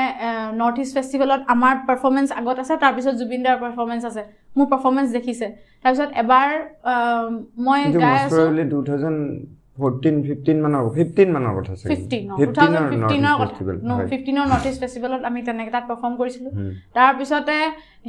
নৰ্থ 0.61 0.77
ইষ্ট 0.85 0.93
ফেষ্টিভেলত 0.99 1.41
আমাৰ 1.55 1.75
পাৰফৰ্মেঞ্চ 1.89 2.29
আগত 2.41 2.57
আছে 2.63 2.75
তাৰপিছত 2.85 3.15
জুবিনদাৰ 3.21 3.57
পাৰফৰ্মেঞ্চ 3.65 4.03
আছে। 4.11 4.23
মোৰ 4.57 4.67
পাৰফৰ্মেঞ্চ 4.73 5.09
দেখিছে। 5.17 5.47
তাৰপিছত 5.83 6.11
এবাৰ 6.23 6.49
মই 7.67 7.81
গাই 8.03 8.17
আছোঁ 8.25 8.47
2014, 9.79 10.23
15 10.27 10.59
মানৰ 10.65 10.83
15 10.97 11.31
মানৰ 11.35 11.53
কথা 11.59 11.73
চাগে। 11.79 11.89
ফিফটিন 11.93 12.23
15 12.37 12.45
টু 12.49 12.53
থাউজেণ্ড 12.59 12.85
ৰ 13.99 14.07
ফিফটিনৰ 14.11 14.45
নৰ্থ 14.53 14.65
ইষ্ট 14.71 14.81
ফেষ্টিভেলত 14.83 15.23
আমি 15.31 15.41
তেনেকৈ 15.49 15.71
তাত 15.77 15.85
পাৰফৰ্ম 15.91 16.15
কৰিছিলোঁ। 16.21 16.53
তাৰপিছতে 16.97 17.57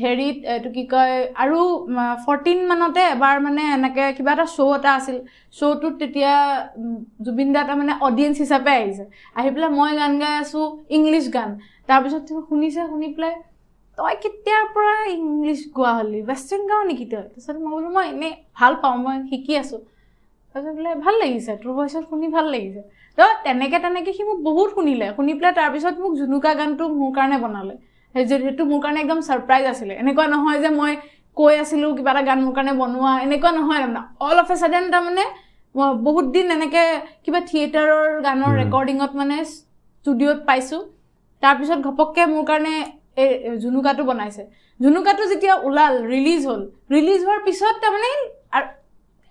হেৰিত 0.04 0.38
এইটো 0.54 0.70
কি 0.76 0.84
কয় 0.94 1.16
আৰু 1.44 1.60
ফৰ্টিন 2.26 2.60
মানতে 2.72 3.02
এবাৰ 3.16 3.36
মানে 3.48 3.64
এনেকৈ 3.78 4.14
কিবা 4.18 4.32
এটা 4.38 4.46
শ্ব' 4.56 4.76
এটা 4.78 4.92
আছিল। 5.00 5.18
শ্ব'টোত 5.58 5.94
তেতিয়া 6.02 6.34
জুবিন 7.26 7.50
দা 7.56 7.62
তাৰমানে 7.70 7.94
অডিয়েঞ্চ 8.08 8.36
হিচাপে 8.44 8.72
আহিছে। 8.82 9.04
আহি 9.38 9.50
পেলাই 9.56 9.72
মই 9.80 9.92
গান 10.02 10.14
গাই 10.22 10.34
আছোঁ 10.44 10.66
ইংলিছ 10.98 11.26
গান। 11.38 11.50
তাৰপিছত 11.90 12.24
শুনিছে 12.50 12.82
শুনি 12.92 13.08
পেলাই 13.16 13.34
তই 13.98 14.16
কেতিয়াৰ 14.24 14.64
পৰা 14.76 14.96
ইংলিছ 15.18 15.60
গোৱা 15.76 15.92
হ'লি 15.98 16.20
ৱেষ্টাৰ্ণ 16.30 16.64
গাওঁ 16.72 16.86
নেকি 16.90 17.06
তই? 17.12 17.24
তাৰপিছত 17.24 17.56
মই 17.64 17.70
বোলো 17.76 17.90
মই 17.98 18.06
এনেই 18.14 18.34
ভাল 18.58 18.74
পাওঁ 18.82 18.98
মই 19.04 19.16
শিকি 19.30 19.54
আছোঁ। 19.64 19.82
তাৰপিছত 20.56 20.76
বোলে 20.78 20.92
ভাল 21.06 21.16
লাগিছে 21.22 21.54
তোৰ 21.62 21.74
ভইচত 21.78 22.04
শুনি 22.10 22.28
ভাল 22.36 22.46
লাগিছে। 22.54 22.82
তো 23.18 23.24
তেনেকৈ 23.46 23.80
তেনেকৈ 23.86 24.14
সি 24.18 24.24
মোক 24.30 24.38
বহুত 24.48 24.70
শুনিলে। 24.76 25.08
শুনি 25.18 25.34
পেলাই 25.40 25.54
তাৰপিছত 25.60 25.96
মোক 26.04 26.14
জুনুকা 26.20 26.52
গানটো 26.60 26.84
মোৰ 27.00 27.12
কাৰণে 27.18 27.38
বনালে। 27.44 27.76
সেইটো 28.16 28.64
মোৰ 28.72 28.80
কাৰণে 28.84 29.00
একদম 29.06 29.20
ছাৰপ্ৰাইজ 29.28 29.66
আছিলে। 29.74 29.94
এনেকুৱা 30.02 30.26
নহয় 30.34 30.60
যে 30.64 30.70
মই 30.80 30.94
কৈ 31.38 31.54
আছিলোঁ 31.64 31.90
কিবা 31.98 32.12
এটা 32.14 32.22
গান 32.30 32.40
মোৰ 32.46 32.54
কাৰণে 32.58 32.74
বনোৱা 32.82 33.12
এনেকুৱা 33.26 33.52
নহয় 33.60 33.80
তাৰমানে। 33.84 34.02
অল 34.28 34.38
অফ 34.44 34.50
এ 34.54 34.56
ছাডেন 34.62 34.86
তাৰমানে 34.94 35.26
বহুত 36.08 36.26
দিন 36.36 36.46
এনেকৈ 36.58 36.88
কিবা 37.24 37.40
থিয়েটাৰৰ 37.50 38.08
গানৰ। 38.28 38.54
ৰেকৰ্ডিঙত 38.62 39.12
মানে 39.22 39.38
ষ্টুডিঅ'ত 39.52 40.40
পাইছোঁ। 40.50 40.82
তাৰপিছত 41.44 41.80
ঘপককৈ 41.88 42.26
মোৰ 42.34 42.44
কাৰণে 42.50 42.76
এই 43.24 43.58
জুনুকাটো 43.64 44.04
বনাইছে। 44.10 44.44
জুনুকাটো 44.80 45.24
যেতিয়া 45.32 45.54
ওলাল 45.68 45.94
ৰিলিজ 46.14 46.42
হ'ল 46.50 46.62
ৰিলিজ 46.96 47.20
হোৱাৰ 47.26 47.42
পিছত 47.48 47.76
তাৰমানে 47.84 48.10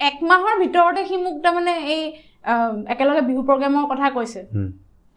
এক 0.01 0.16
মাহৰ 0.30 0.55
ভিতৰতে 0.62 1.03
সি 1.09 1.16
মোক 1.24 1.36
তাৰমানে 1.45 1.74
এই 1.95 2.03
একেলগে 2.95 3.22
বিহু 3.28 3.42
প্ৰগ্ৰেমৰ 3.49 3.84
কথা 3.92 4.07
কৈছে। 4.16 4.40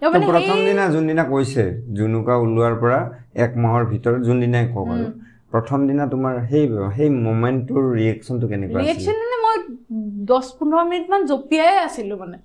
প্ৰথম 0.02 0.58
দিনা 0.68 0.84
যোনদিনা 0.96 1.24
কৈছে 1.32 1.64
জুনুকা 1.98 2.34
ওলোৱাৰ 2.44 2.76
পৰা 2.82 3.00
এক 3.46 3.52
মাহৰ 3.64 3.84
ভিতৰত 3.94 4.20
যোনদিনাই 4.28 4.66
কওক 4.74 4.90
আৰু। 4.96 5.08
প্ৰথম 5.54 5.80
দিনা 5.90 6.04
তোমাৰ 6.14 6.34
সেই 6.52 6.66
সেই 6.98 7.10
মমেণ্টটোৰ 7.26 7.84
ৰিয়েকশ্যনটো 8.00 8.46
কেনেকুৱা 8.52 8.80
ৰিয়েকশ্যন 8.82 9.16
মানে 9.22 9.38
মই 9.46 9.58
দহ 10.30 10.46
পোন্ধৰ 10.60 10.84
মিনিটমান 10.92 11.22
জঁপিয়াই 11.32 11.76
আছিলোঁ 11.88 12.18
মানে। 12.24 12.38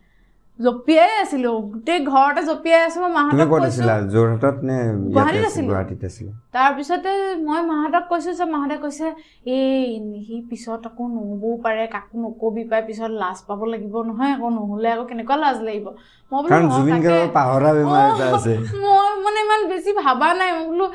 জঁপিয়াই 0.63 1.13
আছিলোঁ। 1.23 1.55
গোটেই 1.73 2.01
ঘৰতে 2.07 2.41
জঁপিয়াই 2.43 2.83
আছোঁ 2.87 3.01
মই 3.03 3.11
মাহঁতক 3.13 3.49
কৈছোঁ। 3.55 3.85
যোৰহাটত 4.13 4.57
নে 4.63 4.77
গুৱাহাটীত 5.07 5.45
আছিল? 5.49 5.65
গুৱাহাটীত 5.67 6.03
আছিলা? 6.05 6.33
তাৰপিছতে 6.55 7.11
মই 7.41 7.61
মাহঁতক 7.69 8.05
কৈছোঁ 8.11 8.33
যে 8.33 8.45
মাহঁতে 8.47 8.77
কৈছে 8.79 9.07
এই 9.49 9.73
সি 10.27 10.35
পিছত 10.51 10.83
আকৌ 10.89 11.03
নহ'বও 11.15 11.53
পাৰে 11.65 11.85
কাকো 11.95 12.15
নকবি 12.25 12.63
পাই 12.71 12.81
পিছত 12.89 13.11
লাজ 13.23 13.39
পাব 13.49 13.61
লাগিব 13.73 13.95
নহয় 14.09 14.33
আকৌ 14.37 14.49
নহ'লে 14.51 14.89
আকৌ 14.95 15.05
কেনেকুৱা 15.11 15.37
লাজ 15.37 15.57
লাগিব? 15.63 15.87
মই 16.33 16.41
মই 18.85 19.13
মানে 19.25 19.39
ইমান 19.41 19.61
বেছি 19.69 19.91
ভাবা 20.01 20.29
নাই 20.35 20.51
মই 20.53 20.65
বোলো 20.71 20.87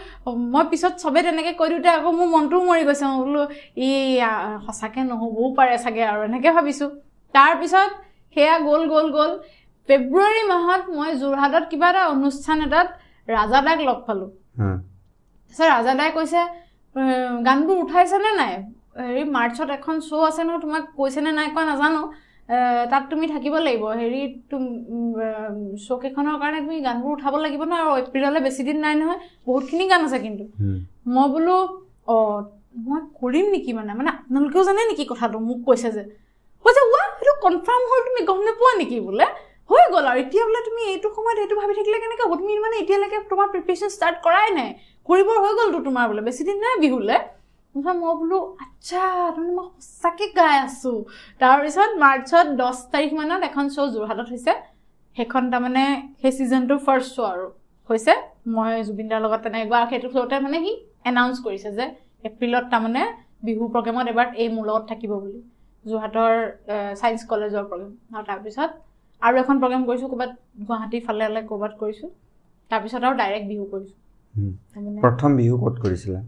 মই 0.53 0.63
পিছত 0.71 0.93
চবে 1.03 1.19
তেনেকৈ 1.23 1.53
কৈ 1.53 1.67
দিওঁতে 1.69 1.89
আকৌ 1.89 2.09
মোৰ 2.11 2.27
মনটোও 2.27 2.61
মৰি 2.69 2.81
গৈছে 2.85 3.05
মই 3.07 3.17
বোলো 3.21 3.41
ই 3.79 3.89
আ, 4.19 4.31
সঁচাকৈ 4.67 5.01
নহ'বও 5.11 5.45
পাৰে 5.57 5.75
চাগে 5.83 6.03
আৰু 6.11 6.21
এনেকৈ 6.23 6.51
ভাবিছোঁ। 6.57 6.89
তাৰপিছত 7.33 7.89
সেয়া 8.35 8.55
গ'ল 8.59 8.81
গ'ল 8.89 9.07
গ'ল। 9.11 9.31
ফেব্ৰুৱাৰী 9.89 10.41
মাহত 10.51 10.83
মই 10.97 11.09
যোৰহাটত 11.21 11.63
কিবা 11.71 11.87
এটা 11.91 12.01
অনুষ্ঠান 12.15 12.57
এটাত 12.67 12.87
ৰাজাদাক 13.27 13.79
লগ 13.87 13.97
পালোঁ। 14.07 14.29
তাৰপিছত 14.59 15.67
ৰাজাদাই 15.73 16.09
কৈছে 16.17 16.39
"এ, 16.95 17.03
গানবোৰ 17.47 17.77
উঠাইছেনে 17.83 18.31
নাই? 18.41 18.53
হেৰি 19.07 19.23
মাৰ্চত 19.37 19.69
এখন 19.77 19.95
শ্ব' 20.07 20.23
আছে 20.29 20.41
নহয় 20.47 20.61
তোমাক 20.65 20.83
কৈছেনে 20.99 21.31
নাই 21.39 21.47
কোৱা 21.55 21.63
নাজানো। 21.71 22.01
তাত 22.91 23.03
তুমি 23.11 23.25
থাকিব 23.33 23.53
লাগিব। 23.67 23.83
হেৰি 24.01 24.21
শ্ব' 25.85 25.99
কেইখনৰ 26.03 26.35
কাৰণে 26.41 26.59
তুমি 26.65 26.77
গানবোৰ 26.87 27.11
উঠাব 27.17 27.33
লাগিব 27.45 27.61
ন। 27.63 27.73
আৰু 27.81 27.91
এপ্ৰিললৈ 28.03 28.41
বেছি 28.47 28.61
দিন 28.69 28.77
নাই 28.85 28.93
নহয় 29.01 29.19
বহুতখিনি 29.47 29.85
গান 29.91 30.01
আছে 30.07 30.19
কিন্তু। 30.25 30.43
মই 31.15 31.27
বোলো 31.33 31.55
অঁ 32.13 32.37
মই 32.87 32.99
কৰিম 33.21 33.45
নেকি 33.53 33.71
মানে? 33.79 33.91
মানে 33.99 34.09
আপোনালোকেও 34.15 34.63
জানে 34.69 34.81
নেকি 34.91 35.03
কথাটো? 35.11 35.37
মোক 35.47 35.59
কৈছে 35.67 35.89
যে। 35.97 36.03
কৈছে 36.65 36.81
ৱা 36.93 37.01
সেইটো 37.17 37.33
কনফাৰ্ম 37.45 37.83
হ'ল 37.91 37.99
তুমি 38.07 38.21
গম 38.29 38.39
নোপোৱা 38.47 38.71
নেকি? 38.81 38.97
বোলে। 39.07 39.27
হৈ 39.69 39.83
গ'ল 39.93 40.05
আৰু। 40.11 40.17
এতিয়া 40.23 40.43
বোলে 40.47 40.61
তুমি 40.67 40.81
এইটো 40.91 41.07
সময়ত 41.17 41.37
এইটো 41.45 41.55
ভাবি 41.61 41.73
থাকিলে 41.79 41.97
কেনেকৈ 42.03 42.23
হ'ব? 42.25 42.33
তুমি 42.41 42.53
মানে 42.65 42.75
এতিয়ালৈকে 42.83 43.17
তোমাৰ 43.31 43.47
প্ৰিপেৰেশ্যন 43.53 43.89
ষ্টাৰ্ট 43.95 44.17
কৰাই 44.25 44.47
নাই। 44.59 44.69
কৰিব 45.09 45.27
হৈ 45.43 45.51
গ'লতো 45.59 45.79
তোমাৰ 45.87 46.05
বোলে। 46.09 46.21
বেছি 46.27 46.41
দিন 46.49 46.57
নাই 46.65 46.75
বিহুলৈ। 46.83 47.19
তাৰপিছত 47.75 47.95
মই 48.01 48.13
বোলো 48.21 48.37
আচ্ছা 48.63 49.01
তাৰমানে 49.35 49.53
মই 49.57 49.67
সঁচাকৈ 49.87 50.27
গাই 50.37 50.55
আছোঁ। 50.65 50.97
তাৰপিছত 51.41 51.91
মাৰ্চত 52.03 52.47
দহ 52.61 52.71
তাৰিখ 52.93 53.11
মানত 53.19 53.41
এখন 53.49 53.65
শ্ব' 53.75 53.91
যোৰহাটত 53.95 54.27
হৈছে। 54.33 54.53
সেইখন 55.17 55.43
তাৰমানে 55.53 55.83
সেই 56.21 56.31
ছিজনটোৰ 56.37 56.79
ফাৰ্ষ্ট 56.87 57.09
শ্ব' 57.15 57.29
আৰু। 57.33 57.45
হৈছে। 57.89 58.13
মই 58.55 58.71
জুবিনদাৰ 58.87 59.19
লগত 59.25 59.39
তেনেকৈ 59.45 59.65
গোৱা। 59.71 59.81
সেইটো 59.91 60.07
শ্ব'তে 60.15 60.35
মানে 60.45 60.57
সি 60.65 60.71
এনাউন্স 61.09 61.37
কৰিছে 61.45 61.69
যে 61.77 61.85
এপ্ৰিলত 62.29 62.65
তাৰমানে 62.73 63.03
বিহু 63.47 63.63
প্ৰগ্ৰেমত 63.73 64.05
এবাৰ 64.13 64.27
এই 64.41 64.47
মোৰ 64.55 64.65
লগত 64.69 64.83
থাকিব 64.91 65.11
বুলি। 65.23 65.39
যোৰহাটৰ 65.85 66.33
ছায়েন্স 66.99 67.21
কলেজৰ 67.31 67.63
প্ৰগ্ৰেম 67.69 67.91
আৰু 68.15 68.25
তাৰপিছত 68.31 68.69
আৰু 69.21 69.35
এখন 69.37 69.55
প্ৰগ্ৰেম 69.61 69.81
কৰিছোঁ 69.85 70.09
ক'ৰবাত 70.09 70.31
গুৱাহাটী 70.67 70.99
ফালে 70.99 71.41
ক'ৰবাত 71.51 71.73
কৰিছোঁ। 71.79 72.09
তাৰপিছত 72.71 73.01
আৰু 73.03 73.15
ডাইৰেক্ট 73.17 73.47
বিহু 73.47 73.65
কৰিছোঁ। 73.71 73.95
প্ৰথম 75.01 75.37
বিহু 75.37 75.55
ক'ত 75.63 75.75
কৰিছিলা? 75.85 76.19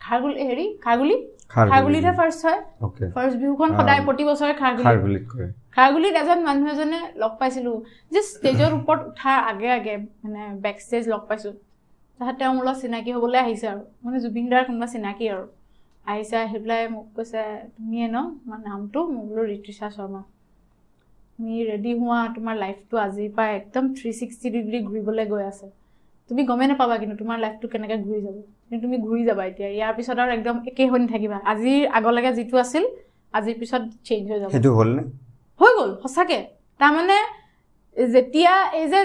খাৰগুলি 0.00 0.34
হেৰি 0.50 0.66
খাৰগুলি? 0.84 1.16
খাৰগুলি। 1.48 1.70
খাৰগুলিতহে 1.70 2.12
ফাৰ্ষ্ট 2.12 2.40
হয়। 2.46 2.60
ফাৰ্ষ্ট 3.14 3.36
বিহুখন। 3.42 3.68
সদায় 3.78 4.00
প্ৰতি 4.06 4.24
বছৰে 4.24 4.54
খাৰগুলি। 4.54 4.86
খাৰগুলিত 4.88 5.24
কৰে। 5.32 5.48
খাৰগুলিত 5.76 6.14
এজন 6.16 6.38
মানুহ 6.44 6.66
এজনে 6.74 7.00
লগ 7.16 7.32
পাইছিলোঁ। 7.38 7.76
যে 8.12 8.20
ষ্টেজৰ 8.22 8.70
ওপৰত 8.78 9.00
উঠাৰ 9.10 9.38
আগে 9.50 9.68
আগে 9.78 9.94
মানে 10.22 10.42
বেক 10.60 10.76
ষ্টেজ 10.80 11.08
লগ 11.08 11.22
পাইছোঁ। 11.28 11.54
তেওঁ 12.20 12.52
মোৰ 12.54 12.64
লগত 12.64 12.80
চিনাকি 12.80 13.10
হ'বলৈ 13.12 13.38
আহিছে 13.38 13.66
আৰু। 13.68 13.82
মানে 14.04 14.16
জুবিনদাৰ 14.20 14.62
কোনোবা 14.66 14.86
চিনাকি 14.86 15.26
আৰু। 15.28 15.44
আহিছে 16.06 16.36
আহি 16.36 16.58
পেলাই 16.58 16.82
মোক 16.88 17.06
কৈছে 17.16 17.42
তুমিয়ে 17.76 18.06
ন? 18.08 18.16
তোমাৰ 18.40 18.60
নামটো? 18.68 18.98
মই 19.06 19.24
বোলো 19.28 19.42
ঋতুষা 19.52 19.88
শৰ্মা। 19.90 20.22
তুমি 21.40 21.58
ৰেডি 21.66 21.92
হোৱা 21.98 22.16
তোমাৰ 22.34 22.56
লাইফটো 22.56 22.96
আজিৰ 23.02 23.28
পৰা 23.36 23.52
একদম 23.58 23.84
থ্ৰী 23.98 24.10
ছিক্সটি 24.16 24.50
ডিগ্ৰী 24.54 24.78
ঘূৰিবলৈ 24.88 25.26
গৈ 25.28 25.42
আছে। 25.42 25.66
তুমি 26.30 26.42
গমেই 26.50 26.68
নাপাবা 26.72 26.94
কিন্তু 27.02 27.14
তোমাৰ 27.20 27.38
লাইফটো 27.44 27.66
কেনেকৈ 27.68 27.98
ঘূৰি 28.06 28.18
যাব। 28.24 28.34
কিন্তু 28.66 28.82
তুমি 28.86 28.96
ঘূৰি 29.06 29.22
যাবা 29.28 29.42
এতিয়া। 29.50 29.68
ইয়াৰ 29.68 29.92
পিছত 29.96 30.16
আৰু 30.24 30.30
একদম 30.38 30.56
একেই 30.70 30.88
হৈ 30.90 30.98
নাথাকিবা। 31.04 31.38
আজিৰ 31.52 31.80
আগলৈকে 31.98 32.32
যিটো 32.38 32.56
আছিল 32.64 32.84
আজিৰ 33.34 33.54
পিছত 33.60 33.82
চেঞ্জ 34.06 34.24
হৈ 34.32 34.38
যাব। 34.42 34.50
সেইটো 34.50 34.70
হ'লনে? 34.78 35.02
হৈ 35.60 35.70
গ'ল 35.78 35.90
সঁচাকে। 36.02 36.38
তাৰমানে 36.80 37.18
যেতিয়া 37.96 38.52
এই 38.80 38.86
যে 38.92 39.00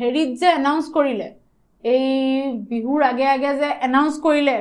হেৰিত 0.00 0.30
যে 0.40 0.48
এনাউন্স 0.60 0.86
কৰিলে 0.96 1.28
এই 1.84 2.04
বিহুৰ 2.70 3.00
আগে 3.10 3.26
আগে 3.34 3.50
যে 3.60 3.68
এনাউন্স 3.88 4.14
কৰিলে 4.26 4.56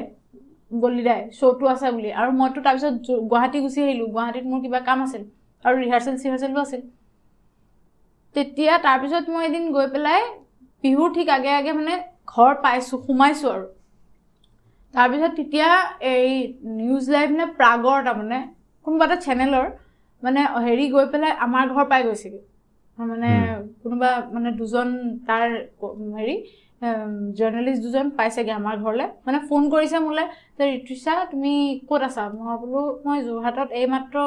গলিদাই 0.72 1.22
শ্ব'টো 1.40 1.66
আছে 1.74 1.88
বুলি। 1.96 2.10
আৰু 2.20 2.30
মইতো 2.42 2.60
তাৰপিছত 2.68 2.96
গুৱাহাটী 3.32 3.58
গুচি 3.66 3.80
আহিলোঁ। 3.86 4.08
গুৱাহাটীত 4.16 4.46
মোৰ 4.52 4.60
কিবা 4.64 4.80
কাম 4.90 5.00
আছিল। 5.08 5.24
আৰু 5.66 5.76
ৰিহাৰ্চেল 5.84 6.16
চিহাৰ্চেলো 6.22 6.60
আছিল। 6.66 6.82
তেতিয়া 8.36 8.74
তাৰপিছত 8.86 9.26
মই 9.34 9.44
এদিন 9.50 9.66
গৈ 9.74 9.88
পেলাই 9.94 10.22
বিহুৰ 10.84 11.10
ঠিক 11.16 11.28
আগে 11.38 11.52
আগে 11.60 11.72
মানে 11.80 11.94
ঘৰ 12.28 12.52
পাইছোঁ 12.64 13.00
সোমাইছোঁ 13.06 13.50
আৰু। 13.52 13.66
তাৰপিছত 14.94 15.32
তেতিয়া 15.38 15.70
এই 16.10 16.32
নিউজ 16.80 17.06
লাইভ 17.16 17.30
নে 17.38 17.46
প্ৰাগৰ 17.60 18.00
তাৰমানে 18.08 18.40
কোনোবা 18.88 19.06
এটা 19.08 19.18
চেনেলৰ 19.28 19.68
মানে 20.24 20.42
হেৰি 20.66 20.86
গৈ 20.92 21.06
পেলাই 21.14 21.32
আমাৰ 21.46 21.64
ঘৰ 21.74 21.86
পাই 21.92 22.02
গৈছেগৈ। 22.08 22.42
মানে 22.98 23.30
কোনোবা 23.84 24.10
মানে 24.34 24.50
দুজন 24.60 24.88
তাৰ 25.28 25.46
হেৰি 26.18 26.36
জাৰ্ণেলিষ্ট 27.40 27.82
দুজন 27.86 28.06
পাইছেগৈ 28.18 28.54
আমাৰ 28.56 28.76
ঘৰলৈ। 28.84 29.08
মানে 29.28 29.40
ফোন 29.50 29.62
কৰিছে 29.74 29.98
মোলৈ 30.06 30.26
যে 30.58 30.64
ঋতুষা 30.78 31.14
তুমি 31.32 31.52
ক'ত 31.90 32.02
আছা? 32.10 32.24
মই 32.38 32.56
বোলো 32.62 32.82
মই 33.06 33.18
যোৰহাটত 33.28 33.70
এইমাত্ৰ 33.82 34.18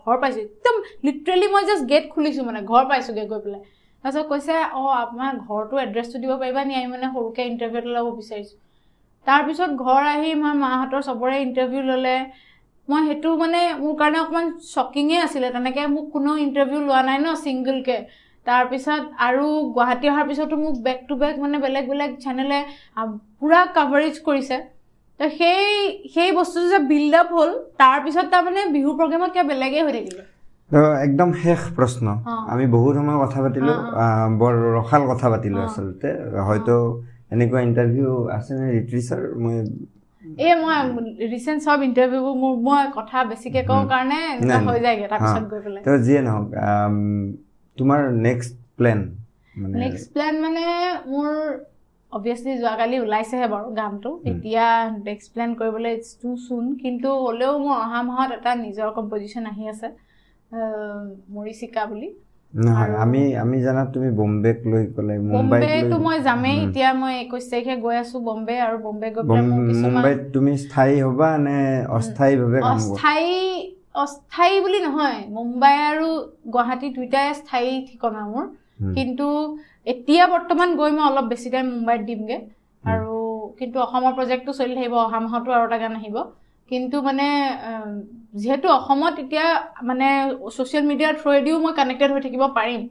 ঘৰ 0.00 0.16
পাইছোঁ। 0.22 0.42
একদম 0.42 0.76
লিটাৰেলি 1.06 1.46
মই 1.54 1.62
জাষ্ট 1.70 1.84
গেট 1.92 2.04
খুলিছোঁ 2.14 2.44
মানে 2.44 2.60
ঘৰ 2.70 2.82
পাইছোঁগৈ 2.90 3.26
গৈ 3.32 3.40
পেলাই। 3.44 3.62
তাৰপিছত 4.04 4.26
কৈছে 4.30 4.54
অঁ 4.78 4.88
আপোনাৰ 4.96 5.32
ঘৰটো 5.46 5.74
এড্ৰেছটো 5.84 6.16
দিব 6.22 6.32
পাৰিবা 6.42 6.62
নি? 6.68 6.72
আমি 6.80 6.88
মানে 6.94 7.06
সৰুকৈ 7.14 7.44
ইণ্টাৰভিউ 7.52 7.78
এটা 7.80 7.90
ল'ব 7.96 8.08
বিচাৰিছোঁ। 8.20 8.58
তাৰপিছত 9.26 9.70
ঘৰ 9.84 10.02
আহি 10.08 10.30
মই 10.42 10.54
মাহঁতৰ 10.58 11.00
চবৰে 11.06 11.36
ইণ্টাৰভিউ 11.42 11.82
ল'লে। 11.90 12.16
মই 12.88 13.00
সেইটো 13.06 13.30
মানে 13.40 13.60
মোৰ 13.78 13.94
কাৰণে 14.00 14.18
অকণমান 14.20 14.46
শ্বকিঙে 14.66 15.16
আছিলে। 15.22 15.48
তেনেকৈ 15.52 15.86
মোক 15.94 16.06
কোনো 16.12 16.30
ইণ্টাৰভিউ 16.44 16.80
লোৱা 16.88 17.00
নাই 17.08 17.18
ন 17.18 17.34
ছিংগলকৈ 17.44 17.98
তাৰপিছত 18.46 19.02
আৰু 19.26 19.46
গুৱাহাটী 19.74 20.06
অহাৰ 20.12 20.26
পিছতো 20.30 20.56
মোক 20.56 20.74
বেক 20.86 20.98
টু 21.08 21.14
বেক 21.22 21.34
মানে 21.42 21.56
বেলেগ 21.64 21.84
বেলেগ 21.92 22.10
চেনেলে 22.24 22.58
পূৰা 23.38 23.60
কাভাৰেজ 23.76 24.16
কৰিছে 24.28 24.56
তো 25.20 25.24
সেই 25.38 25.66
সেই 26.14 26.30
বস্তুটো 26.38 26.66
যে 26.68 26.78
বিল্ড 26.92 27.14
আপ 27.22 27.28
হ'ল 27.38 27.50
তাৰপিছত 27.82 28.26
তাৰমানে 28.34 28.62
বিহু 28.76 28.90
প্ৰগ্ৰেমত 28.98 29.30
কিবা 29.34 29.46
বেলেগেই 29.52 29.82
হৈ 29.86 29.92
থাকিলে 29.98 30.24
একদম 31.06 31.28
শেষ 31.42 31.60
প্ৰশ্ন। 31.76 32.06
আমি 32.52 32.64
বহুত 32.76 32.94
সময় 32.98 33.18
কথা 33.24 33.38
পাতিলোঁ 33.44 33.76
বৰ 34.40 34.54
ৰসাল 34.76 35.02
কথা 35.10 35.26
পাতিলোঁ। 35.32 35.62
আচলতে 35.68 36.08
হয়তো 36.48 36.76
এনেকুৱা 37.34 37.60
ইণ্টাৰভিউ 37.68 38.08
আছেনে 38.36 38.64
ঋতুশ্বাৰ 38.80 39.20
মই 39.42 39.54
এই 40.44 40.54
মই 40.62 40.76
ৰিচেণ্ট 41.32 41.58
চব 41.66 41.78
ইণ্টাৰভিউবোৰ 41.88 42.34
মোৰ 42.42 42.54
মই 42.68 42.84
কথা 42.98 43.18
বেছিকৈ 43.30 43.62
কওঁ। 43.70 43.82
কাৰণে। 43.92 44.18
হৈ 44.68 44.78
যায়গৈ 44.86 45.06
তাৰপিছত। 45.12 45.44
গৈ 45.52 45.60
পেলাই 45.64 45.82
তো 45.86 45.92
যিয়ে 46.06 46.20
নহওক 46.26 46.46
তোমাৰ 47.78 48.00
নেক্সট 48.26 48.52
প্লেন 48.78 49.00
নেক্সট 49.82 50.06
প্লেন 50.14 50.34
মানে 50.44 50.62
মোৰ 51.12 51.30
অভিয়াছলি 52.12 52.52
যোৱাকালি 52.62 52.96
ওলাইছেহে 53.04 53.46
বাৰু 53.54 53.68
গানটো 53.78 54.10
এতিয়া 54.30 54.66
নেক্সট 55.08 55.28
প্লেন 55.34 55.50
কৰিবলৈ 55.60 55.90
ইটছ 55.96 56.10
টু 56.22 56.28
চুন 56.46 56.64
কিন্তু 56.82 57.08
হ'লেও 57.24 57.54
মোৰ 57.64 57.76
অহা 57.84 58.00
মাহত 58.08 58.30
এটা 58.38 58.52
নিজৰ 58.64 58.88
কম্পজিশ্যন 58.98 59.44
আহি 59.52 59.64
আছে 59.72 59.88
মৰিচিকা 61.36 61.82
বুলি। 61.90 62.08
নহয় 62.52 62.92
আমি 63.04 63.22
আমি 63.42 63.56
জানাত 63.64 63.88
তুমি 63.94 64.08
বম্বেক 64.18 64.58
লৈ 64.72 64.84
গ'লে 64.96 65.14
মুম্বাইত 65.28 65.92
মই 66.06 66.18
যামেই। 66.26 66.56
এতিয়া 66.64 66.90
মই 67.02 67.14
একৈছ 67.22 67.44
তাৰিখে 67.52 67.74
গৈ 67.84 67.96
আছো 68.02 68.16
বম্বে 68.28 68.54
আৰু 68.66 68.76
বম্বে 68.86 69.08
গৈ 69.14 69.22
পেলাই 69.28 69.42
মুম্বাইত 69.84 70.20
তুমি 70.34 70.52
স্থায়ী 70.64 70.96
হ'বা 71.06 71.30
নে 71.46 71.58
অস্থায়ীভাৱে 71.98 72.60
অস্থায়ী 72.72 73.34
অস্থায়ী 73.94 74.56
বুলি 74.64 74.78
নহয় 74.86 75.18
মুম্বাই 75.36 75.76
আৰু 75.90 76.06
গুৱাহাটী 76.54 76.88
দুইটাই 76.96 77.28
স্থায়ী 77.40 77.70
ঠিকনা 77.88 78.22
মোৰ। 78.32 78.44
কিন্তু 78.96 79.26
এতিয়া 79.92 80.24
বৰ্তমান 80.34 80.68
গৈ 80.80 80.90
মই 80.96 81.04
অলপ 81.10 81.26
বেছি 81.32 81.48
টাইম 81.54 81.66
মুম্বাইত 81.74 82.02
দিমগৈ। 82.08 82.38
আৰু 82.84 83.14
কিন্তু 83.58 83.76
অসমৰ 83.86 84.12
প্ৰজেক্টটো 84.18 84.52
চলি 84.60 84.74
থাকিব 84.78 84.94
অহা 85.06 85.18
মাহতো 85.24 85.50
আৰু 85.56 85.64
এটা 85.68 85.78
গান 85.82 85.94
আহিব। 86.00 86.16
কিন্তু 86.70 86.96
মানে 87.06 87.26
যিহেতু 88.40 88.66
অসমত 88.78 89.14
এতিয়া 89.24 89.46
মানে 89.88 90.08
ছ'চিয়েল 90.56 90.84
মিডিয়াৰ 90.90 91.14
থ্ৰুৱেদিও 91.20 91.56
মই 91.64 91.72
কানেক্টেড 91.80 92.10
হৈ 92.14 92.20
থাকিব 92.26 92.42
পাৰিম। 92.58 92.82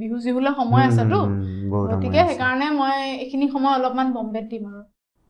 বিহু 0.00 0.16
চিহুলৈ 0.24 0.52
সময় 0.60 0.84
আছেতো 0.88 1.18
গতিকে। 1.90 2.20
সেইকাৰণে 2.28 2.66
মই 2.80 2.96
এইখিনি 3.22 3.46
সময় 3.54 3.74
অলপমান 3.78 4.08
বম্বেত 4.16 4.46
দিম 4.52 4.64
আৰু। 4.70 4.82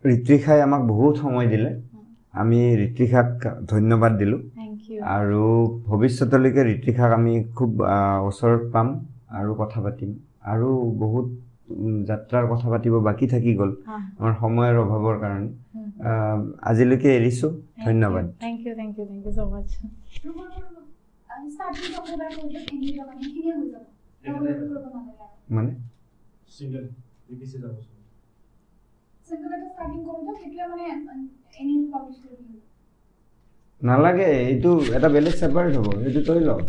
ঋত্বিকাই 0.04 0.58
আমাক 0.66 0.82
বহুত 0.92 1.14
সময় 1.24 1.46
দিলে। 1.54 1.70
আমি 2.40 2.58
ঋত্বিকাক 2.86 3.28
ধন্যবাদ 3.72 4.12
দিলোঁ। 4.20 4.40
আৰু 5.16 5.42
ভৱিষ্যতলৈকে 5.88 6.62
ঋত্বিকাক 6.74 7.10
আমি 7.12 7.34
খুব 7.56 7.70
ওচৰত 8.28 8.62
পাম 8.72 8.88
আৰু 9.38 9.50
কথা 9.62 9.78
পাতিম। 9.84 10.10
আৰু 10.52 10.68
বহুত 11.02 11.26
যাত্ৰাৰ 12.08 12.44
কথা 12.52 12.68
পাতিব 12.72 12.94
বাকী 13.08 13.26
থাকি 13.32 13.52
গ'ল 13.58 13.70
আমাৰ 14.18 14.32
সময়ৰ 14.42 14.74
অভাৱৰ 14.84 15.16
কাৰণে। 15.22 15.50
আজিলৈকে 16.70 17.08
এৰিছোঁ। 17.18 17.50
ধন্যবাদ। 17.86 18.24
Thank 18.44 18.58
you 18.66 18.72
thank 18.80 18.92
you 18.98 19.04
thank 19.10 19.22
you 19.26 19.32
so' 19.36 19.40
much 19.52 19.68
মানে? 25.56 25.70
চিংগল 29.26 29.52
এটা 29.52 29.68
ষ্টাৰ্টিং 29.74 30.00
কৰোঁতে 30.06 30.32
এনে 31.60 31.74
পাব্লিছ 31.92 32.22
নালাগে 33.82 34.28
এইটো 34.50 34.70
এটা 34.96 35.08
বেলেগ 35.14 35.34
ছেপাৰেট 35.40 35.72
হ'ব 35.78 35.88
এইটো 36.06 36.20
তই 36.28 36.40
লওঁ। 36.48 36.60